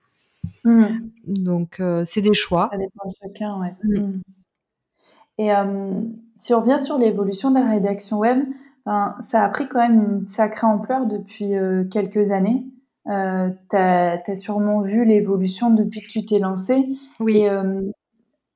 Mmh. 0.63 0.85
Donc, 1.27 1.81
c'est 2.03 2.21
des 2.21 2.33
choix. 2.33 2.69
Ça 2.71 2.77
dépend 2.77 3.07
de 3.07 3.13
chacun, 3.21 3.59
ouais. 3.59 3.75
Mmh. 3.83 3.99
Mmh. 3.99 4.21
Et 5.37 5.51
si 6.35 6.53
on 6.53 6.61
revient 6.61 6.79
sur 6.79 6.97
l'évolution 6.97 7.51
de 7.51 7.59
la 7.59 7.69
rédaction 7.69 8.19
web, 8.19 8.45
ben, 8.85 9.15
ça 9.19 9.43
a 9.43 9.49
pris 9.49 9.67
quand 9.67 9.79
même 9.79 10.19
une 10.19 10.25
sacrée 10.25 10.67
ampleur 10.67 11.05
depuis 11.07 11.51
quelques 11.91 12.31
années. 12.31 12.63
Euh, 13.07 13.49
tu 13.69 13.75
as, 13.75 14.35
sûrement 14.35 14.81
vu 14.81 15.03
l'évolution 15.05 15.69
depuis 15.69 16.01
que 16.01 16.07
tu 16.07 16.23
t'es 16.23 16.39
lancé. 16.39 16.87
Oui. 17.19 17.39
Et, 17.39 17.49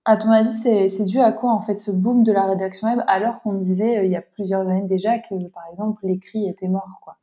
à 0.10 0.18
ton 0.18 0.32
avis, 0.32 0.50
c'est 0.50 1.04
dû 1.04 1.20
à 1.20 1.32
quoi 1.32 1.52
en 1.52 1.62
fait 1.62 1.78
ce 1.78 1.92
boom 1.92 2.24
de 2.24 2.32
la 2.32 2.46
rédaction 2.46 2.88
web 2.88 3.04
alors 3.06 3.42
qu'on 3.42 3.54
disait 3.54 4.04
il 4.04 4.12
y 4.12 4.16
a 4.16 4.24
plusieurs 4.24 4.62
années 4.62 4.88
déjà 4.88 5.20
que 5.20 5.36
par 5.50 5.64
exemple 5.70 6.04
l'écrit 6.04 6.50
était 6.50 6.68
mort 6.68 6.90
quoi? 7.04 7.19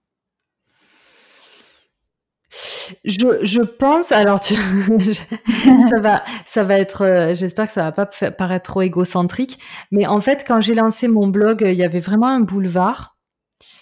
Je, 3.05 3.38
je 3.42 3.61
pense, 3.61 4.12
alors 4.12 4.40
tu, 4.40 4.55
ça 5.90 6.01
va, 6.01 6.22
ça 6.44 6.64
va 6.64 6.79
être, 6.79 7.03
euh, 7.03 7.35
j'espère 7.35 7.66
que 7.66 7.72
ça 7.72 7.83
va 7.83 7.92
pas 7.92 8.07
paraître 8.31 8.64
trop 8.64 8.83
égocentrique, 8.83 9.59
mais 9.90 10.07
en 10.07 10.20
fait, 10.20 10.44
quand 10.46 10.61
j'ai 10.61 10.75
lancé 10.75 11.09
mon 11.09 11.29
blog, 11.29 11.62
il 11.64 11.75
y 11.75 11.85
avait 11.85 12.01
vraiment 12.01 12.29
un 12.29 12.40
boulevard. 12.40 13.16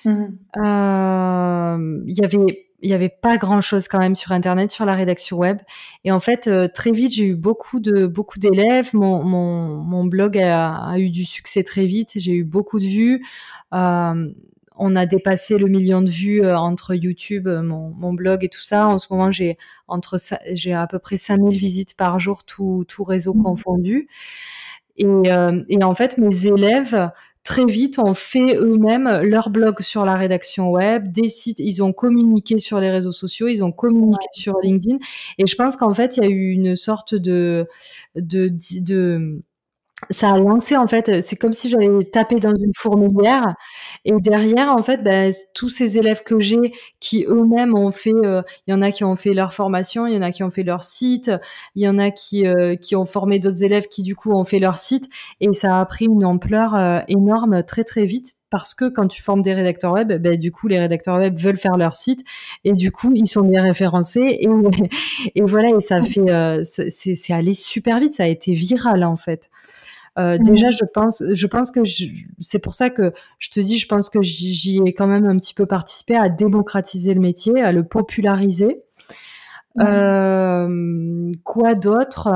Mmh. 0.05 0.25
Euh, 0.59 2.03
il 2.07 2.19
y 2.19 2.25
avait, 2.25 2.67
il 2.83 2.91
y 2.91 2.93
avait 2.93 3.09
pas 3.09 3.39
grand 3.39 3.61
chose 3.61 3.89
quand 3.89 3.99
même 3.99 4.15
sur 4.15 4.33
internet, 4.33 4.71
sur 4.71 4.85
la 4.85 4.95
rédaction 4.95 5.39
web. 5.39 5.59
Et 6.05 6.13
en 6.13 6.21
fait, 6.21 6.47
euh, 6.47 6.69
très 6.69 6.91
vite, 6.91 7.15
j'ai 7.15 7.25
eu 7.29 7.35
beaucoup 7.35 7.81
de 7.81 8.07
beaucoup 8.07 8.39
d'élèves. 8.39 8.91
Mon, 8.93 9.25
mon, 9.25 9.79
mon 9.79 10.05
blog 10.05 10.37
a, 10.39 10.75
a, 10.75 10.99
eu 10.99 11.09
du 11.09 11.25
succès 11.25 11.63
très 11.63 11.87
vite. 11.87 12.13
J'ai 12.17 12.33
eu 12.33 12.45
beaucoup 12.45 12.79
de 12.79 12.87
vues. 12.87 13.25
On 14.77 14.97
a 14.97 15.07
dépassé 15.07 15.57
le 15.57 15.67
million 15.67 16.03
de 16.03 16.11
vues 16.11 16.43
euh, 16.43 16.57
entre 16.57 16.95
YouTube, 16.95 17.47
euh, 17.47 17.63
mon, 17.63 18.13
blog 18.13 18.45
et 18.45 18.49
tout 18.49 18.61
ça. 18.61 18.89
En 18.89 18.99
ce 18.99 19.13
moment, 19.13 19.31
j'ai 19.31 19.57
entre 19.87 20.17
j'ai 20.53 20.73
à 20.73 20.87
peu 20.87 20.99
près 20.99 21.17
5000 21.17 21.57
visites 21.57 21.97
par 21.97 22.19
jour, 22.19 22.45
tout, 22.45 22.85
tout 22.89 23.05
réseau 23.05 23.35
mmh. 23.35 23.43
confondu. 23.43 24.09
Et, 24.97 25.07
euh, 25.07 25.63
et, 25.69 25.83
en 25.83 25.95
fait, 25.95 26.19
mes 26.19 26.47
élèves 26.47 27.11
très 27.45 27.67
vite 27.67 27.99
ont 27.99 28.15
fait 28.15 28.57
eux-mêmes 28.57 29.21
leur 29.23 29.51
blog 29.51 29.81
sur 29.81 30.05
la 30.05 30.17
rédaction 30.17 30.71
web, 30.71 31.13
des 31.13 31.29
sites, 31.29 31.59
ils 31.59 31.83
ont 31.83 31.93
communiqué 31.93 32.59
sur 32.59 32.81
les 32.81 32.91
réseaux 32.91 33.13
sociaux, 33.13 33.49
ils 33.49 33.63
ont 33.63 33.73
communiqué 33.73 34.27
sur 34.33 34.55
LinkedIn. 34.63 34.97
Et 35.39 35.47
je 35.47 35.55
pense 35.55 35.77
qu'en 35.77 35.93
fait, 35.93 36.17
il 36.17 36.25
y 36.25 36.27
a 36.27 36.31
eu 36.31 36.51
une 36.51 36.75
sorte 36.75 37.15
de, 37.15 37.69
de, 38.17 38.51
de 38.81 39.43
ça 40.11 40.33
a 40.33 40.39
lancé 40.39 40.77
en 40.77 40.87
fait, 40.87 41.23
c'est 41.23 41.37
comme 41.37 41.53
si 41.53 41.69
j'avais 41.69 41.89
tapé 42.05 42.37
dans 42.37 42.55
une 42.55 42.73
fourmilière. 42.77 43.55
Et 44.05 44.13
derrière 44.21 44.71
en 44.71 44.83
fait, 44.83 45.03
ben, 45.03 45.33
tous 45.55 45.69
ces 45.69 45.99
élèves 45.99 46.23
que 46.23 46.39
j'ai 46.41 46.73
qui 47.01 47.25
eux-mêmes 47.29 47.77
ont 47.77 47.91
fait, 47.91 48.13
euh, 48.25 48.43
il 48.67 48.73
y 48.73 48.75
en 48.75 48.83
a 48.83 48.91
qui 48.91 49.05
ont 49.05 49.17
fait 49.17 49.35
leur 49.35 49.53
formation, 49.53 50.07
il 50.07 50.15
y 50.15 50.17
en 50.17 50.23
a 50.23 50.31
qui 50.31 50.43
ont 50.43 50.51
fait 50.51 50.63
leur 50.63 50.83
site, 50.83 51.31
il 51.75 51.83
y 51.85 51.89
en 51.89 51.99
a 51.99 52.11
qui 52.11 52.47
euh, 52.47 52.77
qui 52.77 52.97
ont 52.97 53.07
formé 53.07 53.39
d'autres 53.39 53.63
élèves 53.63 53.87
qui 53.89 54.03
du 54.03 54.15
coup 54.15 54.33
ont 54.33 54.45
fait 54.45 54.59
leur 54.59 54.77
site. 54.77 55.09
Et 55.41 55.53
ça 55.53 55.81
a 55.81 55.87
pris 55.87 56.07
une 56.07 56.25
ampleur 56.25 56.75
euh, 56.75 57.01
énorme 57.09 57.63
très 57.65 57.85
très 57.85 58.07
vite 58.07 58.35
parce 58.51 58.75
que 58.75 58.89
quand 58.89 59.09
tu 59.09 59.21
formes 59.23 59.43
des 59.43 59.53
rédacteurs 59.53 59.93
web, 59.93 60.13
ben, 60.23 60.39
du 60.39 60.53
coup 60.53 60.69
les 60.69 60.79
rédacteurs 60.79 61.19
web 61.19 61.37
veulent 61.37 61.57
faire 61.57 61.77
leur 61.77 61.97
site. 61.97 62.25
Et 62.65 62.73
du 62.73 62.93
coup 62.93 63.13
ils 63.15 63.27
sont 63.27 63.43
bien 63.43 63.63
référencés. 63.63 64.39
Et, 64.41 64.49
et 65.35 65.43
voilà 65.43 65.71
et 65.71 65.81
ça 65.81 66.03
fait 66.03 66.61
c'est 66.63 67.33
allé 67.33 67.55
super 67.55 68.01
vite, 68.01 68.13
ça 68.13 68.25
a 68.25 68.29
été 68.29 68.53
viral 68.53 69.05
en 69.05 69.17
fait. 69.17 69.51
Euh, 70.19 70.39
déjà, 70.39 70.71
je 70.71 70.85
pense, 70.93 71.23
je 71.33 71.47
pense 71.47 71.71
que 71.71 71.81
c'est 72.39 72.59
pour 72.61 72.75
ça 72.75 72.91
que 72.91 73.13
je 73.39 73.51
te 73.51 73.61
dis, 73.61 73.79
je 73.79 73.89
pense 73.89 74.09
que 74.09 74.23
j'y 74.23 74.81
ai 74.87 74.93
quand 74.93 75.09
même 75.09 75.27
un 75.27 75.37
petit 75.37 75.55
peu 75.55 75.67
participé 75.67 76.17
à 76.17 76.29
démocratiser 76.29 77.15
le 77.15 77.21
métier, 77.21 77.63
à 77.63 77.73
le 77.73 77.85
populariser. 77.85 78.83
Euh, 79.81 81.33
quoi 81.43 81.75
d'autre? 81.75 82.29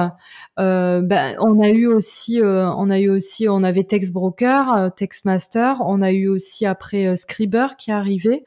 Euh, 0.59 1.01
ben, 1.03 1.37
On 1.41 1.63
a 1.63 1.69
eu 1.69 1.87
aussi, 1.87 2.41
euh, 2.41 2.69
on 2.73 2.91
a 2.91 2.99
eu 2.99 3.09
aussi, 3.11 3.49
on 3.49 3.63
avait 3.63 3.85
Textbroker, 3.85 4.73
euh, 4.77 4.91
Textmaster, 4.91 5.75
on 5.87 6.03
a 6.03 6.11
eu 6.11 6.29
aussi 6.29 6.67
après 6.67 7.15
Scriber 7.17 7.77
qui 7.77 7.91
est 7.91 7.95
arrivé. 7.95 8.45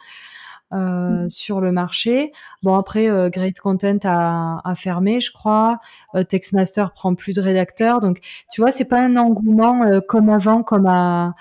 Euh, 0.73 1.25
mmh. 1.25 1.29
sur 1.29 1.59
le 1.59 1.73
marché. 1.73 2.31
Bon 2.63 2.75
après, 2.75 3.09
euh, 3.09 3.29
Great 3.29 3.59
Content 3.59 3.97
a, 4.05 4.61
a, 4.63 4.73
fermé, 4.73 5.19
je 5.19 5.29
crois. 5.33 5.79
Euh, 6.15 6.23
Textmaster 6.23 6.93
prend 6.93 7.13
plus 7.13 7.33
de 7.33 7.41
rédacteurs, 7.41 7.99
donc 7.99 8.21
tu 8.49 8.61
vois, 8.61 8.71
c'est 8.71 8.85
pas 8.85 9.01
un 9.01 9.17
engouement 9.17 9.81
comme 10.07 10.29
avant, 10.29 10.63
comme 10.63 10.85
à, 10.87 11.35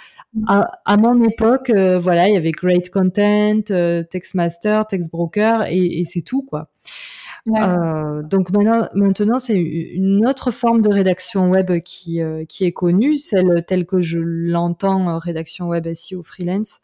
à, 0.49 0.73
à 0.85 0.97
mon 0.97 1.23
époque. 1.23 1.71
voilà, 1.71 2.29
il 2.29 2.35
y 2.35 2.37
avait 2.37 2.51
Great 2.51 2.91
Content, 2.91 3.61
Textmaster, 4.11 4.85
Textbroker 4.87 5.65
et, 5.69 6.01
et 6.01 6.05
c'est 6.05 6.23
tout 6.23 6.43
quoi. 6.43 6.67
donc 7.47 8.51
maintenant, 8.51 8.89
maintenant 8.95 9.39
c'est 9.39 9.61
une 9.61 10.27
autre 10.27 10.51
forme 10.51 10.81
de 10.83 10.91
rédaction 10.91 11.51
web 11.51 11.71
qui, 11.85 12.21
qui 12.49 12.65
est 12.65 12.73
connue, 12.73 13.17
celle 13.17 13.65
telle 13.65 13.87
que 13.87 14.01
je 14.01 14.19
l'entends, 14.19 15.19
rédaction 15.19 15.69
web 15.69 15.87
SEO 15.95 16.25
freelance. 16.25 16.81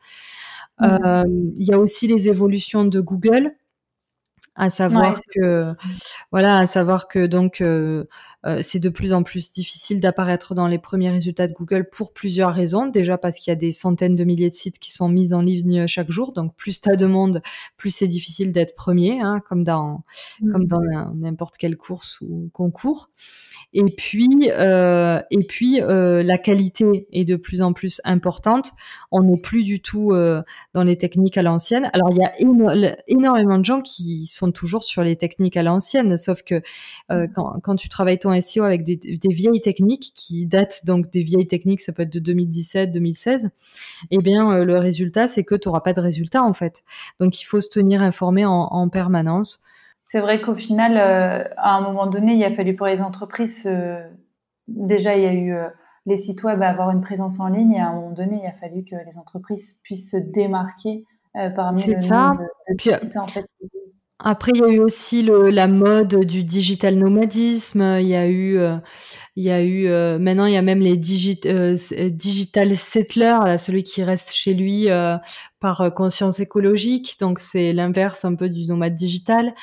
Mmh. 0.81 0.85
Euh, 0.85 1.25
il 1.57 1.65
y 1.67 1.73
a 1.73 1.79
aussi 1.79 2.07
les 2.07 2.29
évolutions 2.29 2.85
de 2.85 3.01
Google. 3.01 3.53
à 4.55 4.71
savoir 4.71 5.21
que 5.35 5.67
voilà, 6.33 6.59
à 6.59 6.67
savoir 6.67 7.09
que 7.09 7.27
donc 7.27 7.61
euh, 7.61 8.05
euh, 8.45 8.61
c'est 8.63 8.79
de 8.79 8.89
plus 8.89 9.13
en 9.13 9.23
plus 9.23 9.53
difficile 9.53 9.99
d'apparaître 9.99 10.55
dans 10.55 10.69
les 10.69 10.79
premiers 10.79 11.11
résultats 11.11 11.47
de 11.47 11.53
Google 11.53 11.89
pour 11.91 12.13
plusieurs 12.13 12.53
raisons. 12.53 12.87
Déjà 12.87 13.19
parce 13.19 13.39
qu'il 13.39 13.51
y 13.51 13.53
a 13.53 13.57
des 13.57 13.73
centaines 13.73 14.15
de 14.15 14.25
milliers 14.25 14.51
de 14.51 14.55
sites 14.55 14.79
qui 14.79 14.93
sont 14.93 15.09
mis 15.09 15.35
en 15.35 15.41
ligne 15.41 15.87
chaque 15.87 16.11
jour, 16.11 16.33
donc 16.33 16.55
plus 16.55 16.81
t'as 16.81 16.97
de 16.97 17.07
monde, 17.07 17.43
plus 17.77 17.91
c'est 17.91 18.07
difficile 18.07 18.53
d'être 18.53 18.77
premier, 18.77 19.21
hein, 19.21 19.41
comme 19.49 19.65
dans 19.65 20.05
mmh. 20.41 20.53
comme 20.53 20.67
dans 20.67 20.81
n'importe 21.15 21.57
quelle 21.57 21.77
course 21.77 22.21
ou 22.21 22.51
concours. 22.53 23.11
Et 23.73 23.85
puis, 23.85 24.29
euh, 24.51 25.21
et 25.31 25.45
puis 25.45 25.81
euh, 25.83 26.23
la 26.23 26.39
qualité 26.39 27.09
est 27.13 27.25
de 27.25 27.37
plus 27.37 27.63
en 27.63 27.73
plus 27.73 28.01
importante. 28.05 28.73
On 29.11 29.23
n'est 29.23 29.41
plus 29.41 29.65
du 29.65 29.81
tout 29.81 30.13
dans 30.75 30.85
les 30.85 30.97
techniques 30.97 31.37
à 31.37 31.43
l'ancienne. 31.43 31.91
Alors 31.93 32.11
il 32.11 32.19
y 32.19 32.25
a 32.25 32.33
énormément 33.09 33.59
de 33.59 33.65
gens 33.65 33.81
qui 33.81 34.27
sont 34.27 34.53
toujours 34.53 34.85
sur 34.85 35.03
les 35.03 35.17
techniques 35.17 35.57
à 35.57 35.63
l'ancienne, 35.63 36.17
sauf 36.17 36.43
que 36.43 36.63
mmh. 37.11 37.29
quand, 37.35 37.59
quand, 37.63 37.77
tu 37.77 37.89
travailles 37.89 38.19
ton 38.19 38.33
SEO 38.41 38.65
avec 38.65 38.85
des, 38.85 38.97
des, 38.97 39.33
vieilles 39.33 39.61
techniques 39.61 40.13
qui 40.15 40.47
datent 40.47 40.85
donc 40.85 41.11
des 41.11 41.23
vieilles 41.23 41.49
techniques, 41.49 41.81
ça 41.81 41.93
peut 41.93 42.03
être 42.03 42.13
de 42.13 42.21
2017, 42.21 42.93
2016. 42.93 43.51
Eh 44.11 44.19
bien, 44.19 44.53
euh, 44.53 44.65
le 44.65 44.79
résultat, 44.79 45.27
c'est 45.27 45.45
que 45.45 45.55
tu 45.55 45.69
n'auras 45.69 45.81
pas 45.81 45.93
de 45.93 46.01
résultat 46.01 46.43
en 46.43 46.53
fait. 46.53 46.85
Donc 47.21 47.41
il 47.41 47.45
faut 47.45 47.61
se 47.61 47.69
tenir 47.69 48.03
informé 48.03 48.45
en, 48.45 48.53
en 48.53 48.89
permanence 48.89 49.63
c'est 50.07 50.21
vrai 50.21 50.41
qu'au 50.41 50.55
final, 50.55 50.97
euh, 50.97 51.45
à 51.57 51.77
un 51.77 51.81
moment 51.81 52.07
donné, 52.07 52.35
il 52.35 52.45
a 52.45 52.55
fallu 52.55 52.77
pour 52.77 52.87
les 52.87 53.03
entreprises, 53.03 53.67
euh, 53.67 54.01
déjà 54.69 55.17
il 55.17 55.23
y 55.23 55.27
a 55.27 55.33
eu 55.33 55.53
euh, 55.53 55.69
les 56.07 56.17
sites 56.17 56.45
web 56.45 56.63
à 56.63 56.69
avoir 56.69 56.91
une 56.91 57.01
présence 57.01 57.41
en 57.41 57.49
ligne 57.49 57.73
et 57.73 57.81
à 57.81 57.89
un 57.89 57.95
moment 57.95 58.13
donné, 58.13 58.41
il 58.43 58.47
a 58.47 58.53
fallu 58.53 58.85
que 58.85 58.95
les 59.05 59.19
entreprises 59.19 59.81
puissent 59.83 60.11
se 60.13 60.17
démarquer 60.17 61.05
parmi 61.55 61.85
le 61.85 62.01
ça. 62.01 62.31
de, 62.69 62.81
sites 62.81 63.17
en 63.17 63.27
fait. 63.27 63.45
Après, 64.29 64.51
il 64.53 64.61
y 64.61 64.65
a 64.65 64.69
eu 64.69 64.81
aussi 64.81 65.23
le, 65.23 65.51
la 65.51 65.69
mode 65.69 66.25
du 66.25 66.43
digital 66.43 66.97
nomadisme. 66.97 67.99
Il 68.01 68.09
y 68.09 68.17
a 68.17 68.29
eu, 68.29 68.59
il 69.37 69.45
y 69.45 69.51
a 69.51 69.63
eu. 69.63 69.89
maintenant, 70.19 70.47
il 70.47 70.53
y 70.55 70.57
a 70.57 70.63
même 70.63 70.81
les 70.81 70.97
digital 70.97 72.77
settlers, 72.77 73.57
celui 73.59 73.85
qui 73.85 74.03
reste 74.03 74.33
chez 74.33 74.55
lui 74.55 74.89
par 75.61 75.95
conscience 75.95 76.41
écologique. 76.41 77.17
Donc, 77.21 77.39
c'est 77.39 77.73
l'inverse 77.73 78.25
un 78.25 78.35
peu 78.35 78.49
du 78.49 78.67
nomade 78.67 78.97
digital. 78.97 79.55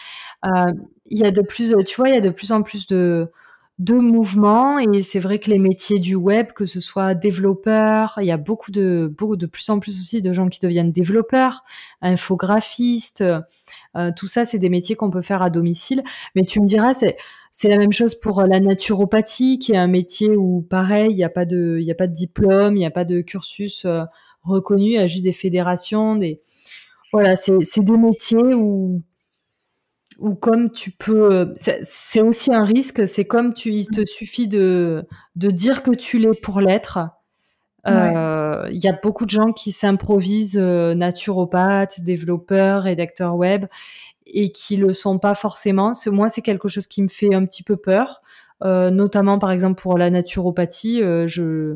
Euh, 0.45 0.72
il 1.09 1.20
y 1.20 1.26
a 1.26 1.32
de 1.32 1.41
plus, 1.41 1.76
tu 1.86 1.95
vois, 1.97 2.09
il 2.09 2.16
y 2.16 2.18
a 2.18 2.22
de 2.22 2.30
plus 2.30 2.51
en 2.51 2.64
plus 2.64 2.88
de 2.88 3.30
de 3.80 3.95
mouvements 3.95 4.78
et 4.78 5.01
c'est 5.01 5.20
vrai 5.20 5.39
que 5.39 5.49
les 5.49 5.57
métiers 5.57 5.97
du 5.97 6.14
web, 6.16 6.51
que 6.53 6.68
ce 6.68 6.80
soit 6.80 7.16
développeur, 7.16 8.14
il 8.22 8.26
y 8.26 8.32
a 8.32 8.38
beaucoup 8.38 8.72
de 8.72 9.11
beaucoup 9.18 9.36
de 9.36 9.47
plus 9.47 9.68
en 9.70 9.80
plus 9.80 9.99
aussi 9.99 10.22
de 10.22 10.32
gens 10.32 10.47
qui 10.47 10.59
deviennent 10.59 10.91
développeurs, 10.91 11.64
infographistes. 12.01 13.24
Euh, 13.96 14.12
tout 14.16 14.28
ça, 14.28 14.46
c'est 14.46 14.60
des 14.60 14.70
métiers 14.70 14.96
qu'on 14.96 15.12
peut 15.12 15.22
faire 15.22 15.41
à 15.41 15.50
domicile. 15.50 16.04
Mais 16.36 16.44
tu 16.44 16.62
me 16.62 16.66
diras, 16.66 16.94
c'est 16.94 17.18
c'est 17.52 17.70
la 17.70 17.78
même 17.78 17.94
chose 17.94 18.16
pour 18.16 18.41
la 18.44 18.60
naturopathie, 18.60 19.60
qui 19.60 19.74
est 19.74 19.78
un 19.78 19.88
métier 19.88 20.36
où 20.36 20.62
pareil, 20.62 21.12
il 21.12 21.16
n'y 21.16 21.24
a 21.24 21.30
pas 21.30 21.46
de 21.46 21.78
il 21.80 21.89
a 21.91 21.96
pas 21.96 22.08
de 22.08 22.14
diplôme, 22.14 22.76
il 22.76 22.80
n'y 22.80 22.86
a 22.86 22.91
pas 22.91 23.06
de 23.06 23.22
cursus 23.22 23.86
euh, 23.86 24.04
reconnu, 24.41 24.86
il 24.86 24.91
y 24.94 24.98
a 24.98 25.08
juste 25.08 25.26
des 25.26 25.34
fédérations, 25.34 26.16
des 26.16 26.41
voilà, 27.14 27.36
c'est 27.36 27.54
c'est 27.62 27.84
des 27.84 27.98
métiers 27.98 28.54
où 28.56 29.04
ou 30.20 30.36
comme 30.36 30.72
tu 30.72 30.91
peux, 30.91 31.54
c'est 31.82 32.22
aussi 32.22 32.54
un 32.54 32.64
risque. 32.64 33.08
C'est 33.08 33.26
comme 33.26 33.54
tu, 33.54 33.72
il 33.74 33.88
te 33.88 34.06
suffit 34.06 34.48
de 34.48 35.06
de 35.36 35.50
dire 35.50 35.84
que 35.84 35.91
tu 35.91 36.20
l'es 36.20 36.34
pour 36.41 36.62
l'être. 36.62 37.00
Euh, 37.88 38.68
il 38.72 38.84
y 38.84 38.88
a 38.88 38.94
beaucoup 38.94 39.26
de 39.26 39.30
gens 39.30 39.52
qui 39.52 39.72
s'improvisent 39.72 40.60
euh, 40.60 40.94
naturopathes, 40.96 42.02
développeurs, 42.02 42.84
rédacteurs 42.84 43.36
web 43.36 43.66
et 44.26 44.52
qui 44.52 44.78
le 44.78 44.94
sont 44.94 45.20
pas 45.20 45.36
forcément. 45.36 45.92
Moi, 46.08 46.30
c'est 46.30 46.42
quelque 46.42 46.68
chose 46.68 46.88
qui 46.88 47.04
me 47.04 47.10
fait 47.10 47.36
un 47.36 47.46
petit 47.46 47.64
peu 47.64 47.76
peur, 47.76 48.22
euh, 48.64 48.90
notamment 48.90 49.38
par 49.38 49.52
exemple 49.52 49.82
pour 49.82 49.98
la 49.98 50.10
naturopathie, 50.10 51.02
je 51.02 51.76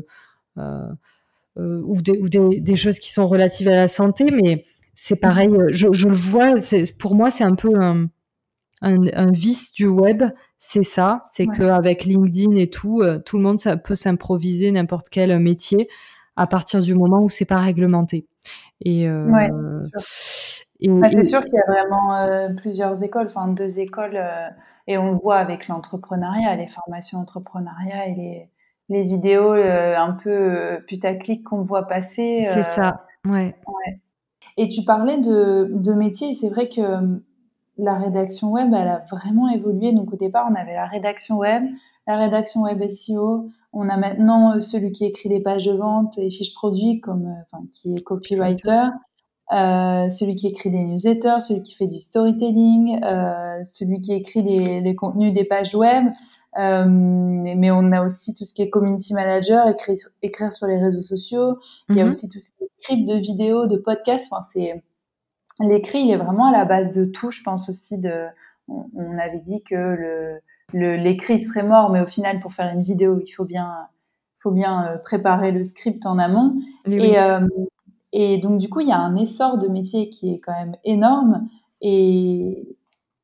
ou, 1.56 2.00
des, 2.02 2.18
ou 2.20 2.28
des, 2.28 2.60
des, 2.60 2.76
choses 2.76 3.00
qui 3.00 3.12
sont 3.12 3.26
relatives 3.26 3.68
à 3.68 3.74
la 3.74 3.88
santé, 3.88 4.26
mais 4.30 4.64
c'est 4.94 5.18
pareil. 5.18 5.50
Je, 5.70 5.88
je 5.90 6.06
le 6.06 6.14
vois. 6.14 6.54
Pour 7.00 7.16
moi, 7.16 7.32
c'est 7.32 7.42
un 7.42 7.56
peu 7.56 7.70
un 7.80 8.06
un, 8.82 9.30
vice 9.30 9.72
du 9.72 9.86
web, 9.86 10.22
c'est 10.58 10.82
ça, 10.82 11.22
c'est 11.30 11.46
qu'avec 11.46 12.04
LinkedIn 12.04 12.54
et 12.56 12.68
tout, 12.68 13.00
euh, 13.00 13.18
tout 13.18 13.36
le 13.38 13.42
monde 13.42 13.58
ça 13.58 13.76
peut 13.76 13.94
s'improviser 13.94 14.70
n'importe 14.70 15.08
quel 15.10 15.38
métier 15.38 15.88
à 16.36 16.46
partir 16.46 16.82
du 16.82 16.94
moment 16.94 17.22
où 17.22 17.28
c'est 17.28 17.44
pas 17.44 17.58
réglementé. 17.58 18.26
Et, 18.84 19.08
euh, 19.08 19.26
ouais, 19.28 19.50
c'est 21.10 21.24
sûr. 21.24 21.40
sûr 21.40 21.44
qu'il 21.44 21.54
y 21.54 21.58
a 21.58 21.72
vraiment 21.72 22.16
euh, 22.16 22.48
plusieurs 22.56 23.02
écoles, 23.02 23.26
enfin 23.26 23.48
deux 23.48 23.80
écoles, 23.80 24.20
et 24.86 24.96
on 24.98 25.12
le 25.12 25.18
voit 25.18 25.38
avec 25.38 25.66
l'entrepreneuriat, 25.66 26.54
les 26.56 26.68
formations 26.68 27.18
entrepreneuriat 27.18 28.08
et 28.08 28.14
les, 28.14 28.50
les 28.88 29.02
vidéos 29.02 29.52
un 29.52 30.12
peu 30.22 30.78
putaclic 30.86 31.42
qu'on 31.42 31.62
voit 31.62 31.88
passer. 31.88 32.42
C'est 32.44 32.62
ça, 32.62 33.04
ouais. 33.26 33.56
ouais. 33.66 34.00
Et 34.56 34.68
tu 34.68 34.84
parlais 34.84 35.18
de, 35.18 35.68
de 35.72 35.92
métier, 35.92 36.34
c'est 36.34 36.48
vrai 36.48 36.68
que 36.68 37.20
la 37.78 37.94
rédaction 37.94 38.50
web, 38.50 38.72
elle 38.74 38.88
a 38.88 39.04
vraiment 39.10 39.48
évolué. 39.48 39.92
Donc 39.92 40.12
au 40.12 40.16
départ, 40.16 40.48
on 40.50 40.54
avait 40.54 40.74
la 40.74 40.86
rédaction 40.86 41.38
web, 41.38 41.62
la 42.06 42.16
rédaction 42.16 42.62
web 42.62 42.86
SEO. 42.88 43.48
On 43.72 43.88
a 43.88 43.96
maintenant 43.96 44.56
euh, 44.56 44.60
celui 44.60 44.92
qui 44.92 45.04
écrit 45.04 45.28
des 45.28 45.40
pages 45.40 45.66
de 45.66 45.72
vente 45.72 46.18
et 46.18 46.30
fiches 46.30 46.54
produits, 46.54 47.00
comme, 47.00 47.26
euh, 47.26 47.42
enfin, 47.52 47.64
qui 47.70 47.94
est 47.94 48.02
copywriter. 48.02 48.88
Euh, 49.50 50.10
celui 50.10 50.34
qui 50.34 50.46
écrit 50.46 50.68
des 50.68 50.84
newsletters, 50.84 51.40
celui 51.40 51.62
qui 51.62 51.74
fait 51.74 51.86
du 51.86 52.00
storytelling, 52.00 53.02
euh, 53.02 53.64
celui 53.64 54.00
qui 54.02 54.12
écrit 54.12 54.42
les, 54.42 54.82
les, 54.82 54.94
contenus 54.94 55.32
des 55.32 55.44
pages 55.44 55.74
web. 55.74 56.04
Euh, 56.58 56.84
mais 56.86 57.70
on 57.70 57.92
a 57.92 58.04
aussi 58.04 58.34
tout 58.34 58.44
ce 58.44 58.52
qui 58.52 58.62
est 58.62 58.68
community 58.68 59.14
manager, 59.14 59.66
écrire, 59.68 59.96
écrire 60.22 60.52
sur 60.52 60.66
les 60.66 60.76
réseaux 60.76 61.02
sociaux. 61.02 61.58
Il 61.88 61.96
y 61.96 62.00
a 62.00 62.04
mhm. 62.04 62.10
aussi 62.10 62.28
tout 62.28 62.40
ce 62.40 62.50
qui 62.50 62.64
est 62.64 62.70
script 62.78 63.08
de 63.08 63.14
vidéos, 63.14 63.66
de 63.66 63.76
podcasts. 63.78 64.28
Enfin, 64.30 64.42
c'est 64.42 64.82
l'écrit, 65.60 66.00
il 66.00 66.10
est 66.10 66.16
vraiment 66.16 66.46
à 66.46 66.52
la 66.52 66.64
base 66.64 66.94
de 66.94 67.04
tout. 67.04 67.30
Je 67.30 67.42
pense 67.42 67.68
aussi 67.68 67.98
de, 67.98 68.26
on, 68.68 69.18
avait 69.18 69.40
dit 69.40 69.62
que 69.62 69.74
le, 70.72 70.96
l'écrit 70.96 71.40
serait 71.40 71.62
mort, 71.62 71.90
mais 71.90 72.00
au 72.00 72.06
final, 72.06 72.40
pour 72.40 72.52
faire 72.52 72.72
une 72.72 72.82
vidéo, 72.82 73.20
il 73.24 73.30
faut 73.30 73.44
bien, 73.44 73.74
faut 74.36 74.50
bien 74.50 74.86
euh, 74.86 74.98
préparer 74.98 75.52
le 75.52 75.64
script 75.64 76.06
en 76.06 76.18
amont. 76.18 76.56
Et, 76.86 77.18
euh, 77.18 77.46
et 78.12 78.38
donc, 78.38 78.58
du 78.58 78.68
coup, 78.68 78.80
il 78.80 78.88
y 78.88 78.92
a 78.92 78.98
un 78.98 79.16
essor 79.16 79.58
de 79.58 79.68
métier 79.68 80.08
qui 80.08 80.32
est 80.32 80.40
quand 80.40 80.52
même 80.52 80.76
énorme. 80.84 81.48
Et, 81.80 82.76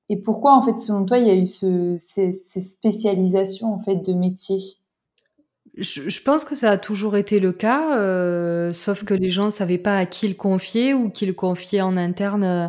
et 0.09 0.21
pourquoi, 0.21 0.55
en 0.55 0.63
fait, 0.63 0.79
selon 0.79 1.05
toi, 1.05 1.19
il 1.19 1.27
y 1.27 1.31
a 1.31 1.35
eu 1.35 1.47
ce, 1.47 1.97
ces, 1.99 2.33
ces 2.33 2.61
spécialisations 2.61 3.73
en 3.73 3.79
fait 3.79 3.97
de 3.97 4.13
métiers 4.13 4.59
je, 5.77 6.21
pense 6.23 6.45
que 6.45 6.55
ça 6.55 6.71
a 6.71 6.79
toujours 6.79 7.17
été 7.17 7.41
le 7.41 7.53
cas, 7.53 7.99
euh, 7.99 8.71
sauf 8.71 9.05
que 9.05 9.15
les 9.15 9.29
gens 9.29 9.47
ne 9.47 9.51
savaient 9.51 9.79
pas 9.79 9.97
à 9.97 10.07
qui 10.07 10.29
le 10.29 10.35
confier 10.35 10.95
ou 10.95 11.11
qui 11.11 11.27
le 11.27 11.33
confiaient 11.33 11.81
en 11.81 11.97
interne 11.97 12.45
euh, 12.45 12.69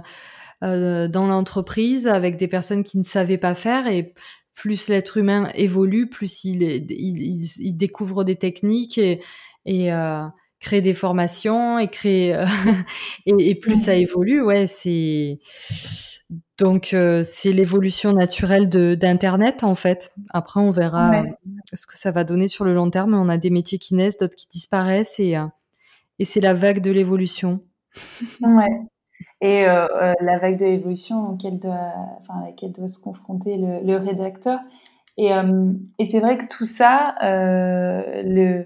euh, 0.63 1.07
dans 1.07 1.27
l'entreprise 1.27 2.07
avec 2.07 2.37
des 2.37 2.47
personnes 2.47 2.83
qui 2.83 2.97
ne 2.97 3.03
savaient 3.03 3.37
pas 3.37 3.53
faire. 3.53 3.87
Et 3.87 4.13
plus 4.55 4.87
l'être 4.87 5.17
humain 5.17 5.49
évolue, 5.53 6.09
plus 6.09 6.45
il, 6.45 6.63
il, 6.63 7.43
il, 7.59 7.73
découvre 7.73 8.23
des 8.23 8.37
techniques 8.37 8.97
et, 8.97 9.21
et 9.65 9.89
crée 10.59 10.81
des 10.81 10.93
formations 10.93 11.77
et 11.77 11.89
crée 11.89 12.29
et, 13.25 13.33
et, 13.37 13.55
plus 13.55 13.83
ça 13.83 13.95
évolue. 13.95 14.41
Ouais, 14.41 14.65
c'est 14.65 15.39
donc 16.57 16.93
euh, 16.93 17.21
c'est 17.23 17.51
l'évolution 17.51 18.13
naturelle 18.13 18.69
d'internet 18.69 19.63
en 19.63 19.75
fait. 19.75 20.11
Après 20.31 20.59
on 20.59 20.71
verra 20.71 21.23
ce 21.73 21.85
que 21.85 21.97
ça 21.97 22.11
va 22.11 22.23
donner 22.23 22.47
sur 22.47 22.65
le 22.65 22.73
long 22.73 22.89
terme. 22.89 23.13
On 23.13 23.29
a 23.29 23.37
des 23.37 23.49
métiers 23.49 23.77
qui 23.77 23.93
naissent, 23.93 24.17
d'autres 24.17 24.35
qui 24.35 24.47
disparaissent 24.49 25.19
et 25.19 25.37
euh, 25.37 25.45
et 26.17 26.25
c'est 26.25 26.39
la 26.39 26.53
vague 26.53 26.79
de 26.81 26.91
l'évolution. 26.91 27.61
Ouais. 28.41 28.69
Et 29.41 29.65
euh, 29.65 30.13
la 30.19 30.39
vague 30.39 30.57
de 30.57 30.65
l'évolution 30.65 31.29
auquel 31.29 31.59
doit, 31.59 31.93
enfin, 32.19 32.41
à 32.41 32.45
laquelle 32.47 32.71
doit 32.71 32.87
se 32.87 32.99
confronter 32.99 33.57
le, 33.57 33.81
le 33.81 33.97
rédacteur. 33.97 34.59
Et, 35.17 35.29
et 35.99 36.05
c'est 36.05 36.19
vrai 36.19 36.37
que 36.37 36.47
tout 36.47 36.65
ça, 36.65 37.15
le, 37.21 38.65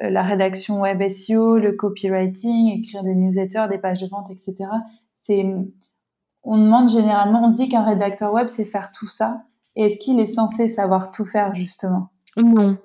la 0.00 0.22
rédaction 0.22 0.80
web 0.80 1.02
SEO, 1.10 1.58
le 1.58 1.72
copywriting, 1.72 2.78
écrire 2.78 3.04
des 3.04 3.14
newsletters, 3.14 3.66
des 3.70 3.78
pages 3.78 4.00
de 4.00 4.08
vente, 4.08 4.30
etc. 4.30 4.68
C'est 5.22 5.44
on 6.46 6.58
demande 6.58 6.88
généralement, 6.88 7.44
on 7.44 7.50
se 7.50 7.56
dit 7.56 7.68
qu'un 7.68 7.82
rédacteur 7.82 8.32
web 8.32 8.48
sait 8.48 8.64
faire 8.64 8.92
tout 8.92 9.08
ça. 9.08 9.42
Et 9.74 9.86
est-ce 9.86 9.98
qu'il 9.98 10.18
est 10.20 10.26
censé 10.26 10.68
savoir 10.68 11.10
tout 11.10 11.26
faire 11.26 11.54
justement? 11.54 12.10
Non. 12.36 12.78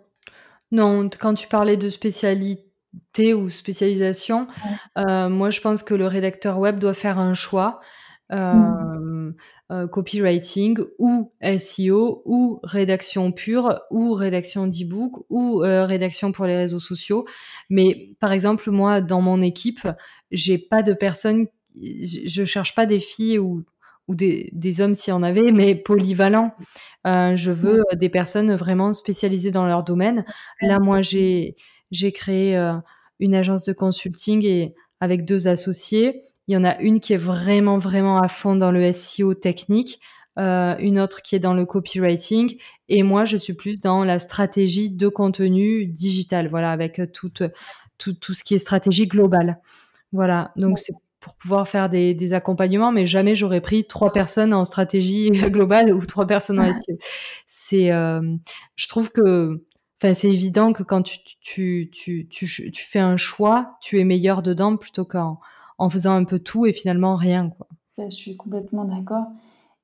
Non, 0.71 1.09
quand 1.19 1.33
tu 1.33 1.47
parlais 1.47 1.77
de 1.77 1.89
spécialité 1.89 3.33
ou 3.33 3.49
spécialisation, 3.49 4.47
euh, 4.97 5.29
moi 5.29 5.49
je 5.49 5.61
pense 5.61 5.83
que 5.83 5.93
le 5.93 6.07
rédacteur 6.07 6.59
web 6.59 6.79
doit 6.79 6.93
faire 6.93 7.19
un 7.19 7.33
choix. 7.33 7.79
Euh, 8.31 8.53
hmm. 8.53 9.35
euh, 9.73 9.87
copywriting 9.89 10.79
ou 10.99 11.33
SEO 11.57 12.21
ou 12.23 12.61
rédaction 12.63 13.33
pure 13.33 13.81
ou 13.91 14.13
rédaction 14.13 14.67
d'e-book 14.67 15.25
ou 15.29 15.57
rédaction 15.57 16.31
pour 16.31 16.45
les 16.45 16.55
réseaux 16.55 16.79
sociaux. 16.79 17.25
Mais 17.69 18.15
par 18.21 18.31
exemple, 18.31 18.71
moi, 18.71 19.01
dans 19.01 19.19
mon 19.19 19.41
équipe, 19.41 19.85
j'ai 20.31 20.57
pas 20.57 20.81
de 20.81 20.93
personne 20.93 21.47
je 21.75 22.45
cherche 22.45 22.75
pas 22.75 22.85
des 22.85 22.99
filles 22.99 23.39
ou, 23.39 23.63
ou 24.07 24.15
des, 24.15 24.49
des 24.53 24.81
hommes 24.81 24.93
s'il 24.93 25.11
y 25.11 25.13
en 25.13 25.23
avait, 25.23 25.51
mais 25.51 25.75
polyvalents. 25.75 26.53
Euh, 27.07 27.35
je 27.35 27.51
veux 27.51 27.81
des 27.93 28.09
personnes 28.09 28.53
vraiment 28.55 28.93
spécialisées 28.93 29.51
dans 29.51 29.65
leur 29.65 29.83
domaine. 29.83 30.25
Là, 30.61 30.79
moi, 30.79 31.01
j'ai 31.01 31.55
j'ai 31.91 32.11
créé 32.11 32.57
euh, 32.57 32.73
une 33.19 33.35
agence 33.35 33.65
de 33.65 33.73
consulting 33.73 34.45
et 34.45 34.73
avec 34.99 35.25
deux 35.25 35.47
associés. 35.47 36.23
Il 36.47 36.53
y 36.53 36.57
en 36.57 36.63
a 36.63 36.77
une 36.79 36.99
qui 36.99 37.13
est 37.13 37.17
vraiment 37.17 37.77
vraiment 37.77 38.19
à 38.19 38.27
fond 38.27 38.55
dans 38.55 38.71
le 38.71 38.91
SEO 38.91 39.33
technique, 39.33 39.99
euh, 40.39 40.75
une 40.79 40.99
autre 40.99 41.21
qui 41.21 41.35
est 41.35 41.39
dans 41.39 41.53
le 41.53 41.65
copywriting 41.65 42.57
et 42.87 43.03
moi 43.03 43.25
je 43.25 43.35
suis 43.37 43.53
plus 43.53 43.81
dans 43.81 44.05
la 44.05 44.19
stratégie 44.19 44.89
de 44.89 45.07
contenu 45.07 45.85
digital. 45.85 46.47
Voilà, 46.47 46.71
avec 46.71 47.01
tout 47.13 47.29
tout, 47.97 48.13
tout 48.13 48.33
ce 48.33 48.43
qui 48.43 48.55
est 48.55 48.57
stratégie 48.57 49.07
globale. 49.07 49.59
Voilà, 50.13 50.51
donc 50.57 50.79
c'est 50.79 50.93
pour 51.21 51.35
pouvoir 51.35 51.67
faire 51.67 51.87
des, 51.87 52.13
des, 52.13 52.33
accompagnements, 52.33 52.91
mais 52.91 53.05
jamais 53.05 53.35
j'aurais 53.35 53.61
pris 53.61 53.85
trois 53.85 54.11
personnes 54.11 54.53
en 54.53 54.65
stratégie 54.65 55.29
globale 55.49 55.93
ou 55.93 56.03
trois 56.05 56.25
personnes 56.25 56.59
en 56.59 56.73
SEO. 56.73 56.97
C'est, 57.47 57.91
euh, 57.91 58.35
je 58.75 58.87
trouve 58.87 59.11
que, 59.11 59.63
enfin, 60.01 60.13
c'est 60.13 60.29
évident 60.29 60.73
que 60.73 60.81
quand 60.81 61.03
tu, 61.03 61.19
tu, 61.39 61.89
tu, 61.93 62.27
tu, 62.27 62.71
tu 62.71 62.85
fais 62.85 62.99
un 62.99 63.17
choix, 63.17 63.77
tu 63.81 63.99
es 63.99 64.03
meilleur 64.03 64.41
dedans 64.41 64.75
plutôt 64.75 65.05
qu'en 65.05 65.39
en 65.77 65.89
faisant 65.89 66.15
un 66.15 66.25
peu 66.25 66.39
tout 66.39 66.65
et 66.65 66.73
finalement 66.73 67.15
rien, 67.15 67.49
quoi. 67.49 67.67
Je 67.97 68.09
suis 68.09 68.35
complètement 68.35 68.85
d'accord. 68.85 69.25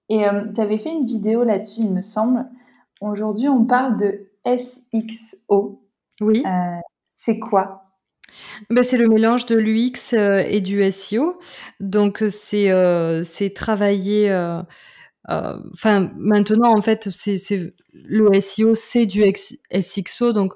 Et 0.09 0.27
euh, 0.27 0.51
tu 0.53 0.59
avais 0.59 0.77
fait 0.77 0.91
une 0.91 1.05
vidéo 1.05 1.43
là-dessus, 1.43 1.81
il 1.81 1.93
me 1.93 2.01
semble. 2.01 2.47
Aujourd'hui, 2.99 3.47
on 3.47 3.65
parle 3.65 3.97
de 3.97 4.29
SXO. 4.45 5.81
Oui. 6.21 6.43
Euh, 6.45 6.79
c'est 7.11 7.37
quoi? 7.37 7.86
Ben, 8.69 8.83
c'est 8.83 8.97
le 8.97 9.07
mélange 9.07 9.45
de 9.45 9.55
l'UX 9.55 10.13
euh, 10.13 10.43
et 10.47 10.61
du 10.61 10.89
SEO. 10.91 11.39
Donc 11.79 12.23
c'est 12.29 12.71
euh, 12.71 13.23
c'est 13.23 13.53
travailler. 13.53 14.29
Euh, 14.29 14.61
enfin 15.73 16.09
maintenant 16.15 16.73
en 16.73 16.81
fait 16.81 17.09
c'est 17.09 17.73
le 17.93 18.39
SEO 18.39 18.73
c'est 18.73 19.05
du 19.05 19.25
SXO 19.73 20.31
donc 20.31 20.53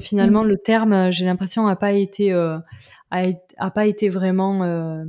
finalement 0.00 0.42
mmh. 0.42 0.48
le 0.48 0.56
terme 0.56 1.12
j'ai 1.12 1.24
l'impression 1.24 1.68
a 1.68 1.76
pas 1.76 1.92
été 1.92 2.32
a, 2.32 2.64
a, 3.12 3.70
pas 3.70 3.86
été 3.86 4.08
vraiment 4.08 5.04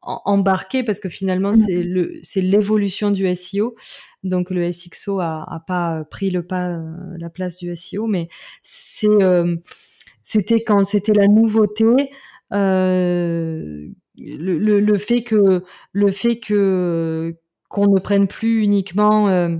embarqué 0.00 0.84
parce 0.84 1.00
que 1.00 1.10
finalement 1.10 1.52
c'est 1.52 1.82
le 1.82 2.18
c'est 2.22 2.40
l'évolution 2.40 3.10
du 3.10 3.26
SEO 3.36 3.74
donc 4.22 4.48
le 4.48 4.72
SXO 4.72 5.20
a, 5.20 5.44
a 5.46 5.60
pas 5.60 6.04
pris 6.10 6.30
le 6.30 6.46
pas 6.46 6.78
la 7.18 7.28
place 7.28 7.58
du 7.58 7.76
SEO 7.76 8.06
mais 8.06 8.30
c'est 8.62 9.10
c'était 10.24 10.64
quand 10.64 10.82
c'était 10.82 11.12
la 11.12 11.28
nouveauté. 11.28 12.10
Euh, 12.52 13.86
le, 14.16 14.80
le, 14.80 14.98
fait 14.98 15.22
que 15.22 15.62
le 15.92 16.10
fait 16.10 16.40
que 16.40 17.36
qu'on 17.68 17.86
ne 17.88 18.00
prenne 18.00 18.26
plus 18.26 18.62
uniquement, 18.62 19.28
euh, 19.28 19.56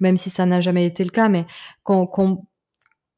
même 0.00 0.16
si 0.16 0.30
ça 0.30 0.46
n'a 0.46 0.60
jamais 0.60 0.86
été 0.86 1.04
le 1.04 1.10
cas, 1.10 1.28
mais 1.28 1.46
qu'on 1.82 2.06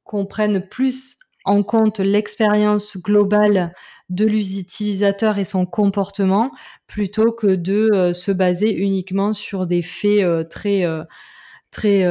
qu'on 0.05 0.27
prenne 0.27 0.67
plus 0.69 1.17
en 1.45 1.63
compte 1.63 2.01
l'expérience 2.01 2.97
globale 2.97 3.73
de 4.09 4.25
l'utilisateur 4.25 5.39
et 5.39 5.45
son 5.45 5.67
comportement 5.67 6.51
plutôt 6.87 7.33
que 7.33 7.55
de 7.55 7.89
euh, 7.93 8.13
se 8.13 8.33
baser 8.33 8.73
uniquement 8.75 9.33
sur 9.33 9.67
des 9.67 9.83
faits 9.83 10.49
très 10.49 10.85
très 11.71 12.05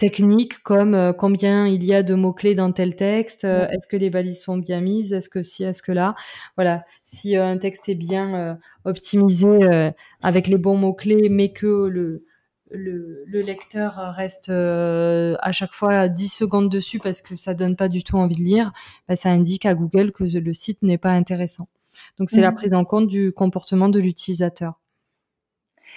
techniques 0.00 0.62
comme 0.62 0.94
euh, 0.94 1.12
combien 1.12 1.66
il 1.66 1.84
y 1.84 1.92
a 1.92 2.02
de 2.02 2.14
mots-clés 2.14 2.54
dans 2.54 2.72
tel 2.72 2.96
texte, 2.96 3.44
euh, 3.44 3.68
est-ce 3.68 3.86
que 3.86 3.98
les 3.98 4.08
balises 4.08 4.42
sont 4.42 4.56
bien 4.56 4.80
mises, 4.80 5.12
est-ce 5.12 5.28
que 5.28 5.42
si, 5.42 5.62
est-ce 5.62 5.82
que 5.82 5.92
là. 5.92 6.14
Voilà, 6.56 6.86
si 7.02 7.36
euh, 7.36 7.44
un 7.46 7.58
texte 7.58 7.90
est 7.90 7.94
bien 7.94 8.58
optimisé 8.86 9.92
avec 10.22 10.46
les 10.46 10.56
bons 10.56 10.78
mots-clés, 10.78 11.28
mais 11.28 11.52
que 11.52 11.86
le, 11.86 12.24
le, 12.70 13.24
le 13.26 13.42
lecteur 13.42 13.96
reste 14.14 14.48
à 14.48 15.52
chaque 15.52 15.72
fois 15.72 16.08
10 16.08 16.28
secondes 16.28 16.70
dessus 16.70 16.98
parce 16.98 17.20
que 17.20 17.36
ça 17.36 17.52
donne 17.52 17.76
pas 17.76 17.88
du 17.88 18.02
tout 18.02 18.16
envie 18.16 18.36
de 18.36 18.42
lire, 18.42 18.72
bah, 19.06 19.16
ça 19.16 19.28
indique 19.28 19.66
à 19.66 19.74
Google 19.74 20.12
que 20.12 20.24
le 20.24 20.52
site 20.54 20.80
n'est 20.80 20.98
pas 20.98 21.12
intéressant. 21.12 21.68
Donc 22.18 22.30
c'est 22.30 22.40
la 22.40 22.52
mmh. 22.52 22.54
prise 22.54 22.72
en 22.74 22.86
compte 22.86 23.06
du 23.06 23.32
comportement 23.32 23.90
de 23.90 24.00
l'utilisateur. 24.00 24.80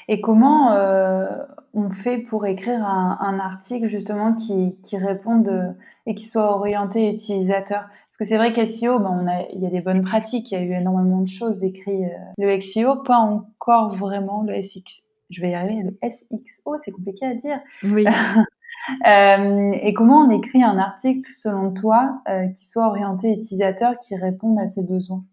Et 0.08 0.22
comment 0.22 0.72
euh, 0.74 1.26
on 1.74 1.90
fait 1.90 2.18
pour 2.18 2.46
écrire 2.46 2.86
un, 2.86 3.40
article 3.40 3.88
justement 3.88 4.34
qui, 4.34 4.78
qui 4.84 4.98
réponde 4.98 5.76
et 6.06 6.16
qui 6.16 6.26
soit 6.26 6.56
orienté 6.56 7.12
utilisateur? 7.12 7.86
Parce 8.14 8.18
que 8.20 8.26
c'est 8.26 8.38
vrai 8.38 8.54
qu'SEO, 8.54 9.00
ben 9.00 9.10
on 9.24 9.28
a, 9.28 9.42
il 9.54 9.60
y 9.60 9.66
a 9.66 9.72
des 9.72 9.82
bonnes 9.82 10.04
pratiques, 10.04 10.52
il 10.52 10.54
y 10.54 10.58
a 10.58 10.64
eu 10.64 10.80
énormément 10.80 11.22
de 11.22 11.28
choses 11.28 11.64
écrites. 11.64 12.04
Euh, 12.04 12.34
le 12.38 12.60
SEO, 12.60 12.98
pas 12.98 13.18
encore 13.18 13.96
vraiment 13.96 14.44
le 14.44 14.62
SX. 14.62 15.04
Je 15.32 15.42
vais 15.42 15.50
y 15.50 15.56
arriver, 15.56 15.82
le 15.82 16.10
SXO, 16.10 16.78
c'est 16.78 16.92
compliqué 16.92 17.26
à 17.26 17.34
dire. 17.34 17.60
Oui. 17.82 18.06
euh, 19.08 19.72
et 19.72 19.96
comment 19.96 20.28
on 20.28 20.30
écrit 20.30 20.62
un 20.62 20.78
article, 20.78 21.28
selon 21.34 21.74
toi, 21.74 22.22
euh, 22.30 22.46
qui 22.50 22.68
soit 22.68 22.86
orienté 22.86 23.32
utilisateur, 23.32 23.98
qui 23.98 24.16
réponde 24.16 24.60
à 24.60 24.68
ses 24.68 24.84
besoins? 24.84 25.24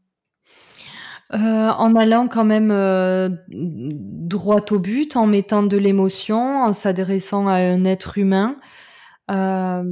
Euh, 1.33 1.39
en 1.39 1.95
allant 1.95 2.27
quand 2.27 2.45
même 2.45 2.73
euh, 2.73 3.29
droit 3.49 4.65
au 4.73 4.81
but, 4.81 5.15
en 5.15 5.27
mettant 5.29 5.63
de 5.63 5.77
l'émotion, 5.77 6.65
en 6.65 6.73
s'adressant 6.73 7.47
à 7.47 7.55
un 7.55 7.85
être 7.85 8.19
humain. 8.19 8.57
Euh, 9.31 9.85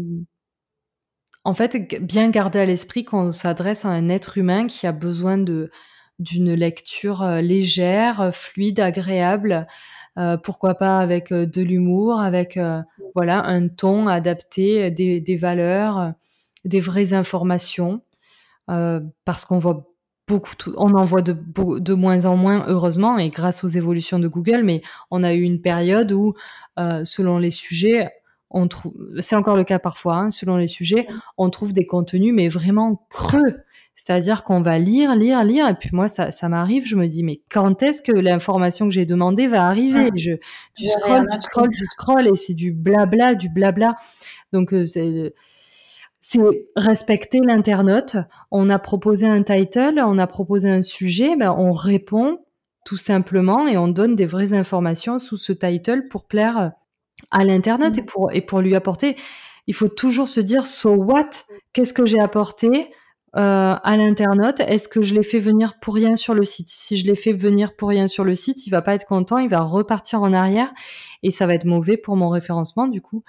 en 1.45 1.55
fait, 1.55 2.03
bien 2.03 2.30
garder 2.30 2.59
à 2.59 2.66
l'esprit 2.66 3.05
qu'on 3.05 3.30
s'adresse 3.30 3.84
à 3.84 3.91
un 3.91 4.09
être 4.09 4.36
humain 4.36 4.66
qui 4.66 4.86
a 4.86 4.93
besoin 4.93 5.39
de 5.39 5.70
d'une 6.18 6.53
lecture 6.53 7.24
légère, 7.41 8.30
fluide, 8.34 8.80
agréable. 8.80 9.68
pourquoi 10.43 10.74
pas 10.74 10.99
avec 10.99 11.32
de 11.32 11.62
l'humour, 11.62 12.20
avec 12.20 12.59
voilà 13.14 13.45
un 13.45 13.68
ton 13.68 14.09
adapté, 14.09 14.91
des, 14.91 15.20
des 15.20 15.36
valeurs, 15.36 16.12
des 16.64 16.80
vraies 16.80 17.12
informations, 17.14 18.03
parce 18.66 19.45
qu'on 19.45 19.61
voit 19.61 19.88
beaucoup, 20.28 20.52
on 20.76 20.94
en 20.94 21.04
voit 21.04 21.22
de, 21.22 21.36
de 21.80 21.94
moins 21.94 22.26
en 22.26 22.36
moins, 22.36 22.64
heureusement, 22.68 23.18
et 23.18 23.30
grâce 23.30 23.64
aux 23.64 23.68
évolutions 23.68 24.18
de 24.18 24.28
Google, 24.28 24.62
mais 24.62 24.82
on 25.10 25.24
a 25.24 25.32
eu 25.34 25.42
une 25.42 25.60
période 25.60 26.12
où, 26.12 26.34
euh, 26.78 27.04
selon 27.04 27.38
les 27.38 27.50
sujets, 27.50 28.10
on 28.50 28.68
trouve, 28.68 28.94
c'est 29.18 29.36
encore 29.36 29.56
le 29.56 29.64
cas 29.64 29.78
parfois, 29.78 30.16
hein, 30.16 30.30
selon 30.30 30.56
les 30.56 30.68
sujets, 30.68 31.06
on 31.36 31.50
trouve 31.50 31.72
des 31.72 31.86
contenus, 31.86 32.32
mais 32.34 32.48
vraiment 32.48 33.06
creux. 33.10 33.56
C'est-à-dire 33.94 34.44
qu'on 34.44 34.60
va 34.60 34.78
lire, 34.78 35.16
lire, 35.16 35.42
lire, 35.42 35.66
et 35.68 35.74
puis 35.74 35.90
moi, 35.92 36.06
ça, 36.06 36.30
ça 36.30 36.48
m'arrive, 36.48 36.86
je 36.86 36.94
me 36.94 37.08
dis, 37.08 37.24
mais 37.24 37.40
quand 37.50 37.82
est-ce 37.82 38.00
que 38.00 38.12
l'information 38.12 38.86
que 38.86 38.92
j'ai 38.94 39.04
demandée 39.06 39.48
va 39.48 39.66
arriver? 39.66 40.10
Je, 40.14 40.32
Tu 40.76 40.86
scrolles, 40.86 41.26
tu 41.32 41.40
scrolles, 41.40 41.70
tu 41.76 41.84
scrolles, 41.86 42.28
et 42.28 42.36
c'est 42.36 42.54
du 42.54 42.72
blabla, 42.72 43.34
du 43.34 43.48
blabla. 43.48 43.96
Donc, 44.52 44.72
euh, 44.72 44.84
c'est 44.84 45.34
c'est 46.30 46.68
respecter 46.76 47.40
l'internaute. 47.40 48.16
On 48.50 48.68
a 48.68 48.78
proposé 48.78 49.26
un 49.26 49.42
title, 49.42 49.98
on 50.04 50.18
a 50.18 50.26
proposé 50.26 50.68
un 50.68 50.82
sujet, 50.82 51.36
ben 51.36 51.54
on 51.56 51.72
répond 51.72 52.40
tout 52.84 52.98
simplement 52.98 53.66
et 53.66 53.78
on 53.78 53.88
donne 53.88 54.14
des 54.14 54.26
vraies 54.26 54.52
informations 54.52 55.18
sous 55.18 55.38
ce 55.38 55.54
title 55.54 56.06
pour 56.08 56.26
plaire 56.26 56.72
à 57.30 57.44
l'internaute 57.44 57.96
et 57.96 58.02
pour 58.02 58.30
et 58.30 58.42
pour 58.42 58.60
lui 58.60 58.74
apporter. 58.74 59.16
Il 59.66 59.74
faut 59.74 59.88
toujours 59.88 60.28
se 60.28 60.40
dire 60.40 60.66
so 60.66 60.90
what? 60.96 61.30
Qu'est-ce 61.72 61.94
que 61.94 62.04
j'ai 62.04 62.20
apporté 62.20 62.90
euh, 63.36 63.74
à 63.82 63.96
l'internaute? 63.96 64.60
Est-ce 64.60 64.86
que 64.86 65.00
je 65.00 65.14
l'ai 65.14 65.22
fait 65.22 65.40
venir 65.40 65.80
pour 65.80 65.94
rien 65.94 66.14
sur 66.16 66.34
le 66.34 66.42
site? 66.42 66.68
Si 66.68 66.98
je 66.98 67.06
l'ai 67.06 67.16
fait 67.16 67.32
venir 67.32 67.74
pour 67.74 67.88
rien 67.88 68.06
sur 68.06 68.24
le 68.24 68.34
site, 68.34 68.66
il 68.66 68.70
va 68.70 68.82
pas 68.82 68.94
être 68.94 69.06
content, 69.06 69.38
il 69.38 69.48
va 69.48 69.60
repartir 69.60 70.20
en 70.20 70.34
arrière 70.34 70.70
et 71.22 71.30
ça 71.30 71.46
va 71.46 71.54
être 71.54 71.64
mauvais 71.64 71.96
pour 71.96 72.16
mon 72.16 72.28
référencement 72.28 72.86
du 72.86 73.00
coup. 73.00 73.24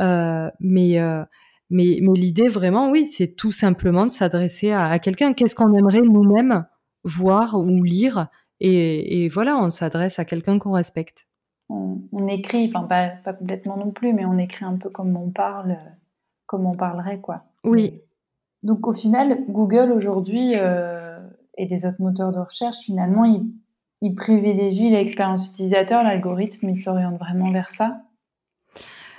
Euh, 0.00 0.48
mais 0.60 1.00
euh, 1.00 1.24
mais, 1.70 1.98
mais 2.00 2.18
l'idée 2.18 2.48
vraiment, 2.48 2.90
oui, 2.90 3.04
c'est 3.04 3.34
tout 3.34 3.52
simplement 3.52 4.06
de 4.06 4.10
s'adresser 4.10 4.72
à, 4.72 4.98
quelqu'un. 4.98 5.32
Qu'est-ce 5.32 5.54
qu'on 5.54 5.76
aimerait 5.76 6.00
nous-mêmes 6.00 6.66
voir 7.04 7.56
ou 7.58 7.82
lire? 7.82 8.28
Et, 8.60 9.24
et 9.24 9.28
voilà, 9.28 9.58
on 9.58 9.70
s'adresse 9.70 10.18
à 10.18 10.24
quelqu'un 10.24 10.58
qu'on 10.58 10.72
respecte. 10.72 11.26
On, 11.68 12.28
écrit, 12.28 12.70
enfin 12.72 12.86
pas, 12.86 13.08
pas, 13.08 13.32
complètement 13.32 13.76
non 13.76 13.90
plus, 13.90 14.12
mais 14.12 14.24
on 14.24 14.38
écrit 14.38 14.64
un 14.64 14.76
peu 14.76 14.88
comme 14.88 15.16
on 15.16 15.30
parle, 15.30 15.78
comme 16.46 16.64
on 16.64 16.74
parlerait, 16.74 17.20
quoi. 17.20 17.44
Oui. 17.64 18.00
Donc 18.62 18.86
au 18.86 18.94
final, 18.94 19.44
Google 19.48 19.90
aujourd'hui 19.90 20.52
euh, 20.54 21.18
et 21.58 21.66
les 21.66 21.84
autres 21.84 22.00
moteurs 22.00 22.30
de 22.30 22.38
recherche, 22.38 22.78
finalement, 22.78 23.24
ils, 23.24 23.44
ils 24.00 24.14
privilégient 24.14 24.90
l'expérience 24.90 25.48
utilisateur, 25.48 26.04
l'algorithme, 26.04 26.68
ils 26.68 26.80
s'orientent 26.80 27.18
vraiment 27.18 27.50
vers 27.50 27.72
ça. 27.72 28.02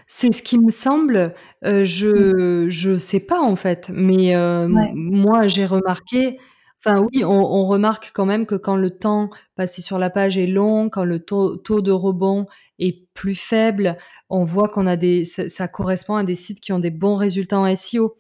C'est 0.10 0.34
ce 0.34 0.42
qui 0.42 0.58
me 0.58 0.70
semble. 0.70 1.34
Euh, 1.66 1.84
je 1.84 2.68
je 2.70 2.98
sais 2.98 3.20
pas 3.20 3.42
en 3.42 3.58
fait, 3.58 3.92
mais 3.94 4.36
euh, 4.36 4.70
moi 4.70 5.48
j'ai 5.48 5.66
remarqué. 5.66 6.40
Enfin 6.80 7.02
oui, 7.02 7.26
on, 7.26 7.66
remarque 7.66 8.12
quand 8.14 8.26
même 8.26 8.46
que 8.46 8.56
quand 8.56 8.78
le 8.78 8.92
temps 8.92 9.30
passé 9.56 9.82
sur 9.82 10.00
la 10.00 10.10
page 10.10 10.38
est 10.38 10.48
long, 10.48 10.90
quand 10.90 11.04
le 11.04 11.20
taux, 11.20 11.58
taux 11.58 11.82
de 11.82 11.92
rebond 11.92 12.46
est 12.80 13.08
plus 13.14 13.36
faible, 13.36 13.98
on 14.30 14.44
voit 14.44 14.70
qu'on 14.70 14.86
a 14.86 14.96
des 14.96 15.24
ça, 15.26 15.68
correspond 15.68 16.16
à 16.16 16.24
des 16.24 16.36
sites 16.36 16.62
qui 16.62 16.72
ont 16.72 16.80
des 16.80 16.92
bons 16.92 17.16
résultats 17.16 17.60
en 17.60 17.76
SEO. 17.76 18.16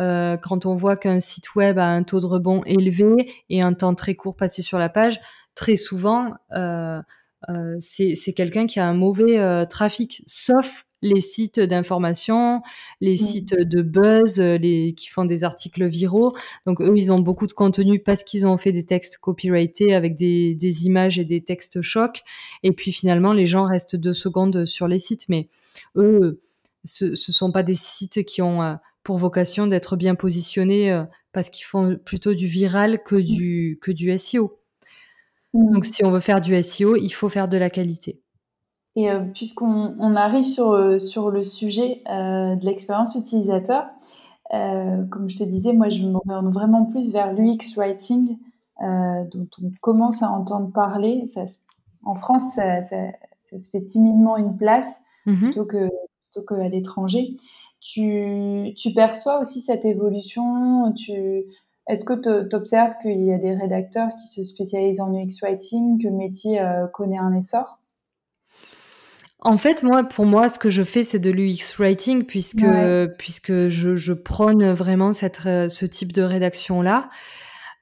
Euh, 0.00 0.36
quand 0.38 0.66
on 0.66 0.74
voit 0.74 0.96
qu'un 0.96 1.20
site 1.20 1.54
web 1.54 1.78
a 1.78 1.88
un 1.88 2.02
taux 2.04 2.20
de 2.20 2.26
rebond 2.26 2.62
élevé 2.64 3.30
et 3.50 3.60
un 3.60 3.74
temps 3.74 3.94
très 3.94 4.14
court 4.14 4.36
passé 4.36 4.62
sur 4.62 4.78
la 4.78 4.88
page, 4.88 5.20
très 5.54 5.76
souvent 5.76 6.34
c'est 7.78 8.32
quelqu'un 8.34 8.66
qui 8.66 8.80
a 8.80 8.86
un 8.86 8.94
mauvais 8.94 9.66
trafic, 9.66 10.22
sauf 10.26 10.86
les 11.06 11.20
sites 11.20 11.60
d'information, 11.60 12.62
les 13.00 13.14
mmh. 13.14 13.16
sites 13.16 13.54
de 13.58 13.82
buzz, 13.82 14.38
les 14.38 14.94
qui 14.94 15.08
font 15.08 15.24
des 15.24 15.44
articles 15.44 15.86
viraux. 15.86 16.32
Donc 16.66 16.80
eux, 16.80 16.92
ils 16.96 17.12
ont 17.12 17.18
beaucoup 17.18 17.46
de 17.46 17.52
contenu 17.52 18.00
parce 18.00 18.24
qu'ils 18.24 18.46
ont 18.46 18.56
fait 18.56 18.72
des 18.72 18.84
textes 18.84 19.18
copyrightés 19.18 19.94
avec 19.94 20.16
des, 20.16 20.54
des 20.54 20.86
images 20.86 21.18
et 21.18 21.24
des 21.24 21.42
textes 21.42 21.82
chocs. 21.82 22.22
Et 22.62 22.72
puis 22.72 22.92
finalement, 22.92 23.32
les 23.32 23.46
gens 23.46 23.64
restent 23.64 23.96
deux 23.96 24.14
secondes 24.14 24.66
sur 24.66 24.88
les 24.88 24.98
sites, 24.98 25.28
mais 25.28 25.48
eux, 25.96 26.40
ce, 26.84 27.14
ce 27.14 27.32
sont 27.32 27.52
pas 27.52 27.62
des 27.62 27.74
sites 27.74 28.24
qui 28.24 28.42
ont 28.42 28.62
euh, 28.62 28.74
pour 29.02 29.18
vocation 29.18 29.66
d'être 29.66 29.96
bien 29.96 30.14
positionnés 30.14 30.92
euh, 30.92 31.04
parce 31.32 31.50
qu'ils 31.50 31.64
font 31.64 31.96
plutôt 32.04 32.34
du 32.34 32.46
viral 32.46 33.02
que 33.02 33.16
du 33.16 33.78
que 33.80 33.92
du 33.92 34.16
SEO. 34.18 34.60
Mmh. 35.52 35.72
Donc 35.72 35.84
si 35.84 36.04
on 36.04 36.10
veut 36.10 36.20
faire 36.20 36.40
du 36.40 36.60
SEO, 36.62 36.96
il 36.96 37.10
faut 37.10 37.28
faire 37.28 37.48
de 37.48 37.58
la 37.58 37.70
qualité. 37.70 38.20
Et 38.96 39.10
euh, 39.10 39.20
puisqu'on 39.20 40.16
arrive 40.16 40.44
sur, 40.44 40.72
euh, 40.72 40.98
sur 40.98 41.30
le 41.30 41.42
sujet 41.42 42.02
euh, 42.10 42.56
de 42.56 42.64
l'expérience 42.64 43.14
utilisateur, 43.14 43.86
comme 44.50 45.28
je 45.28 45.36
te 45.36 45.44
disais, 45.44 45.72
moi 45.72 45.88
je 45.90 46.02
me 46.02 46.16
rends 46.16 46.50
vraiment 46.50 46.86
plus 46.86 47.12
vers 47.12 47.32
l'UX 47.32 47.74
Writing, 47.76 48.38
dont 48.80 49.48
on 49.62 49.70
commence 49.80 50.22
à 50.22 50.30
entendre 50.30 50.70
parler. 50.72 51.24
en 52.04 52.14
France, 52.14 52.54
ça, 52.54 52.80
se 52.82 53.70
fait 53.70 53.82
timidement 53.82 54.36
une 54.36 54.56
place 54.56 55.02
mmh 55.26 55.34
plutôt 55.36 55.66
que 55.66 55.88
plutôt 56.30 56.46
qu'à 56.46 56.68
l'étranger. 56.68 57.36
Tu, 57.80 58.72
tu, 58.76 58.92
perçois 58.94 59.40
aussi 59.40 59.60
cette 59.60 59.84
évolution? 59.84 60.92
Tu, 60.92 61.44
Est-ce 61.88 62.04
que 62.04 62.14
tu 62.14 62.54
observes 62.54 62.94
qu'il 63.02 63.24
y 63.24 63.32
a 63.32 63.38
des 63.38 63.52
rédacteurs 63.52 64.14
qui 64.14 64.28
se 64.28 64.44
spécialisent 64.44 65.00
en 65.00 65.12
UX 65.12 65.40
Writing, 65.42 66.00
que 66.00 66.06
le 66.06 66.14
métier 66.14 66.64
connaît 66.92 67.18
un 67.18 67.32
essor? 67.32 67.80
En 69.46 69.58
fait, 69.58 69.82
moi, 69.84 70.02
pour 70.02 70.26
moi, 70.26 70.48
ce 70.48 70.58
que 70.58 70.70
je 70.70 70.82
fais, 70.82 71.04
c'est 71.04 71.20
de 71.20 71.30
l'UX 71.30 71.78
writing 71.78 72.24
puisque 72.24 72.66
puisque 73.16 73.68
je, 73.68 73.94
je, 73.94 74.12
prône 74.12 74.72
vraiment 74.72 75.12
cette, 75.12 75.42
ce 75.42 75.86
type 75.86 76.12
de 76.12 76.22
rédaction 76.22 76.82
là. 76.82 77.10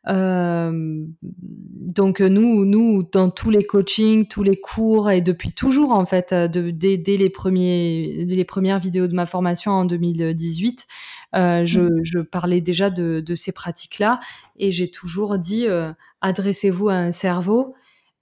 Euh, 0.07 1.07
donc 1.23 2.21
nous, 2.21 2.67
nous, 2.67 3.03
dans 3.11 3.31
tous 3.31 3.49
les 3.49 3.65
coachings, 3.65 4.27
tous 4.27 4.43
les 4.43 4.61
cours 4.61 5.11
et 5.11 5.23
depuis 5.23 5.53
toujours 5.53 5.93
en 5.93 6.05
fait, 6.05 6.35
de, 6.35 6.71
dès, 6.71 6.99
dès, 6.99 7.17
les 7.17 7.31
premiers, 7.31 8.27
les 8.27 8.45
premières 8.45 8.79
vidéos 8.79 9.07
de 9.07 9.15
ma 9.15 9.25
formation 9.25 9.73
en 9.73 9.85
2018, 9.87 10.87
euh, 11.37 11.65
je, 11.65 11.89
je, 12.03 12.19
parlais 12.19 12.61
déjà 12.61 12.91
de, 12.91 13.21
de 13.21 13.35
ces 13.35 13.53
pratiques-là 13.53 14.21
et 14.59 14.71
j'ai 14.71 14.91
toujours 14.91 15.39
dit 15.39 15.67
euh, 15.67 15.93
adressez-vous 16.21 16.91
à 16.91 16.95
un 16.95 17.13
cerveau 17.13 17.75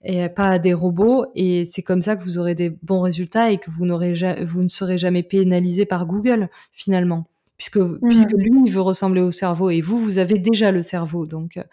et 0.05 0.29
pas 0.29 0.49
à 0.49 0.59
des 0.59 0.75
robots. 0.75 1.27
Et 1.35 1.65
c'est 1.65 1.83
comme 1.83 2.03
ça 2.03 2.17
que 2.17 2.23
vous 2.23 2.39
aurez 2.39 2.55
des 2.55 2.71
bons 2.71 3.01
résultats 3.01 3.51
et 3.51 3.59
que 3.59 3.71
vous, 3.71 3.87
n'aurez 3.87 4.15
vous 4.43 4.63
ne 4.63 4.69
serez 4.69 4.99
jamais 4.99 5.23
pénalisé 5.23 5.87
par 5.87 6.07
Google 6.07 6.49
finalement, 6.73 7.27
puisque, 7.57 7.79
mmh. 7.79 7.99
puisque 8.09 8.33
lui, 8.33 8.51
il 8.67 8.73
veut 8.73 8.81
ressembler 8.81 9.21
au 9.21 9.31
cerveau 9.31 9.71
et 9.71 9.81
vous, 9.81 9.99
vous 9.99 10.19
avez 10.19 10.39
déjà 10.39 10.73
le 10.73 10.83
cerveau. 10.83 11.27
Donc, 11.27 11.57
euh, 11.57 11.65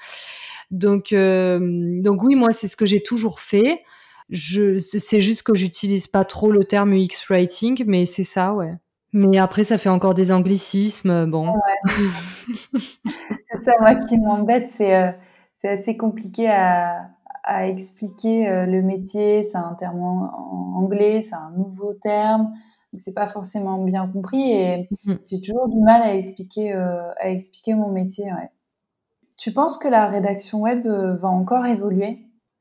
donc, 0.71 1.13
euh, 1.13 1.59
donc 2.01 2.23
oui, 2.23 2.36
moi, 2.36 2.51
c'est 2.51 2.67
ce 2.67 2.75
que 2.75 2.86
j'ai 2.86 3.01
toujours 3.01 3.39
fait. 3.39 3.82
Je, 4.30 4.77
c'est 4.77 5.21
juste 5.21 5.41
que 5.41 5.55
j'utilise 5.55 6.07
pas 6.07 6.23
trop 6.23 6.51
le 6.51 6.63
terme 6.63 6.93
UX 6.93 7.25
writing, 7.30 7.84
mais 7.88 8.05
c'est 8.05 8.23
ça, 8.23 8.53
ouais. 8.53 8.73
Mais 9.11 9.39
après, 9.39 9.63
ça 9.63 9.80
fait 9.80 9.89
encore 9.89 10.13
des 10.13 10.32
anglicismes, 10.32 11.25
bon. 11.25 11.55
c'est 12.77 13.63
ça, 13.63 13.71
moi, 13.80 13.95
qui 13.95 14.19
m'embête, 14.19 14.69
c'est, 14.69 14.95
euh, 14.95 15.11
c'est 15.57 15.69
assez 15.69 15.97
compliqué 15.97 16.47
à, 16.47 17.09
à 17.50 17.68
expliquer 17.68 18.47
euh, 18.47 18.66
le 18.66 18.82
métier. 18.84 19.43
C'est 19.43 19.58
un 19.58 19.74
terme 19.74 20.00
en 20.02 20.74
anglais, 20.78 21.22
c'est 21.22 21.36
un 21.36 21.52
nouveau 21.58 21.93
terme. 21.93 22.45
C'est 22.95 23.14
pas 23.14 23.28
forcément 23.28 23.84
bien 23.84 24.08
compris 24.08 24.52
et 24.52 24.84
mmh. 25.06 25.14
j'ai 25.26 25.41
toujours 25.41 25.68
du 25.68 25.80
mal 25.80 26.02
à 26.02 26.16
expliquer, 26.16 26.74
euh, 26.74 27.12
à 27.20 27.30
expliquer 27.30 27.76
mon 27.76 27.91
métier. 27.91 28.26
Tu 29.38 29.52
penses 29.52 29.78
que 29.78 29.88
la 29.88 30.08
rédaction 30.08 30.62
web 30.62 30.88
euh, 30.88 31.16
va 31.16 31.28
encore 31.28 31.66
évoluer? 31.66 32.20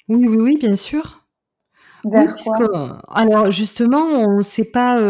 Oui, 0.09 0.26
oui, 0.26 0.36
oui, 0.39 0.57
bien 0.59 0.76
sûr. 0.76 1.24
Vers 2.05 2.36
quoi? 2.36 2.99
alors 3.09 3.51
justement, 3.51 4.05
on 4.05 4.36
ne 4.36 4.43
sait 4.43 4.70
pas 4.70 5.01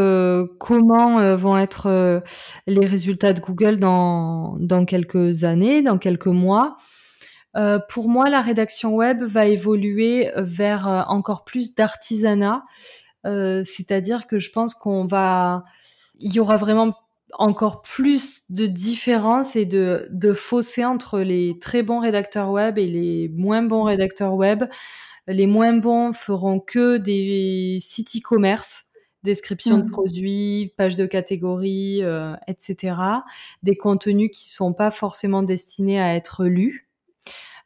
comment 0.58 1.36
vont 1.36 1.58
être 1.58 2.22
les 2.66 2.86
résultats 2.86 3.34
de 3.34 3.40
Google 3.40 3.78
dans, 3.78 4.56
dans 4.58 4.86
quelques 4.86 5.44
années, 5.44 5.82
dans 5.82 5.98
quelques 5.98 6.28
mois. 6.28 6.78
Euh, 7.58 7.78
pour 7.88 8.08
moi, 8.08 8.30
la 8.30 8.40
rédaction 8.40 8.94
web 8.94 9.22
va 9.22 9.46
évoluer 9.46 10.30
vers 10.36 10.88
euh, 10.88 11.02
encore 11.08 11.44
plus 11.44 11.74
d'artisanat, 11.74 12.64
euh, 13.26 13.62
c'est-à-dire 13.64 14.26
que 14.26 14.38
je 14.38 14.50
pense 14.52 14.74
qu'on 14.74 15.06
va, 15.06 15.64
il 16.14 16.32
y 16.32 16.40
aura 16.40 16.56
vraiment 16.56 16.94
encore 17.32 17.82
plus 17.82 18.42
de 18.48 18.66
différences 18.66 19.56
et 19.56 19.66
de, 19.66 20.08
de 20.10 20.32
fossés 20.32 20.84
entre 20.84 21.20
les 21.20 21.58
très 21.58 21.82
bons 21.82 21.98
rédacteurs 21.98 22.50
web 22.50 22.78
et 22.78 22.86
les 22.86 23.28
moins 23.28 23.62
bons 23.62 23.82
rédacteurs 23.82 24.34
web. 24.34 24.64
Les 25.26 25.46
moins 25.46 25.74
bons 25.74 26.14
feront 26.14 26.58
que 26.58 26.96
des 26.96 27.76
sites 27.80 28.16
e-commerce, 28.16 28.84
description 29.24 29.76
de 29.76 29.82
mmh. 29.82 29.90
produits, 29.90 30.72
pages 30.78 30.96
de 30.96 31.04
catégories, 31.04 32.00
etc. 32.46 32.96
Des 33.62 33.76
contenus 33.76 34.30
qui 34.32 34.50
sont 34.50 34.72
pas 34.72 34.90
forcément 34.90 35.42
destinés 35.42 36.00
à 36.00 36.14
être 36.14 36.46
lus. 36.46 36.87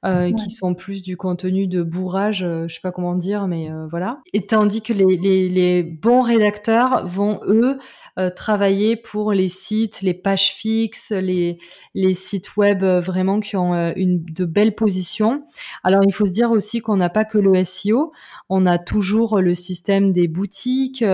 Euh, 0.05 0.33
qui 0.33 0.51
sont 0.51 0.75
plus 0.75 1.01
du 1.01 1.17
contenu 1.17 1.69
de 1.69 1.85
bourrage, 1.85 2.43
euh, 2.43 2.67
je 2.67 2.75
sais 2.75 2.81
pas 2.81 2.91
comment 2.91 3.15
dire, 3.15 3.47
mais 3.47 3.71
euh, 3.71 3.87
voilà. 3.89 4.19
Et 4.33 4.47
tandis 4.47 4.83
que 4.83 4.93
les, 4.93 5.17
les, 5.17 5.49
les, 5.49 5.85
bons 5.85 6.23
rédacteurs 6.23 7.07
vont 7.07 7.39
eux 7.47 7.79
travailler 8.35 8.97
pour 8.97 9.33
les 9.33 9.49
sites, 9.49 10.03
les 10.03 10.13
pages 10.13 10.53
fixes, 10.53 11.13
les, 11.13 11.59
les 11.95 12.15
sites 12.15 12.57
web 12.57 12.83
vraiment 12.83 13.39
qui 13.41 13.57
ont 13.57 13.93
une 13.95 14.23
de 14.25 14.45
belles 14.45 14.75
positions. 14.75 15.45
Alors 15.85 16.03
il 16.05 16.13
faut 16.13 16.27
se 16.27 16.33
dire 16.33 16.51
aussi 16.51 16.81
qu'on 16.81 16.97
n'a 16.97 17.09
pas 17.09 17.25
que 17.25 17.39
le 17.39 17.65
SEO, 17.65 18.13
on 18.49 18.67
a 18.67 18.79
toujours 18.79 19.41
le 19.41 19.55
système 19.55 20.13
des 20.13 20.29
boutiques. 20.29 21.05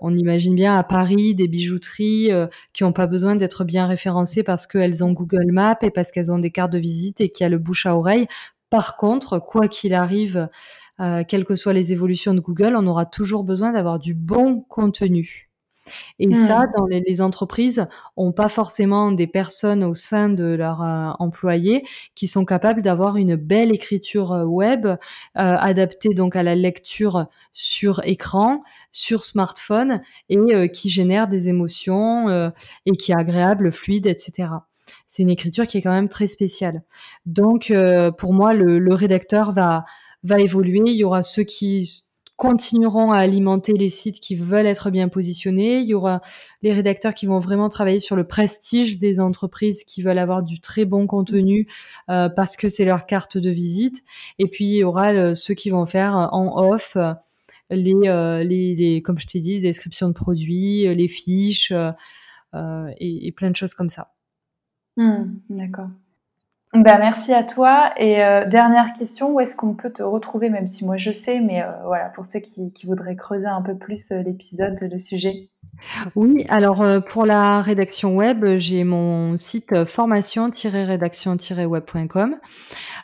On 0.00 0.14
imagine 0.14 0.54
bien 0.54 0.76
à 0.76 0.82
Paris 0.82 1.34
des 1.34 1.48
bijouteries 1.48 2.30
qui 2.72 2.84
n'ont 2.84 2.92
pas 2.92 3.06
besoin 3.06 3.36
d'être 3.36 3.64
bien 3.64 3.86
référencées 3.86 4.42
parce 4.42 4.66
qu'elles 4.66 5.04
ont 5.04 5.12
Google 5.12 5.50
Maps 5.52 5.78
et 5.82 5.90
parce 5.90 6.10
qu'elles 6.10 6.32
ont 6.32 6.38
des 6.38 6.50
cartes 6.50 6.72
de 6.72 6.78
visite 6.78 7.20
et 7.20 7.30
qu'il 7.30 7.44
y 7.44 7.46
a 7.46 7.50
le 7.50 7.58
bouche 7.58 7.86
à 7.86 7.96
oreille 7.96 8.26
par 8.70 8.96
contre, 8.96 9.40
quoi 9.40 9.66
qu'il 9.66 9.94
arrive, 9.94 10.48
euh, 11.00 11.24
quelles 11.26 11.44
que 11.44 11.56
soient 11.56 11.72
les 11.72 11.92
évolutions 11.92 12.34
de 12.34 12.40
Google, 12.40 12.76
on 12.76 12.86
aura 12.86 13.04
toujours 13.04 13.44
besoin 13.44 13.72
d'avoir 13.72 13.98
du 13.98 14.14
bon 14.14 14.60
contenu. 14.62 15.49
Et 16.18 16.26
hmm. 16.26 16.32
ça, 16.32 16.64
dans 16.76 16.86
les, 16.86 17.20
entreprises, 17.20 17.86
ont 18.16 18.32
pas 18.32 18.48
forcément 18.48 19.12
des 19.12 19.26
personnes 19.26 19.82
au 19.82 19.94
sein 19.94 20.28
de 20.28 20.44
leurs 20.44 20.82
euh, 20.82 21.10
employés 21.18 21.84
qui 22.14 22.26
sont 22.28 22.44
capables 22.44 22.82
d'avoir 22.82 23.16
une 23.16 23.36
belle 23.36 23.72
écriture 23.72 24.32
euh, 24.32 24.44
web 24.44 24.86
adaptée 25.34 26.10
donc 26.10 26.36
à 26.36 26.42
la 26.42 26.54
lecture 26.54 27.26
sur 27.52 28.00
écran, 28.04 28.62
sur 28.92 29.24
smartphone 29.24 30.02
et 30.28 30.70
qui 30.70 30.90
génère 30.90 31.28
des 31.28 31.48
émotions 31.48 32.50
et 32.86 32.92
qui 32.92 33.12
est 33.12 33.16
agréable, 33.16 33.72
fluide, 33.72 34.06
etc 34.06 34.48
c'est 35.06 35.22
une 35.22 35.30
écriture 35.30 35.66
qui 35.66 35.78
est 35.78 35.82
quand 35.82 35.92
même 35.92 36.08
très 36.08 36.26
spéciale. 36.26 36.82
Donc, 37.26 37.70
euh, 37.70 38.10
pour 38.10 38.32
moi, 38.32 38.54
le, 38.54 38.94
rédacteur 38.94 39.52
va, 39.52 39.84
va 40.22 40.40
évoluer. 40.40 40.80
Il 40.86 40.94
y 40.94 41.04
aura 41.04 41.22
ceux 41.22 41.42
qui 41.42 42.09
continueront 42.40 43.12
à 43.12 43.18
alimenter 43.18 43.74
les 43.74 43.90
sites 43.90 44.18
qui 44.18 44.34
veulent 44.34 44.64
être 44.64 44.90
bien 44.90 45.10
positionnés. 45.10 45.80
Il 45.80 45.86
y 45.86 45.92
aura 45.92 46.22
les 46.62 46.72
rédacteurs 46.72 47.12
qui 47.12 47.26
vont 47.26 47.38
vraiment 47.38 47.68
travailler 47.68 48.00
sur 48.00 48.16
le 48.16 48.26
prestige 48.26 48.98
des 48.98 49.20
entreprises 49.20 49.84
qui 49.84 50.00
veulent 50.00 50.18
avoir 50.18 50.42
du 50.42 50.58
très 50.58 50.86
bon 50.86 51.06
contenu 51.06 51.68
euh, 52.08 52.30
parce 52.30 52.56
que 52.56 52.70
c'est 52.70 52.86
leur 52.86 53.04
carte 53.04 53.36
de 53.36 53.50
visite. 53.50 54.02
Et 54.38 54.46
puis 54.46 54.64
il 54.64 54.76
y 54.76 54.84
aura 54.84 55.12
euh, 55.12 55.34
ceux 55.34 55.52
qui 55.52 55.68
vont 55.68 55.84
faire 55.84 56.14
en 56.14 56.66
off 56.66 56.96
les, 57.68 57.92
les, 58.42 58.74
les, 58.74 59.02
comme 59.02 59.18
je 59.18 59.26
t'ai 59.26 59.38
dit, 59.38 59.60
descriptions 59.60 60.08
de 60.08 60.14
produits, 60.14 60.92
les 60.94 61.08
fiches 61.08 61.74
et 62.54 63.32
plein 63.36 63.50
de 63.50 63.56
choses 63.56 63.74
comme 63.74 63.90
ça. 63.90 64.14
Hmm, 64.96 65.40
d'accord. 65.50 65.90
Bah, 66.72 66.98
merci 66.98 67.32
à 67.32 67.42
toi. 67.42 67.90
Et 67.96 68.22
euh, 68.22 68.46
dernière 68.46 68.92
question, 68.92 69.32
où 69.32 69.40
est-ce 69.40 69.56
qu'on 69.56 69.74
peut 69.74 69.90
te 69.90 70.04
retrouver, 70.04 70.50
même 70.50 70.68
si 70.68 70.84
moi 70.84 70.98
je 70.98 71.10
sais, 71.10 71.40
mais 71.40 71.62
euh, 71.62 71.66
voilà, 71.84 72.10
pour 72.10 72.24
ceux 72.24 72.38
qui, 72.38 72.72
voudraient 72.86 73.16
creuser 73.16 73.46
un 73.46 73.60
peu 73.60 73.76
plus 73.76 74.12
euh, 74.12 74.22
l'épisode, 74.22 74.78
le 74.80 75.00
sujet. 75.00 75.48
Oui, 76.14 76.46
alors 76.48 76.84
pour 77.08 77.26
la 77.26 77.60
rédaction 77.62 78.14
web, 78.14 78.44
j'ai 78.58 78.84
mon 78.84 79.36
site 79.38 79.84
formation-rédaction-web.com. 79.84 82.36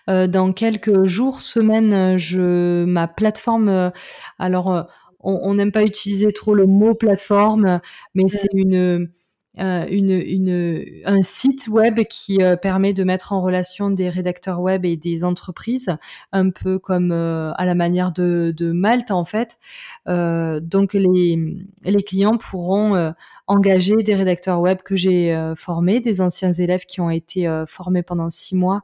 dans 0.06 0.52
quelques 0.52 1.04
jours, 1.04 1.40
semaines, 1.40 2.18
je 2.18 2.84
ma 2.84 3.08
plateforme. 3.08 3.92
alors, 4.38 4.88
on 5.20 5.54
n'aime 5.54 5.72
pas 5.72 5.84
utiliser 5.84 6.30
trop 6.32 6.52
le 6.52 6.66
mot 6.66 6.94
plateforme, 6.94 7.80
mais 8.14 8.28
c'est 8.28 8.52
une 8.52 9.08
une, 9.56 11.02
un 11.04 11.22
site 11.22 11.68
web 11.68 12.00
qui 12.08 12.38
permet 12.60 12.92
de 12.92 13.04
mettre 13.04 13.32
en 13.32 13.40
relation 13.40 13.90
des 13.90 14.08
rédacteurs 14.08 14.60
web 14.60 14.84
et 14.84 14.96
des 14.96 15.24
entreprises, 15.24 15.96
un 16.32 16.50
peu 16.50 16.78
comme 16.78 17.12
à 17.12 17.64
la 17.64 17.74
manière 17.74 18.12
de, 18.12 18.54
Malte 18.72 19.10
en 19.10 19.24
fait. 19.24 19.58
donc 20.06 20.92
les 20.94 22.02
clients 22.06 22.36
pourront 22.36 23.14
engager 23.46 23.94
des 24.04 24.14
rédacteurs 24.14 24.60
web 24.60 24.78
que 24.84 24.96
j'ai 24.96 25.52
formés, 25.56 26.00
des 26.00 26.20
anciens 26.20 26.52
élèves 26.52 26.84
qui 26.84 27.00
ont 27.00 27.10
été 27.10 27.48
formés 27.66 28.02
pendant 28.02 28.30
six 28.30 28.56
mois 28.56 28.82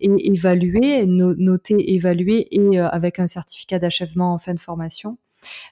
et 0.00 0.10
évalués, 0.32 1.06
notés, 1.06 1.94
évalués 1.94 2.46
et 2.50 2.78
avec 2.78 3.18
un 3.18 3.26
certificat 3.26 3.78
d'achèvement 3.78 4.34
en 4.34 4.38
fin 4.38 4.54
de 4.54 4.60
formation. 4.60 5.18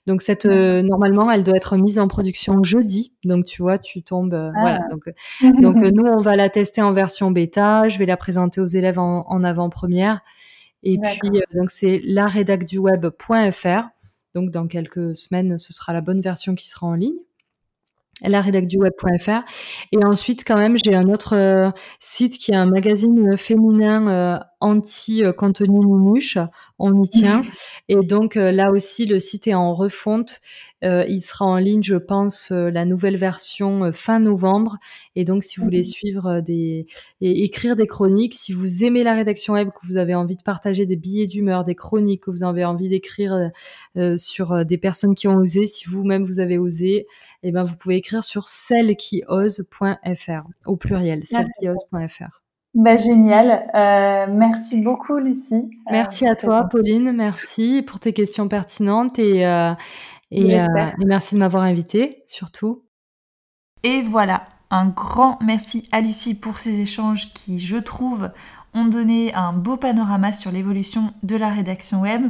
Donc 0.07 0.23
cette 0.23 0.47
euh, 0.47 0.83
normalement, 0.83 1.31
elle 1.31 1.45
doit 1.45 1.57
être 1.57 1.77
mise 1.77 1.99
en 1.99 2.09
production 2.09 2.63
jeudi. 2.63 3.13
Donc 3.25 3.45
tu 3.45 3.63
vois, 3.63 3.79
tu 3.79 4.03
tombes 4.03 4.35
euh, 4.35 4.51
voilà. 4.59 4.81
Ah. 4.83 4.89
Donc, 4.91 5.09
euh, 5.09 5.53
donc 5.61 5.77
nous 5.77 6.05
on 6.05 6.21
va 6.21 6.37
la 6.37 6.49
tester 6.49 6.83
en 6.83 6.93
version 6.93 7.31
bêta. 7.31 7.89
Je 7.89 7.99
vais 7.99 8.07
la 8.07 8.17
présenter 8.17 8.61
aux 8.61 8.67
élèves 8.67 8.99
en, 8.99 9.45
avant-première. 9.45 10.21
Et 10.83 10.99
puis 10.99 11.43
donc 11.55 11.71
c'est 11.71 12.01
laredacduweb.fr. 12.05 13.89
Donc 14.35 14.51
dans 14.51 14.67
quelques 14.67 15.17
semaines, 15.17 15.59
ce 15.59 15.73
sera 15.73 15.93
la 15.93 16.01
bonne 16.01 16.21
version 16.21 16.55
qui 16.55 16.69
sera 16.69 16.87
en 16.87 16.95
ligne 16.95 17.19
la 18.23 18.41
web.fr 18.41 19.43
et 19.93 19.99
ensuite 20.03 20.43
quand 20.43 20.57
même 20.57 20.77
j'ai 20.83 20.95
un 20.95 21.11
autre 21.11 21.71
site 22.01 22.39
qui 22.39 22.53
est 22.53 22.57
un 22.57 22.65
magazine 22.65 23.37
féminin 23.37 24.41
contenu 25.37 25.79
minuche 25.85 26.39
on 26.79 27.03
y 27.03 27.09
tient. 27.09 27.43
Et 27.89 27.97
donc 27.97 28.37
euh, 28.37 28.53
là 28.53 28.71
aussi, 28.71 29.07
le 29.07 29.19
site 29.19 29.47
est 29.47 29.55
en 29.55 29.73
refonte. 29.73 30.41
Euh, 30.85 31.07
il 31.09 31.23
sera 31.23 31.47
en 31.47 31.57
ligne, 31.57 31.83
je 31.83 31.97
pense, 31.97 32.53
euh, 32.53 32.71
la 32.71 32.85
nouvelle 32.85 33.17
version 33.17 33.91
fin 33.93 34.21
novembre. 34.21 34.77
Et 35.15 35.25
donc, 35.25 35.43
si 35.43 35.59
vous 35.59 35.65
voulez 35.65 35.83
suivre 35.83 36.41
des 36.41 36.87
et 37.23 37.45
écrire 37.45 37.77
des 37.77 37.87
chroniques, 37.87 38.35
si 38.35 38.53
vous 38.53 38.85
aimez 38.85 39.03
la 39.03 39.15
rédaction 39.15 39.55
web, 39.55 39.71
que 39.71 39.87
vous 39.87 39.97
avez 39.97 40.15
envie 40.15 40.37
de 40.37 40.43
partager 40.43 40.85
des 40.85 40.97
billets 40.97 41.27
d'humeur, 41.27 41.65
des 41.65 41.75
chroniques, 41.75 42.25
que 42.25 42.31
vous 42.31 42.45
avez 42.45 42.65
envie 42.65 42.91
d'écrire 42.91 43.51
sur 44.17 44.65
des 44.67 44.79
personnes 44.79 45.15
qui 45.15 45.29
ont 45.29 45.37
osé, 45.37 45.67
si 45.67 45.87
vous-même 45.89 46.25
vous 46.25 46.41
avez 46.41 46.59
osé, 46.59 47.07
eh 47.43 47.53
ben 47.53 47.65
vous 47.65 47.77
pouvez 47.77 47.97
écrire 47.97 48.23
sur 48.23 48.49
celle 48.49 48.97
qui 48.97 49.23
ose.fr 49.29 50.43
au 50.67 50.77
pluriel, 50.77 51.25
celle 51.25 51.49
qui 51.59 51.69
ose.fr. 51.69 52.46
Bah, 52.77 52.99
génial. 52.99 53.71
Euh, 53.75 54.27
merci 54.31 54.83
beaucoup, 54.83 55.17
Lucie. 55.17 55.71
Merci 55.91 56.27
euh, 56.27 56.33
à 56.33 56.37
toi, 56.37 56.65
Pauline. 56.65 57.11
Merci 57.11 57.83
pour 57.83 57.99
tes 57.99 58.13
questions 58.13 58.49
pertinentes 58.49 59.19
et, 59.19 59.47
euh, 59.47 59.73
et, 60.31 60.59
merci 61.07 61.37
de 61.37 61.41
m'avoir 61.41 61.63
invité, 61.63 62.23
surtout. 62.27 62.85
Et 63.83 64.03
voilà, 64.03 64.45
un 64.71 64.89
grand 64.89 65.39
merci 65.43 65.89
à 65.91 66.03
Lucie 66.03 66.39
pour 66.39 66.59
ces 66.59 66.81
échanges 66.81 67.33
qui, 67.33 67.59
je 67.61 67.77
trouve, 67.77 68.31
ont 68.75 68.85
donné 68.85 69.33
un 69.33 69.55
beau 69.55 69.79
panorama 69.79 70.33
sur 70.33 70.53
l'évolution 70.53 71.15
de 71.23 71.37
la 71.37 71.49
rédaction 71.49 72.03
web. 72.03 72.29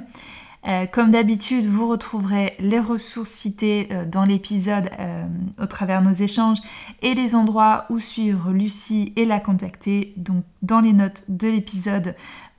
Euh, 0.66 0.86
comme 0.86 1.12
d'habitude, 1.12 1.66
vous 1.66 1.88
retrouverez 1.88 2.54
les 2.58 2.80
ressources 2.80 3.30
citées 3.30 3.88
euh, 3.92 4.04
dans 4.04 4.24
l'épisode 4.24 4.90
euh, 4.98 5.24
au 5.62 5.66
travers 5.66 6.02
nos 6.02 6.12
échanges 6.12 6.58
et 7.02 7.14
les 7.14 7.36
endroits 7.36 7.86
où 7.88 8.00
suivre 8.00 8.50
Lucie 8.50 9.12
et 9.14 9.24
la 9.24 9.38
contacter, 9.38 10.12
donc 10.16 10.44
dans 10.62 10.80
les 10.80 10.92
notes 10.92 11.22
de 11.28 11.46
l'épisode 11.46 12.16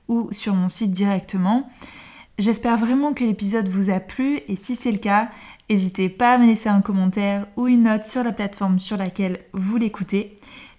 ou 0.08 0.28
sur 0.32 0.54
mon 0.54 0.68
site 0.68 0.90
directement. 0.90 1.68
J'espère 2.38 2.78
vraiment 2.78 3.12
que 3.12 3.24
l'épisode 3.24 3.68
vous 3.68 3.90
a 3.90 4.00
plu 4.00 4.40
et 4.48 4.56
si 4.56 4.74
c'est 4.74 4.92
le 4.92 4.98
cas, 4.98 5.26
n'hésitez 5.68 6.08
pas 6.08 6.34
à 6.34 6.38
me 6.38 6.46
laisser 6.46 6.70
un 6.70 6.80
commentaire 6.80 7.46
ou 7.56 7.66
une 7.66 7.82
note 7.82 8.06
sur 8.06 8.24
la 8.24 8.32
plateforme 8.32 8.78
sur 8.78 8.96
laquelle 8.96 9.40
vous 9.52 9.76
l'écoutez. 9.76 10.30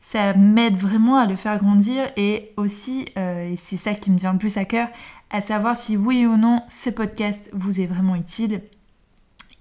Ça 0.01 0.33
m'aide 0.33 0.77
vraiment 0.77 1.17
à 1.19 1.27
le 1.27 1.35
faire 1.35 1.59
grandir 1.59 2.09
et 2.15 2.53
aussi, 2.55 3.05
et 3.17 3.55
c'est 3.57 3.75
ça 3.75 3.93
qui 3.93 4.09
me 4.09 4.17
tient 4.17 4.31
le 4.31 4.39
plus 4.39 4.55
à 4.55 4.63
cœur, 4.63 4.87
à 5.29 5.41
savoir 5.41 5.75
si 5.77 5.97
oui 5.97 6.25
ou 6.25 6.37
non 6.37 6.63
ce 6.67 6.89
podcast 6.89 7.49
vous 7.53 7.81
est 7.81 7.85
vraiment 7.85 8.15
utile. 8.15 8.61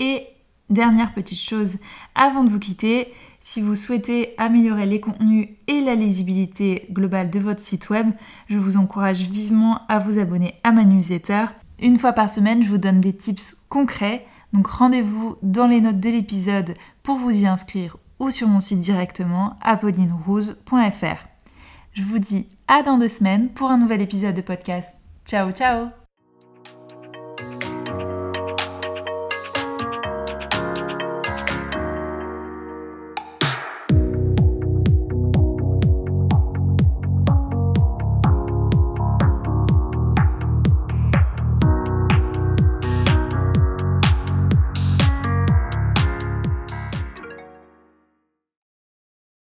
Et 0.00 0.26
dernière 0.70 1.14
petite 1.14 1.40
chose, 1.40 1.78
avant 2.14 2.44
de 2.44 2.50
vous 2.50 2.58
quitter, 2.58 3.12
si 3.40 3.60
vous 3.60 3.76
souhaitez 3.76 4.34
améliorer 4.38 4.86
les 4.86 5.00
contenus 5.00 5.48
et 5.66 5.80
la 5.80 5.94
lisibilité 5.94 6.86
globale 6.90 7.30
de 7.30 7.38
votre 7.38 7.60
site 7.60 7.90
web, 7.90 8.10
je 8.48 8.58
vous 8.58 8.76
encourage 8.76 9.28
vivement 9.28 9.82
à 9.88 9.98
vous 9.98 10.18
abonner 10.18 10.54
à 10.64 10.72
ma 10.72 10.84
newsletter. 10.84 11.46
Une 11.80 11.98
fois 11.98 12.12
par 12.12 12.30
semaine, 12.30 12.62
je 12.62 12.68
vous 12.68 12.78
donne 12.78 13.00
des 13.00 13.16
tips 13.16 13.56
concrets, 13.68 14.26
donc 14.52 14.66
rendez-vous 14.66 15.36
dans 15.42 15.66
les 15.66 15.80
notes 15.80 16.00
de 16.00 16.10
l'épisode 16.10 16.74
pour 17.02 17.16
vous 17.16 17.42
y 17.42 17.46
inscrire 17.46 17.96
ou 18.18 18.30
sur 18.30 18.48
mon 18.48 18.60
site 18.60 18.80
directement 18.80 19.56
apollinerose.fr. 19.60 21.26
Je 21.92 22.02
vous 22.02 22.18
dis 22.18 22.46
à 22.66 22.82
dans 22.82 22.98
deux 22.98 23.08
semaines 23.08 23.48
pour 23.50 23.70
un 23.70 23.78
nouvel 23.78 24.02
épisode 24.02 24.34
de 24.34 24.40
podcast. 24.40 24.97
Chau, 25.29 25.53
chau. 25.53 25.97